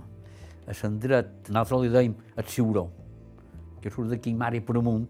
a 0.66 0.74
l'endret, 0.74 1.48
nosaltres 1.48 1.82
li 1.82 1.90
deim 1.94 2.14
el 2.36 2.44
Ciuró, 2.50 2.88
que 3.80 3.90
surt 3.90 4.10
d'aquí, 4.10 4.34
Mari, 4.34 4.60
per 4.60 4.76
amunt, 4.78 5.06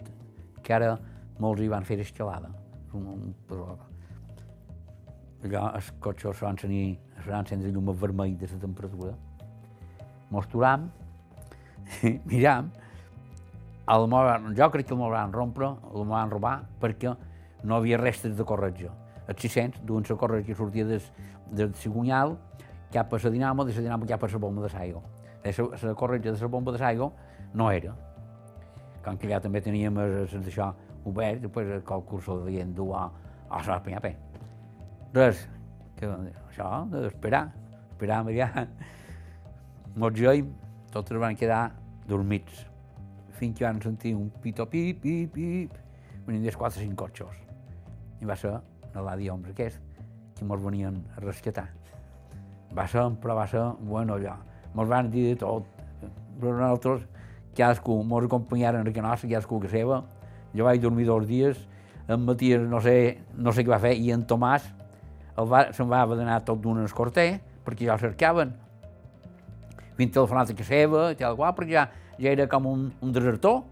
que 0.63 0.75
ara 0.75 0.99
molts 1.43 1.63
hi 1.63 1.69
van 1.69 1.85
fer 1.85 1.99
escalada. 2.01 2.51
Allò 5.47 5.67
els 5.77 5.93
cotxes 6.03 6.41
van 6.43 6.57
tenir, 6.57 6.99
es 7.19 7.27
van 7.27 7.45
encendre 7.45 7.71
llum 7.71 7.93
vermell 7.93 8.37
de 8.39 8.49
la 8.51 8.61
temperatura. 8.63 9.13
Mos 10.31 10.49
turam, 10.51 10.89
miram, 12.31 12.71
el 13.87 14.09
moran, 14.11 14.55
jo 14.59 14.71
crec 14.75 14.89
que 14.89 14.95
el 14.95 15.11
van 15.13 15.33
rompre, 15.33 15.69
el 15.95 16.07
van 16.11 16.31
robar, 16.31 16.57
perquè 16.81 17.13
no 17.63 17.77
havia 17.77 17.99
restes 18.01 18.35
de 18.37 18.45
corretja. 18.45 18.91
Els 19.27 19.41
600 19.43 19.85
duen 19.87 20.05
la 20.09 20.17
corretja 20.17 20.47
que 20.47 20.55
sortia 20.59 20.85
del, 20.87 21.03
del 21.51 21.75
cigunyal 21.75 22.37
cap 22.93 23.13
a 23.13 23.19
la 23.23 23.31
dinamo, 23.31 23.65
de 23.65 23.75
la 23.75 23.81
dinamo 23.81 24.07
cap 24.07 24.25
a 24.25 24.29
la 24.33 24.39
bomba 24.39 24.67
de 24.67 24.73
l'aigua. 24.75 25.03
La 25.45 25.95
corretja 25.95 26.33
de 26.33 26.41
la 26.41 26.49
bomba 26.49 26.73
de 26.73 26.79
l'aigua 26.79 27.13
no 27.55 27.71
era. 27.71 27.95
Com 29.05 29.17
que 29.19 29.29
ja 29.31 29.41
també 29.41 29.61
teníem 29.63 29.95
això 29.99 30.73
obert, 31.07 31.43
després 31.43 31.71
el 31.73 31.85
concurso 31.87 32.41
de 32.41 32.53
dient 32.53 32.75
dur 32.77 32.93
a, 32.99 33.07
a 33.51 33.63
la 33.69 33.81
Penyapé. 33.83 34.15
Res, 35.15 35.47
que 35.97 36.11
això, 36.11 36.69
d'esperar, 36.93 37.47
esperar 37.93 38.23
allà. 38.27 38.67
Molts 39.97 40.21
joim, 40.21 40.51
tots 40.93 41.17
van 41.23 41.37
quedar 41.39 41.71
dormits, 42.09 42.67
fins 43.39 43.57
que 43.57 43.65
van 43.65 43.81
sentir 43.83 44.15
un 44.17 44.29
pito 44.43 44.67
pip, 44.69 45.01
pip, 45.03 45.33
pip, 45.33 45.79
venien 46.27 46.45
dels 46.45 46.59
quatre 46.59 46.81
o 46.81 46.85
cinc 46.85 46.99
cotxos. 47.01 47.39
I 48.21 48.29
va 48.29 48.37
ser 48.37 48.53
l'Adi 48.97 49.31
Ombra 49.33 49.53
aquest, 49.53 49.81
que 50.37 50.45
mos 50.45 50.63
venien 50.63 51.01
a 51.17 51.25
rescatar. 51.25 51.69
Va 52.77 52.87
ser, 52.91 53.07
però 53.23 53.37
va 53.39 53.47
ser, 53.49 53.65
bueno, 53.81 54.19
allò, 54.19 54.37
mos 54.75 54.89
van 54.89 55.11
dir 55.13 55.31
de 55.31 55.37
tot, 55.41 55.69
però 56.37 56.53
nosaltres, 56.53 57.07
cadascú, 57.57 58.03
mos 58.05 58.29
acompanyaren 58.29 58.85
a 58.85 58.91
la 58.91 59.09
nostra, 59.09 59.29
cadascú 59.29 59.61
que 59.61 59.73
seva, 59.73 60.03
jo 60.57 60.65
vaig 60.67 60.81
dormir 60.83 61.07
dos 61.07 61.27
dies, 61.29 61.61
en 62.09 62.25
Matías 62.25 62.63
no 62.63 62.81
sé, 62.81 63.23
no 63.37 63.53
sé 63.53 63.65
què 63.65 63.73
va 63.73 63.83
fer, 63.83 63.95
i 63.99 64.13
en 64.15 64.25
Tomàs 64.29 64.67
va, 65.45 65.67
se'n 65.77 65.89
va 65.91 66.05
d'anar 66.15 66.41
tot 66.47 66.61
d'un 66.63 66.83
escorter, 66.85 67.41
perquè 67.67 67.89
ja 67.89 67.97
el 67.97 68.01
cercaven. 68.01 68.55
Vint 69.99 70.13
telefonat 70.13 70.53
casa 70.57 70.69
seva, 70.69 71.11
i 71.13 71.19
tal 71.21 71.37
qual, 71.37 71.55
perquè 71.57 71.75
ja, 71.75 71.87
ja 72.21 72.33
era 72.33 72.47
com 72.49 72.69
un, 72.71 72.87
un 73.03 73.13
desertor. 73.13 73.63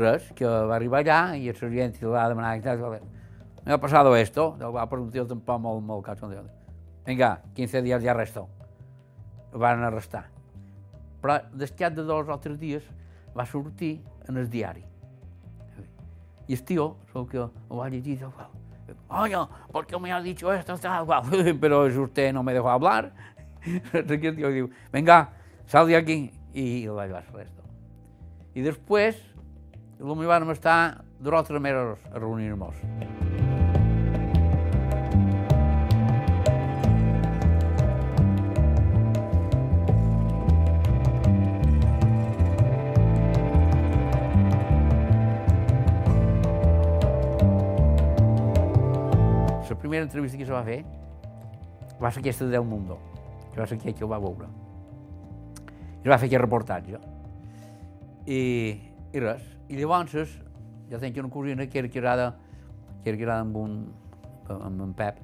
Res, 0.00 0.30
que 0.34 0.46
va 0.46 0.76
arribar 0.76 1.02
allà 1.02 1.20
i 1.36 1.50
el 1.50 1.58
sergent 1.58 1.98
li 2.00 2.10
va 2.10 2.28
demanar 2.30 2.56
que 2.62 3.00
me 3.64 3.72
ha 3.72 3.78
pasado 3.78 4.16
esto, 4.16 4.54
del 4.58 4.72
va 4.72 4.86
per 4.88 4.98
un 4.98 5.10
tio 5.10 5.26
tampoc 5.26 5.60
molt, 5.60 5.82
molt 5.84 6.04
cacho. 6.06 6.30
Vinga, 7.06 7.40
15 7.54 7.82
dies 7.82 8.02
ja 8.02 8.14
resto. 8.14 8.48
El 9.52 9.60
van 9.60 9.82
arrestar. 9.84 10.24
Però 11.20 11.36
després 11.52 11.92
de 11.94 12.04
dos 12.08 12.28
o 12.28 12.38
tres 12.40 12.58
dies 12.58 12.86
va 13.36 13.44
sortir 13.46 13.98
en 14.30 14.38
el 14.38 14.48
diari. 14.50 14.84
I 16.48 16.54
el 16.54 16.64
tio, 16.64 16.96
el 17.14 17.28
que 17.28 17.38
ho 17.38 17.76
va 17.76 17.88
llegir, 17.88 18.24
oye, 19.08 19.36
¿por 19.70 19.86
qué 19.86 19.98
me 19.98 20.12
has 20.12 20.24
dicho 20.24 20.52
esto? 20.52 20.76
Tal, 20.78 21.06
cual. 21.06 21.22
Pero 21.60 21.84
usted 21.86 22.32
no 22.32 22.42
me 22.42 22.52
dejó 22.52 22.70
hablar. 22.70 23.12
Aquell 23.92 24.34
tio 24.34 24.50
diu, 24.50 24.70
venga, 24.90 25.30
sal 25.66 25.86
de 25.86 25.96
aquí. 25.96 26.32
I 26.52 26.86
el 26.90 26.96
vaig 26.98 27.12
fer 27.30 27.44
esto. 27.46 27.62
I 28.58 28.64
després, 28.66 29.20
potser 30.00 30.26
vam 30.26 30.50
estar 30.50 31.04
dos 31.20 31.38
o 31.38 31.44
tres 31.46 31.62
mesos 31.62 32.02
a 32.10 32.18
reunir-nos. 32.18 33.29
Primera 50.00 50.04
entrevista 50.04 50.38
que 50.38 50.46
se 50.46 50.52
va 50.52 50.62
fer 50.64 50.84
va 52.00 52.10
ser 52.10 52.20
aquesta 52.20 52.44
de 52.46 52.52
Del 52.52 52.64
Mundo, 52.64 52.98
que 53.52 53.60
va 53.60 53.66
ser 53.66 53.76
aquell 53.76 53.94
que 53.94 54.04
ho 54.04 54.08
va 54.08 54.18
veure. 54.18 54.48
I 56.00 56.08
va 56.08 56.16
fer 56.16 56.30
aquest 56.30 56.40
reportatge. 56.40 57.00
I, 58.24 58.40
i 59.12 59.20
res. 59.20 59.42
I 59.68 59.76
llavors 59.76 60.14
jo 60.90 60.98
tenc 60.98 61.18
una 61.20 61.30
cosina 61.30 61.66
que 61.66 61.78
era 61.78 61.88
criada, 61.88 62.30
que 63.02 63.10
era 63.10 63.18
criada 63.18 63.40
amb, 63.44 63.56
un, 63.56 63.76
amb 64.48 64.80
en 64.86 64.94
Pep, 64.96 65.20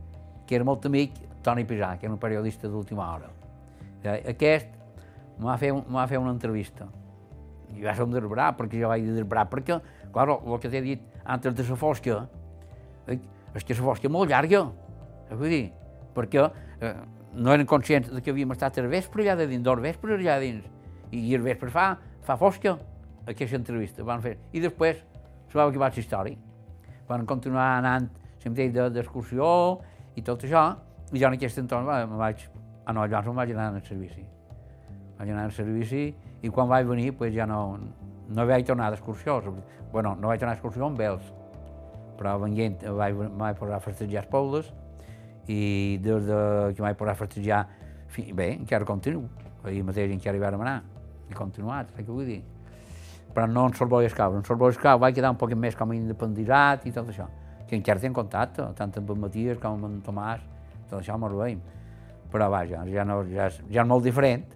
que 0.46 0.56
era 0.56 0.64
molt 0.64 0.84
amic 0.86 1.16
Toni 1.42 1.64
Pisà, 1.64 1.96
que 1.96 2.06
era 2.06 2.12
un 2.12 2.20
periodista 2.20 2.68
d'última 2.68 3.08
hora. 3.14 3.32
Aquest 4.28 4.68
m'ha 5.40 5.56
fer, 5.56 5.72
fer 5.72 6.20
una 6.20 6.34
entrevista. 6.34 6.86
I 7.72 7.82
va 7.82 7.96
ser 7.96 8.04
un 8.04 8.12
desbrar, 8.12 8.52
perquè 8.58 8.82
jo 8.82 8.92
vaig 8.92 9.08
dir 9.08 9.16
desbrar, 9.16 9.48
perquè, 9.48 9.80
clar, 10.12 10.28
el 10.36 10.60
que 10.60 10.68
t'he 10.68 10.84
dit 10.84 11.08
antes 11.24 11.56
de 11.56 11.64
la 11.66 11.80
fosca, 11.80 12.20
la 13.54 13.76
fosca 13.82 14.08
molt 14.08 14.30
llarga, 14.30 14.64
vull 15.30 15.52
dir, 15.52 15.66
perquè 16.14 16.42
eh, 16.80 16.94
no 17.36 17.52
eren 17.52 17.66
conscients 17.66 18.10
de 18.10 18.22
que 18.22 18.32
havíem 18.32 18.52
estat 18.54 18.78
al 18.78 18.88
vespre 18.88 19.24
allà 19.24 19.36
de 19.36 19.46
dins, 19.50 19.64
d'or 19.64 19.80
vespre 19.84 20.16
allà 20.16 20.38
dins, 20.40 20.64
i, 21.10 21.34
el 21.34 21.42
vespre 21.44 21.70
fa, 21.70 21.88
fa 22.24 22.36
fosca, 22.40 22.76
aquesta 23.26 23.58
entrevista 23.58 24.04
van 24.06 24.22
fer. 24.22 24.36
I 24.52 24.62
després 24.62 25.02
se 25.50 25.58
va 25.58 25.66
acabar 25.66 25.90
la 25.92 26.00
història. 26.00 26.38
Van 27.08 27.26
continuar 27.26 27.66
anant 27.78 28.08
sempre 28.42 28.68
d'excursió 28.90 29.46
i 30.16 30.22
tot 30.22 30.44
això, 30.46 30.64
i 31.12 31.20
jo 31.20 31.28
en 31.28 31.36
aquest 31.36 31.60
entorn 31.62 31.86
me 31.86 32.18
vaig, 32.18 32.48
ah 32.86 32.92
no, 32.92 33.04
llavors 33.06 33.30
em 33.30 33.38
vaig 33.38 33.52
anar 33.54 33.68
al 33.74 33.82
servici. 33.86 34.24
Vaig 35.18 35.30
anar 35.30 35.46
al 35.46 35.54
servici 35.54 36.08
i 36.42 36.50
quan 36.50 36.68
vaig 36.68 36.86
venir 36.86 37.12
pues, 37.16 37.34
ja 37.34 37.46
no, 37.46 37.78
no 38.28 38.46
vaig 38.46 38.66
tornar 38.66 38.90
d'excursió. 38.90 39.40
Bueno, 39.92 40.16
no 40.16 40.28
vaig 40.28 40.40
tornar 40.40 40.56
d'excursió 40.56 40.86
amb 40.86 41.00
ells, 41.00 41.32
però 42.18 42.36
venint 42.42 42.82
vaig, 42.82 43.16
vaig 43.38 43.56
posar 43.58 43.78
a 43.78 43.84
festejar 43.84 44.24
els 44.24 44.30
pobles 44.32 44.72
i 45.48 45.98
des 46.02 46.26
de 46.26 46.40
que 46.74 46.82
vaig 46.82 46.96
posar 46.98 47.14
a 47.14 47.20
festejar, 47.20 47.62
bé, 48.34 48.52
encara 48.56 48.88
continuo. 48.88 49.28
Ahir 49.66 49.82
mateix 49.86 50.12
encara 50.14 50.38
hi 50.38 50.42
vam 50.42 50.62
anar, 50.62 50.76
he 51.30 51.34
continuat, 51.34 51.90
saps 51.90 52.06
què 52.06 52.12
vull 52.12 52.26
dir? 52.28 52.42
Però 53.34 53.46
no 53.50 53.66
en 53.68 53.74
Sorboi 53.76 54.06
Escau, 54.08 54.36
en 54.38 54.44
Sorboi 54.46 54.72
Escau 54.74 55.00
vaig 55.02 55.16
quedar 55.16 55.32
un 55.34 55.40
poc 55.40 55.52
més 55.58 55.76
com 55.76 55.90
a 55.90 55.96
independitzat 55.96 56.86
i 56.86 56.92
tot 56.94 57.10
això, 57.12 57.26
que 57.66 57.76
encara 57.76 58.00
tinc 58.00 58.14
contacte, 58.16 58.64
tant 58.78 58.94
amb 58.96 59.10
en 59.12 59.24
Matías 59.26 59.58
com 59.62 59.76
amb 59.76 59.90
en 59.90 59.98
Tomàs, 60.06 60.44
tot 60.88 61.00
això 61.00 61.18
m'ho 61.18 61.32
veiem. 61.34 61.60
Però 62.32 62.48
vaja, 62.50 62.84
ja, 62.90 63.04
no, 63.06 63.20
ja, 63.30 63.50
és, 63.50 63.60
ja 63.70 63.82
és 63.82 63.88
molt 63.90 64.06
diferent, 64.06 64.46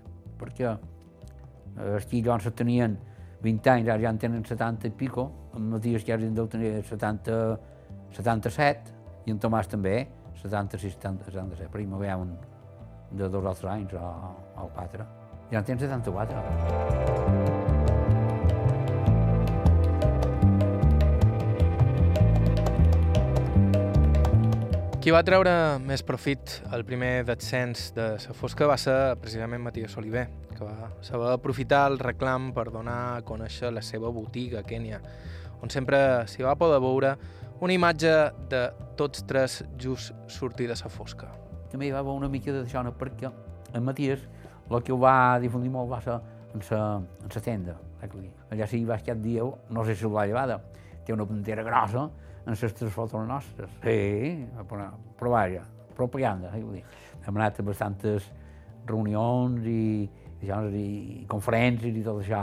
perquè 0.41 0.71
els 0.71 2.07
que 2.07 2.23
llavors 2.23 2.49
tenien 2.57 2.97
20 3.43 3.71
anys, 3.73 3.89
ara 3.89 4.03
ja 4.03 4.13
en 4.13 4.19
tenen 4.21 4.45
70 4.45 4.89
i 4.89 4.95
pico, 4.97 5.31
en 5.57 5.71
Matías 5.73 6.05
ja 6.07 6.19
en 6.21 6.35
deu 6.37 6.49
tenir 6.49 6.83
70, 6.85 7.39
77, 8.17 8.97
i 9.27 9.35
en 9.35 9.41
Tomàs 9.41 9.71
també, 9.71 10.09
76, 10.43 10.99
70, 10.99 11.31
77, 11.31 11.71
però 11.73 11.83
hi 11.83 11.89
m'ho 11.89 12.03
un 12.21 12.37
de 13.11 13.29
dos 13.29 13.45
o 13.45 13.55
tres 13.55 13.73
anys 13.73 13.95
o, 13.95 14.13
o 14.57 14.69
quatre. 14.75 15.09
Ja 15.51 15.59
en 15.59 15.65
tens 15.65 15.83
74. 15.83 17.60
Qui 25.01 25.15
va 25.17 25.23
treure 25.25 25.51
més 25.81 26.03
profit 26.05 26.59
el 26.77 26.83
primer 26.85 27.23
descens 27.25 27.87
de 27.97 28.05
la 28.21 28.35
fosca 28.37 28.67
va 28.69 28.75
ser 28.77 29.15
precisament 29.17 29.63
Matías 29.65 29.95
Oliver, 29.97 30.27
que 30.51 30.61
va 30.61 30.91
saber 31.01 31.31
aprofitar 31.33 31.87
el 31.89 31.97
reclam 31.99 32.51
per 32.53 32.67
donar 32.69 32.99
a 33.15 33.23
conèixer 33.25 33.71
la 33.73 33.81
seva 33.81 34.11
botiga 34.13 34.61
a 34.61 34.63
Kènia, 34.69 35.01
on 35.65 35.73
sempre 35.73 36.03
s'hi 36.29 36.45
va 36.45 36.53
poder 36.61 36.83
veure 36.85 37.15
una 37.65 37.73
imatge 37.73 38.13
de 38.53 38.63
tots 39.01 39.25
tres 39.25 39.63
just 39.81 40.13
sortir 40.29 40.69
de 40.69 40.77
la 40.77 40.93
fosca. 40.93 41.33
També 41.73 41.89
hi 41.89 41.97
va 41.97 42.05
haver 42.05 42.21
una 42.21 42.29
mica 42.29 42.53
d'això, 42.53 42.85
perquè 42.93 43.33
en 43.73 43.83
Matías 43.83 44.29
el 44.69 44.83
que 44.85 44.93
ho 44.93 45.01
va 45.01 45.41
difundir 45.41 45.73
molt 45.73 45.89
va 45.97 46.05
ser 46.05 46.21
en 46.53 46.61
la, 46.69 46.87
en 47.01 47.39
la 47.39 47.49
tenda. 47.49 47.81
Allà 48.53 48.69
sí 48.69 48.85
va 48.85 49.01
estar 49.01 49.17
dia, 49.17 49.49
no 49.71 49.85
sé 49.89 49.97
si 49.97 50.05
ho 50.05 50.13
va 50.13 50.29
llevada, 50.29 50.61
té 51.07 51.17
una 51.17 51.25
pantera 51.25 51.65
grossa, 51.65 52.11
en 52.47 52.57
les 52.57 52.75
tres 52.75 52.93
fotos 52.93 53.27
nostres. 53.29 53.71
Sí, 53.83 54.47
però 54.69 55.35
vaja, 55.35 55.65
propaganda, 55.97 56.53
eh, 56.57 56.63
vull 56.65 56.81
dir. 56.81 56.85
Hem 57.27 57.37
anat 57.37 57.61
a 57.61 57.67
bastantes 57.67 58.31
reunions 58.89 59.67
i, 59.69 60.09
i, 60.41 60.49
i, 60.49 60.87
i 61.21 61.25
conferències 61.29 61.97
i 61.97 62.05
tot 62.07 62.23
això. 62.25 62.43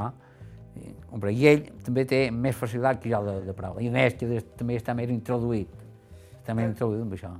I, 0.78 0.94
hombre, 1.12 1.34
I 1.34 1.50
ell 1.50 1.68
també 1.86 2.06
té 2.06 2.28
més 2.32 2.56
facilitat 2.56 3.02
que 3.02 3.12
jo 3.14 3.24
de, 3.26 3.40
de 3.48 3.58
paraula. 3.58 3.82
I 3.82 3.90
a 3.90 3.98
més, 3.98 4.18
que 4.20 4.42
també 4.58 4.78
està 4.78 4.94
més 4.98 5.14
introduït. 5.14 5.74
Està 6.38 6.56
més 6.58 6.70
introduït 6.70 7.08
amb 7.08 7.18
això. 7.18 7.34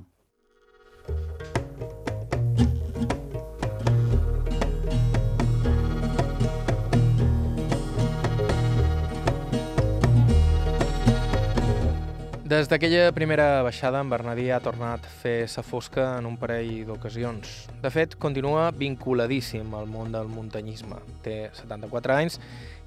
Des 12.48 12.64
d'aquella 12.64 13.10
primera 13.12 13.60
baixada, 13.60 14.00
en 14.00 14.08
Bernadí 14.08 14.46
ha 14.48 14.60
tornat 14.64 15.04
a 15.04 15.10
fer 15.20 15.50
sa 15.52 15.60
fosca 15.60 16.14
en 16.16 16.24
un 16.24 16.38
parell 16.40 16.86
d'ocasions. 16.88 17.66
De 17.82 17.90
fet, 17.92 18.14
continua 18.16 18.70
vinculadíssim 18.72 19.74
al 19.76 19.84
món 19.84 20.14
del 20.14 20.30
muntanyisme. 20.32 20.96
Té 21.20 21.50
74 21.58 22.14
anys 22.14 22.38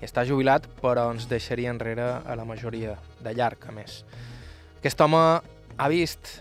i 0.01 0.07
està 0.07 0.23
jubilat, 0.25 0.65
però 0.81 1.03
ens 1.13 1.27
deixaria 1.29 1.69
enrere 1.69 2.07
a 2.25 2.39
la 2.39 2.47
majoria, 2.49 2.95
de 3.21 3.35
llarg, 3.37 3.67
a 3.69 3.75
més. 3.75 3.99
Aquest 4.79 5.05
home 5.05 5.21
ha 5.21 5.91
vist 5.93 6.39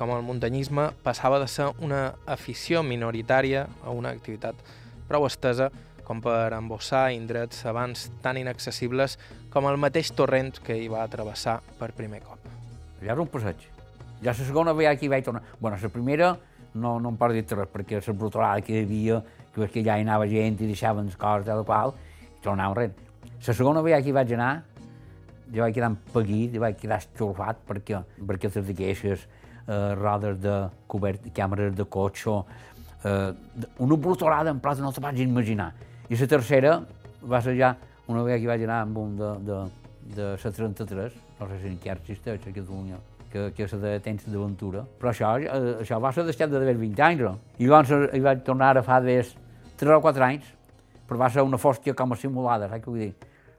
com 0.00 0.14
el 0.16 0.24
muntanyisme 0.24 0.88
passava 1.04 1.42
de 1.42 1.52
ser 1.52 1.68
una 1.84 2.14
afició 2.24 2.80
minoritària 2.80 3.66
a 3.84 3.92
una 3.92 4.14
activitat 4.16 4.56
prou 5.10 5.28
estesa 5.28 5.68
com 6.08 6.22
per 6.24 6.54
embossar 6.56 7.10
indrets 7.12 7.66
abans 7.68 8.08
tan 8.24 8.40
inaccessibles 8.40 9.18
com 9.52 9.68
el 9.68 9.76
mateix 9.76 10.14
torrent 10.16 10.54
que 10.64 10.76
hi 10.80 10.88
va 10.88 11.04
travessar 11.12 11.58
per 11.78 11.92
primer 11.92 12.22
cop. 12.24 12.46
Ja 13.02 13.12
era 13.12 13.20
un 13.20 13.28
passeig. 13.28 13.60
Ja 14.22 14.32
la 14.32 14.38
segona 14.38 14.72
vegada 14.74 14.98
hi 15.04 15.10
vaig 15.12 15.26
tornar... 15.26 15.42
bueno, 15.60 15.76
la 15.80 15.90
primera 15.92 16.36
no, 16.74 16.98
no 17.00 17.12
em 17.12 17.18
pots 17.20 17.36
dir 17.36 17.44
res, 17.56 17.68
perquè 17.72 18.00
la 18.00 18.14
brutalada 18.14 18.64
que 18.64 18.74
hi 18.74 18.84
havia, 18.86 19.20
que 19.52 19.60
veus 19.60 19.74
que 19.74 19.84
ja 19.84 19.98
hi 19.98 20.06
anava 20.06 20.26
gent 20.30 20.58
i 20.62 20.70
deixaven 20.70 21.10
les 21.10 21.16
coses, 21.16 21.46
tal 21.46 21.64
qual, 21.68 21.94
i 22.24 22.40
tornàvem 22.44 22.76
res. 22.78 23.04
La 23.46 23.54
segona 23.54 23.82
vegada 23.84 24.06
hi 24.06 24.14
vaig 24.16 24.32
anar, 24.36 24.52
jo 25.52 25.64
vaig 25.64 25.76
quedar 25.76 25.92
empaguit, 25.92 26.54
jo 26.54 26.62
vaig 26.64 26.78
quedar 26.80 27.00
estorfat, 27.02 27.60
perquè, 27.68 28.00
perquè 28.30 28.50
les 28.54 28.70
d'aquestes 28.70 29.26
eh, 29.26 29.94
rodes 29.98 30.40
de 30.42 30.56
cobert, 30.90 31.28
càmeres 31.36 31.76
de 31.76 31.86
cotxe, 31.88 32.38
eh, 33.04 33.30
una 33.78 33.96
brutalada 33.96 34.50
en 34.50 34.60
plata 34.60 34.84
no 34.84 34.92
te 34.92 35.04
pots 35.04 35.24
imaginar. 35.24 35.72
I 36.08 36.16
la 36.16 36.26
tercera 36.26 36.78
va 37.28 37.40
ser 37.44 37.52
ja 37.58 37.74
una 38.08 38.22
vegada 38.22 38.40
que 38.40 38.48
vaig 38.48 38.62
anar 38.64 38.80
amb 38.86 38.96
un 38.96 39.16
de, 39.18 39.32
de, 39.44 39.58
de 40.16 40.28
la 40.40 40.52
33, 40.58 41.16
no 41.40 41.48
sé 41.50 41.58
si 41.60 41.68
encara 41.68 42.00
existeix 42.00 42.46
a 42.46 42.52
Catalunya, 42.54 43.00
que, 43.32 43.50
que 43.52 43.66
és 43.66 43.74
de 43.82 43.92
temps 44.04 44.24
d'aventura. 44.24 44.86
Però 45.00 45.12
això, 45.12 45.34
eh, 45.42 45.74
això 45.82 45.98
va 46.00 46.14
ser 46.16 46.24
d'estat 46.24 46.50
d'haver 46.54 46.78
20 46.80 47.04
anys. 47.10 47.26
No? 47.26 47.34
I 47.58 47.68
llavors 47.68 47.92
eh, 47.92 48.00
hi 48.16 48.22
vaig 48.24 48.40
tornar 48.46 48.72
a 48.78 48.84
fa 48.86 49.02
des 49.04 49.34
3 49.76 49.98
o 49.98 50.00
4 50.06 50.26
anys, 50.30 50.48
però 51.08 51.20
va 51.20 51.28
ser 51.32 51.44
una 51.44 51.60
fòstia 51.60 51.96
com 51.98 52.16
a 52.16 52.20
simulada, 52.20 52.70
saps 52.72 52.84
què 52.84 52.92
vull 52.92 53.04
dir? 53.04 53.12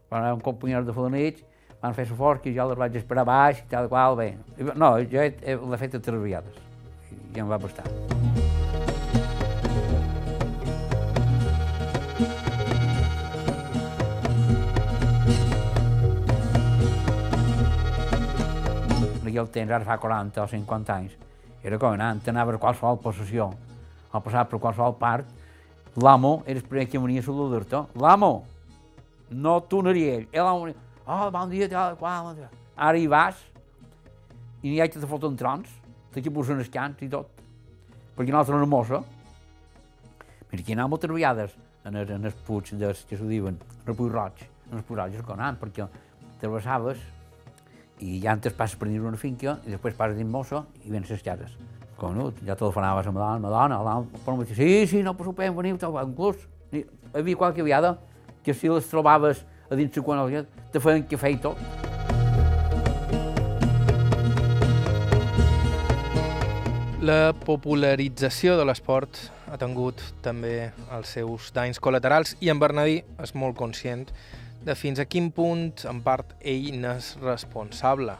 Van 0.10 0.24
anar 0.24 0.38
un 0.40 0.46
companyó 0.46 0.82
de 0.86 0.96
Fodanits, 0.96 1.46
van 1.84 1.94
fer 1.94 2.08
la 2.10 2.18
fòstia, 2.18 2.56
jo 2.56 2.70
les 2.72 2.82
vaig 2.82 2.98
esperar 2.98 3.28
baix, 3.30 3.62
i 3.62 3.70
tal 3.70 3.90
qual, 3.92 4.18
bé. 4.18 4.32
No, 4.74 4.96
jo 5.06 5.22
l'he 5.30 5.84
fet 5.86 6.00
a 6.00 6.02
tres 6.02 6.26
vegades, 6.26 6.64
i 7.36 7.46
em 7.46 7.50
va 7.50 7.62
bastar. 7.62 7.86
Aquell 19.40 19.52
temps, 19.54 19.72
ara 19.72 19.88
fa 19.88 19.98
40 19.98 20.44
o 20.44 20.48
50 20.48 20.94
anys, 20.94 21.16
era 21.64 21.80
com 21.80 21.94
anar, 21.94 22.14
anava 22.32 22.56
a 22.56 22.60
qualsevol 22.60 23.00
possessió, 23.04 23.50
o 24.12 24.22
passar 24.22 24.46
per 24.50 24.60
qualsevol 24.60 24.96
part, 25.00 25.28
l'amo 25.96 26.44
era 26.46 26.60
el 26.60 26.66
primer 26.66 26.88
que 26.90 27.00
venia 27.00 27.22
a 27.22 27.26
saludar-te. 27.26 27.84
L'amo, 28.00 28.46
no 29.32 29.60
ell. 30.16 30.28
Ell 30.32 30.44
l'amo, 30.44 30.72
oh, 31.06 31.32
bon 31.32 31.50
dia, 31.50 31.70
tal, 31.70 31.98
qual, 31.98 32.36
Ara 32.76 32.98
hi 32.98 33.08
vas, 33.08 33.36
i 34.64 34.70
n'hi 34.70 34.82
ha 34.82 34.88
que 34.88 35.00
te 35.00 35.08
foten 35.08 35.36
trons, 35.36 35.70
que 36.14 36.32
posen 36.32 36.60
els 36.60 36.70
cants 36.72 37.02
i 37.04 37.10
tot. 37.10 37.28
Perquè 38.16 38.32
no 38.32 38.66
mossa, 38.68 39.04
mira, 40.52 40.62
aquí 40.62 40.74
anàvem 40.74 40.90
moltes 40.90 41.12
vegades. 41.12 41.56
En 41.86 41.96
el, 41.96 42.10
en 42.12 42.26
el 42.26 42.34
puig 42.46 42.68
que 43.08 43.18
s'ho 43.18 43.26
diuen, 43.26 43.56
en 43.56 43.88
el 43.88 43.96
puig 43.96 44.12
roig, 44.12 44.42
en 44.70 44.78
el 44.78 44.84
puig 44.84 45.00
roig 45.00 45.16
conant, 45.26 45.56
perquè 45.58 45.88
travessaves 46.42 47.00
i 48.00 48.20
ja 48.24 48.34
antes 48.34 48.54
per 48.56 48.70
dins 48.88 49.04
una 49.04 49.20
finca 49.20 49.58
i 49.66 49.74
després 49.74 49.98
passes 49.98 50.18
dins 50.18 50.32
mossa 50.32 50.64
i 50.86 50.92
vens 50.92 51.10
les 51.10 51.24
cases. 51.24 51.56
Com 52.00 52.16
no, 52.16 52.30
ja 52.46 52.56
telefonaves 52.56 53.08
a 53.08 53.12
la 53.12 53.20
dona, 53.20 53.50
la 53.50 53.56
dona, 53.56 53.82
la 53.84 53.98
dona, 54.00 54.46
sí, 54.56 54.88
sí, 54.88 55.04
no 55.04 55.16
preocupem, 55.20 55.56
veniu, 55.56 55.76
inclús 55.76 56.48
hi 56.72 56.86
havia 57.14 57.36
qualque 57.36 57.64
vegada 57.64 57.98
que 58.44 58.54
si 58.54 58.70
les 58.70 58.88
trobaves 58.88 59.44
a 59.70 59.76
dins 59.76 59.92
de 59.92 60.02
quan 60.02 60.46
te 60.72 60.80
feien 60.80 61.04
cafè 61.04 61.34
i 61.34 61.40
tot. 61.44 61.58
La 67.00 67.32
popularització 67.32 68.58
de 68.60 68.66
l'esport 68.68 69.18
ha 69.48 69.58
tingut 69.58 70.02
també 70.22 70.72
els 70.92 71.14
seus 71.16 71.48
danys 71.56 71.80
col·laterals 71.80 72.36
i 72.44 72.52
en 72.52 72.60
Bernadí 72.60 73.00
és 73.24 73.32
molt 73.40 73.56
conscient 73.56 74.04
de 74.66 74.76
fins 74.76 75.00
a 75.00 75.06
quin 75.06 75.30
punt, 75.32 75.86
en 75.88 76.02
part, 76.04 76.36
ell 76.42 76.74
n'és 76.82 77.14
responsable. 77.22 78.18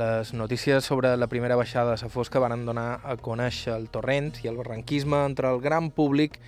Les 0.00 0.32
notícies 0.32 0.84
sobre 0.84 1.12
la 1.16 1.28
primera 1.28 1.56
baixada 1.56 1.94
de 1.94 2.02
la 2.02 2.10
Fosca 2.10 2.40
van 2.40 2.64
donar 2.66 3.02
a 3.04 3.16
conèixer 3.20 3.74
el 3.76 3.90
torrent 3.92 4.32
i 4.42 4.48
el 4.48 4.56
barranquisme 4.56 5.20
entre 5.28 5.50
el 5.52 5.60
gran 5.60 5.90
públic 5.92 6.38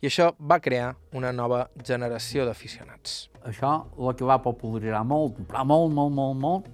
i 0.00 0.08
això 0.08 0.30
va 0.40 0.60
crear 0.60 0.94
una 1.12 1.32
nova 1.32 1.68
generació 1.84 2.46
d'aficionats. 2.48 3.28
Això 3.44 3.74
el 3.98 4.16
que 4.16 4.24
va 4.24 4.40
popularitzar 4.42 5.04
molt, 5.04 5.38
però 5.48 5.66
molt, 5.68 5.92
molt, 5.92 6.14
molt, 6.16 6.40
molt, 6.40 6.70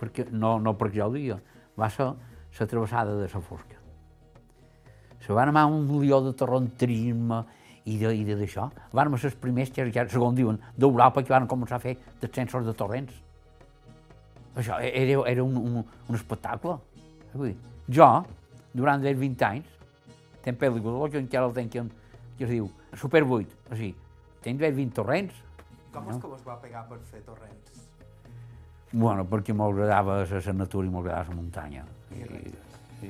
perquè, 0.00 0.28
no, 0.30 0.56
no 0.62 0.76
perquè 0.78 1.02
jo 1.02 1.10
ho 1.10 1.14
digui, 1.14 1.36
va 1.78 1.90
ser 1.90 2.12
la 2.60 2.66
travessada 2.70 3.18
de 3.18 3.26
la 3.26 3.42
Fosca. 3.42 3.80
Se 5.24 5.32
van 5.32 5.50
anar 5.50 5.66
un 5.66 5.86
milió 5.88 6.20
de 6.22 6.34
terrontrisme, 6.36 7.44
i 7.84 8.24
d'això. 8.24 8.68
Vam 8.92 9.16
ser 9.18 9.30
els 9.30 9.36
primers, 9.40 9.70
que, 9.70 9.84
que 9.92 10.06
segons 10.08 10.36
diuen, 10.36 10.58
d'Europa 10.76 11.22
que 11.22 11.32
van 11.32 11.48
començar 11.48 11.76
a 11.76 11.82
fer 11.82 11.96
descensos 12.22 12.64
de 12.64 12.72
torrents. 12.76 13.12
Això 14.56 14.78
era, 14.80 15.20
era 15.28 15.44
un, 15.44 15.56
un, 15.58 15.82
un 15.82 16.16
espectacle. 16.16 16.78
Vull 17.34 17.50
dir, 17.50 17.56
jo, 17.98 18.08
durant 18.72 19.04
els 19.04 19.18
20 19.20 19.46
anys, 19.50 19.76
tenc 20.44 20.60
pel·lícula, 20.60 21.10
que 21.10 21.20
encara 21.20 21.50
el 21.50 21.56
tenc, 21.56 21.74
que, 21.74 21.84
que 22.38 22.48
es 22.48 22.54
diu 22.54 22.70
Super 23.00 23.24
8, 23.26 23.60
o 23.68 23.76
sigui, 23.76 23.92
tens 24.44 24.62
20 24.62 24.94
torrents. 24.94 25.42
Com 25.92 26.08
no? 26.08 26.14
és 26.14 26.22
que 26.22 26.30
vos 26.30 26.42
va 26.46 26.56
pegar 26.62 26.86
per 26.88 27.00
fer 27.10 27.20
torrents? 27.26 27.84
Bueno, 28.94 29.24
perquè 29.26 29.54
m'agradava 29.56 30.22
la 30.22 30.52
natura 30.54 30.86
i 30.86 30.90
m'agradava 30.94 31.34
la 31.34 31.40
muntanya. 31.40 31.84
I. 32.14 32.22
I, 32.22 32.58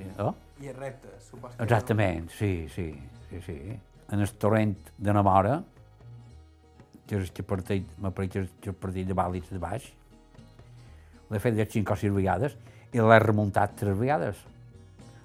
i, 0.00 0.06
oh? 0.24 0.32
I 0.64 0.72
reptes, 0.72 1.28
supos 1.28 1.52
que 1.54 1.66
Exactament, 1.66 2.30
sí, 2.32 2.54
sí, 2.72 2.92
sí, 3.28 3.40
sí 3.44 3.58
en 4.14 4.20
el 4.20 4.30
torrent 4.38 4.76
de 4.96 5.12
Namora, 5.12 5.58
que 7.08 7.18
és 7.18 7.30
el 7.34 7.44
partit, 7.44 7.86
que 8.30 8.42
és 8.44 8.50
el 8.70 8.76
partit 8.78 9.08
de 9.08 9.16
vàlids 9.16 9.50
de 9.50 9.58
baix, 9.58 9.88
l'he 11.30 11.40
fet 11.42 11.56
de 11.58 11.66
cinc 11.66 11.90
o 11.90 11.96
sis 11.98 12.12
vegades 12.14 12.54
i 12.94 13.02
l'he 13.02 13.18
remuntat 13.24 13.74
tres 13.80 13.96
vegades. 13.98 14.38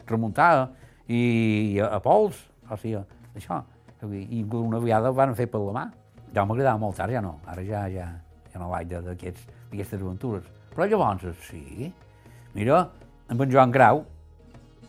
Remuntar 0.10 0.72
i, 1.06 1.20
i 1.20 1.78
a, 1.80 1.92
a 2.00 2.00
pols, 2.02 2.40
o 2.66 2.78
sigui, 2.82 3.04
això. 3.38 3.62
I 4.10 4.42
una 4.58 4.80
vegada 4.82 5.12
van 5.14 5.36
fer 5.38 5.46
per 5.52 5.62
la 5.62 5.76
mà. 5.76 5.86
Ja 6.34 6.48
m'agradava 6.50 6.82
molt, 6.82 7.00
ara 7.04 7.14
ja 7.14 7.22
no, 7.26 7.36
ara 7.50 7.62
ja, 7.66 7.84
ja, 7.94 8.08
ja 8.50 8.62
no 8.62 8.72
vaig 8.72 8.90
d'aquestes 8.90 10.00
aventures. 10.02 10.50
Però 10.74 10.88
llavors, 10.90 11.30
sí, 11.46 11.92
mira, 12.56 12.88
amb 13.30 13.46
en 13.46 13.54
Joan 13.54 13.74
Grau, 13.74 14.02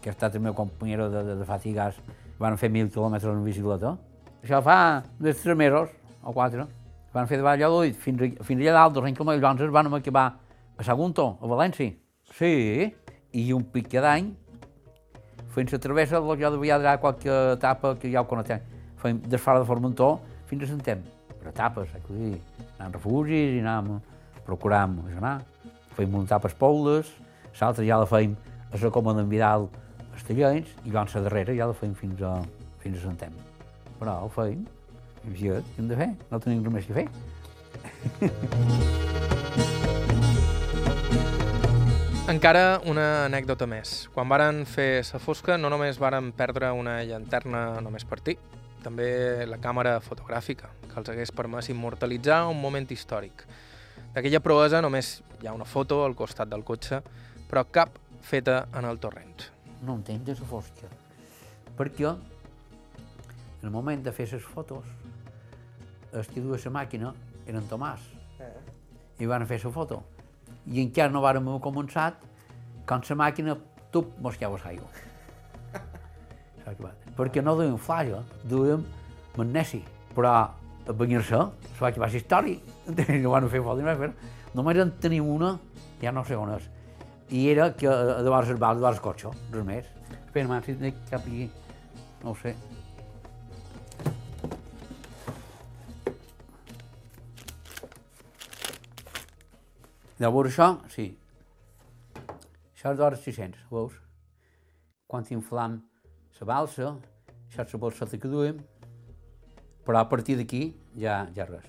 que 0.01 0.09
ha 0.09 0.17
estat 0.17 0.37
el 0.37 0.45
meu 0.45 0.57
company 0.57 0.97
de, 0.97 1.09
de, 1.13 1.37
de 1.37 1.49
Fatigas 1.49 2.01
van 2.41 2.57
fer 2.57 2.71
mil 2.73 2.89
quilòmetres 2.89 3.31
en 3.31 3.45
bicicleta. 3.45 3.95
Això 4.41 4.63
fa 4.65 4.77
des 5.21 5.41
tres 5.43 5.57
mesos 5.57 5.91
o 6.25 6.33
quatre. 6.33 6.67
Van 7.13 7.27
fer 7.29 7.41
de 7.41 7.45
Valladolid 7.45 7.97
fins, 7.99 8.23
a, 8.23 8.45
fins 8.47 8.63
allà 8.63 8.77
dalt, 8.79 8.95
dos 8.97 9.05
anys 9.05 9.19
quilòmetres, 9.19 9.69
llavors 9.69 9.75
van 9.77 10.01
acabar 10.01 10.27
a 10.79 10.87
Sagunto, 10.87 11.27
a 11.41 11.51
València. 11.51 11.93
Sí, 12.39 12.89
i 13.37 13.53
un 13.53 13.65
pic 13.75 13.91
cada 13.93 14.15
any, 14.17 14.31
fent 15.55 15.73
la 15.73 15.81
travessa, 15.83 16.21
jo 16.23 16.51
devia 16.57 16.77
anar 16.79 16.95
a 16.97 17.01
qualque 17.03 17.31
etapa 17.57 17.97
que 18.01 18.11
ja 18.13 18.23
ho 18.23 18.29
coneixem. 18.31 18.63
Fem 19.03 19.21
des 19.27 19.41
fora 19.41 19.61
de 19.61 19.67
Formentor 19.67 20.19
fins 20.49 20.65
a 20.65 20.71
Sentem, 20.71 21.03
per 21.41 21.51
etapes, 21.51 21.91
eh, 21.97 22.03
dir, 22.09 22.39
anàvem 22.79 22.95
refugis 22.97 23.57
i 23.57 23.61
anàvem, 23.61 24.01
procuràvem 24.47 24.99
anar. 25.19 25.41
Fem 25.97 26.15
una 26.15 26.25
etapa 26.25 26.49
a 26.49 26.53
Espoules, 26.53 27.11
l'altra 27.61 27.85
ja 27.85 27.99
la 28.01 28.07
feim 28.07 28.37
a 28.71 28.79
la 28.81 28.91
Coma 28.95 29.15
d'en 29.15 29.29
Vidal 29.29 29.69
castellans 30.21 30.69
i 30.85 30.91
llavors 30.93 31.15
la 31.17 31.23
darrera 31.25 31.55
ja 31.57 31.67
la 31.71 31.75
feim 31.77 31.95
fins 31.97 32.21
a, 32.23 32.35
fins 32.83 32.99
a 32.99 33.03
Santem. 33.07 33.33
Però 33.99 34.13
ho 34.25 34.29
feim, 34.33 34.67
i 35.25 35.35
ja, 35.41 35.61
hem 35.79 35.89
de 35.89 35.97
fer, 35.97 36.11
no 36.31 36.41
tenim 36.41 36.65
res 36.65 36.73
més 36.75 36.87
que 36.89 36.95
fer. 37.01 37.07
Encara 42.31 42.81
una 42.87 43.25
anècdota 43.25 43.67
més. 43.67 44.09
Quan 44.15 44.29
varen 44.31 44.63
fer 44.69 45.03
sa 45.05 45.19
fosca 45.19 45.57
no 45.59 45.69
només 45.73 45.99
varen 45.99 46.31
perdre 46.37 46.71
una 46.77 47.03
llanterna 47.03 47.81
només 47.83 48.05
per 48.07 48.21
ti, 48.23 48.37
també 48.85 49.45
la 49.51 49.59
càmera 49.61 50.01
fotogràfica, 50.05 50.71
que 50.87 50.97
els 51.01 51.11
hagués 51.11 51.33
permès 51.35 51.69
immortalitzar 51.75 52.47
un 52.49 52.61
moment 52.61 52.87
històric. 52.87 53.45
D'aquella 54.15 54.41
proesa 54.45 54.81
només 54.85 55.23
hi 55.41 55.47
ha 55.49 55.57
una 55.57 55.67
foto 55.67 56.05
al 56.05 56.15
costat 56.15 56.49
del 56.53 56.65
cotxe, 56.65 57.03
però 57.51 57.67
cap 57.73 57.99
feta 58.23 58.69
en 58.79 58.85
el 58.87 58.99
torrent 59.03 59.60
no 59.83 59.97
entenc 59.99 60.25
de 60.27 60.37
la 60.39 60.47
fosca. 60.47 60.89
Perquè 61.77 62.09
en 62.11 63.69
el 63.69 63.71
moment 63.71 64.03
de 64.05 64.13
fer 64.13 64.29
les 64.33 64.45
fotos, 64.45 64.87
els 66.13 66.29
que 66.29 66.41
duia 66.41 66.61
la 66.65 66.73
màquina 66.79 67.13
eren 67.47 67.69
Tomàs. 67.71 68.01
Eh. 68.41 68.55
I 69.21 69.29
van 69.29 69.47
fer 69.47 69.61
la 69.65 69.73
foto. 69.73 70.03
I 70.67 70.83
encara 70.83 71.13
no 71.13 71.23
vàrem 71.25 71.49
haver 71.49 71.63
començat, 71.65 72.21
quan 72.87 73.05
la 73.09 73.17
màquina, 73.17 73.57
tu 73.91 74.05
mos 74.21 74.37
queues 74.37 74.67
aigua. 74.67 74.89
Perquè 77.17 77.43
no 77.43 77.57
duim 77.59 77.77
flash, 77.79 78.15
duim 78.45 78.85
magnesi. 79.37 79.83
Però 80.15 80.31
a 80.31 80.93
venir-se, 80.93 81.39
se 81.39 81.81
va 81.81 81.89
acabar 81.89 82.11
la 82.11 82.17
història. 82.17 82.59
No 83.23 83.31
van 83.31 83.49
fer 83.49 83.63
fotos, 83.63 83.85
no 83.85 84.13
Només 84.55 84.79
en 84.83 84.91
tenim 84.99 85.29
una, 85.31 85.53
ja 86.03 86.11
no 86.11 86.25
sé 86.27 86.35
on 86.35 86.51
és, 86.57 86.65
i 87.31 87.47
era 87.49 87.71
que 87.79 87.87
de 87.87 88.27
vegades 88.27 88.51
es 88.51 88.59
va, 88.59 88.75
de 88.75 88.83
vegades 88.83 89.01
cotxe, 89.05 89.31
res 89.55 89.65
més. 89.67 89.89
Espera, 90.27 90.49
mà, 90.51 90.59
si 90.67 90.75
tinc 90.79 90.99
cap 91.11 91.23
aquí, 91.23 91.47
no 92.25 92.33
ho 92.33 92.37
sé. 92.43 92.55
Llavors 100.21 100.51
això, 100.53 100.69
sí. 100.93 101.07
Això 102.75 102.91
és 102.93 102.99
d'hores 102.99 103.23
600, 103.25 103.63
veus? 103.73 103.95
Quan 105.09 105.25
inflam 105.33 105.79
la 106.41 106.49
balsa, 106.51 106.95
això 107.49 107.65
és 107.65 107.75
la 107.75 107.81
bolseta 107.81 108.19
que 108.21 108.29
duem, 108.29 108.59
però 109.87 110.03
a 110.03 110.09
partir 110.09 110.37
d'aquí 110.39 110.63
ja, 110.99 111.23
ja 111.37 111.47
res. 111.49 111.69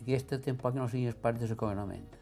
Aquesta 0.00 0.38
tampoc 0.40 0.78
no 0.78 0.88
sigui 0.88 1.12
part 1.20 1.40
de 1.40 1.50
l'acomiadament. 1.50 2.15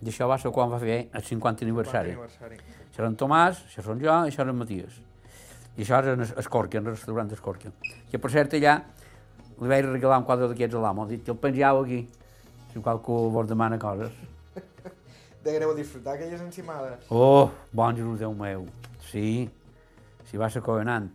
I 0.00 0.08
això 0.08 0.28
va 0.30 0.38
ser 0.40 0.52
quan 0.54 0.70
va 0.72 0.78
fer 0.80 0.96
el 1.12 1.24
50 1.26 1.66
aniversari. 1.66 2.14
Això 2.16 3.02
era 3.02 3.08
en 3.10 3.16
Tomàs, 3.20 3.64
això 3.68 3.84
són 3.84 4.00
jo, 4.00 4.12
això 4.12 4.44
era 4.44 4.54
en 4.54 4.58
Matías. 4.60 4.96
I 5.76 5.84
això 5.84 5.98
era 6.00 6.14
en 6.16 6.24
Escorca, 6.24 6.80
en 6.80 6.88
el 6.88 6.96
restaurant 6.96 7.28
d'Escorca. 7.28 7.72
Que 8.10 8.18
per 8.18 8.32
cert 8.32 8.56
allà 8.56 8.78
li 9.60 9.68
vaig 9.68 9.84
regalar 9.84 10.22
un 10.22 10.26
quadre 10.28 10.48
d'aquests 10.48 10.78
a 10.78 10.84
l'amo, 10.86 11.06
dit 11.06 11.22
que 11.24 11.34
el 11.34 11.38
penjau 11.40 11.82
aquí, 11.84 12.00
si 12.72 12.80
qualcú 12.80 13.28
vos 13.34 13.48
demana 13.48 13.78
coses. 13.78 14.12
Degreu 15.44 15.74
disfrutar 15.76 16.16
aquelles 16.16 16.40
encimades. 16.40 17.04
Oh, 17.10 17.50
bon 17.72 17.96
Jesús 17.96 18.18
Déu 18.20 18.32
meu, 18.36 18.64
sí, 19.10 19.50
si 20.30 20.40
va 20.40 20.48
ser 20.48 20.64
covenant. 20.64 21.12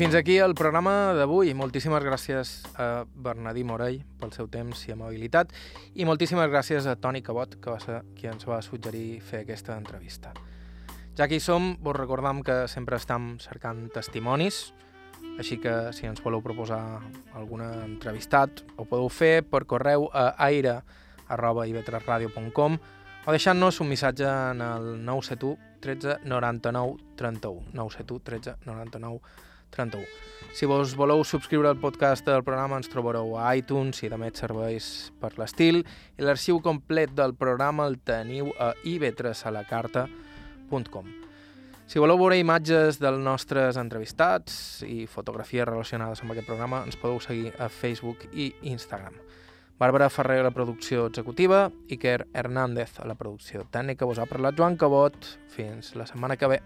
Fins 0.00 0.16
aquí 0.16 0.38
el 0.40 0.56
programa 0.56 1.12
d'avui. 1.12 1.52
Moltíssimes 1.52 2.00
gràcies 2.00 2.64
a 2.80 3.04
Bernadí 3.04 3.60
Morell 3.68 4.00
pel 4.16 4.32
seu 4.32 4.48
temps 4.48 4.88
i 4.88 4.94
amabilitat 4.94 5.50
i 5.92 6.08
moltíssimes 6.08 6.48
gràcies 6.48 6.88
a 6.88 6.96
Toni 6.96 7.20
Cabot, 7.20 7.60
que 7.60 7.68
va 7.68 7.76
ser 7.82 7.98
qui 8.16 8.24
ens 8.30 8.46
va 8.48 8.62
suggerir 8.64 9.20
fer 9.20 9.44
aquesta 9.44 9.76
entrevista. 9.76 10.32
Ja 11.18 11.28
que 11.28 11.36
hi 11.36 11.42
som, 11.44 11.76
vos 11.84 11.92
recordam 11.98 12.40
que 12.40 12.64
sempre 12.72 12.96
estem 12.96 13.36
cercant 13.44 13.92
testimonis 13.92 14.72
Així 15.36 15.60
que 15.60 15.92
si 15.92 16.08
ens 16.08 16.24
voleu 16.24 16.40
proposar 16.40 17.04
algun 17.36 17.60
entrevistat, 17.60 18.64
ho 18.78 18.88
podeu 18.88 19.12
fer 19.12 19.44
per 19.44 19.68
correu 19.68 20.08
a 20.16 20.32
aire.ivetresradio.com 20.48 22.80
o 23.20 23.28
deixant-nos 23.36 23.84
un 23.84 23.92
missatge 23.92 24.24
en 24.24 24.64
el 24.64 25.04
971 25.04 25.60
13 25.84 26.24
99 26.24 26.96
31. 27.20 27.68
971 27.76 28.24
13 28.24 28.64
99 28.64 29.20
31. 29.20 29.49
Si 30.52 30.66
vos 30.66 30.96
voleu 30.98 31.22
subscriure 31.24 31.68
al 31.70 31.78
podcast 31.78 32.26
del 32.26 32.42
programa 32.42 32.76
ens 32.80 32.88
trobareu 32.90 33.38
a 33.38 33.54
iTunes 33.56 34.02
i 34.02 34.08
també 34.10 34.30
serveis 34.34 35.12
per 35.22 35.38
l'estil 35.38 35.86
i 36.18 36.22
l'arxiu 36.26 36.60
complet 36.60 37.10
del 37.14 37.34
programa 37.38 37.86
el 37.86 37.98
teniu 38.02 38.50
a 38.58 38.74
ib3alacarta.com. 38.82 41.06
Si 41.90 41.98
voleu 41.98 42.18
veure 42.18 42.38
imatges 42.38 43.00
dels 43.02 43.18
nostres 43.18 43.76
entrevistats 43.78 44.82
i 44.86 45.06
fotografies 45.10 45.66
relacionades 45.66 46.22
amb 46.22 46.30
aquest 46.34 46.46
programa, 46.46 46.84
ens 46.86 46.98
podeu 46.98 47.18
seguir 47.22 47.50
a 47.58 47.66
Facebook 47.66 48.30
i 48.30 48.54
Instagram. 48.70 49.14
Bàrbara 49.80 50.10
Ferrer 50.12 50.42
a 50.42 50.44
la 50.44 50.52
producció 50.52 51.06
executiva, 51.08 51.70
Iker 51.88 52.26
Hernández 52.34 52.98
a 53.00 53.08
la 53.08 53.16
producció 53.16 53.64
tècnica. 53.72 54.04
Vos 54.04 54.20
ha 54.20 54.28
parlat 54.28 54.58
Joan 54.58 54.76
Cabot. 54.76 55.16
Fins 55.56 55.94
la 55.96 56.06
setmana 56.06 56.36
que 56.36 56.52
ve. 56.52 56.60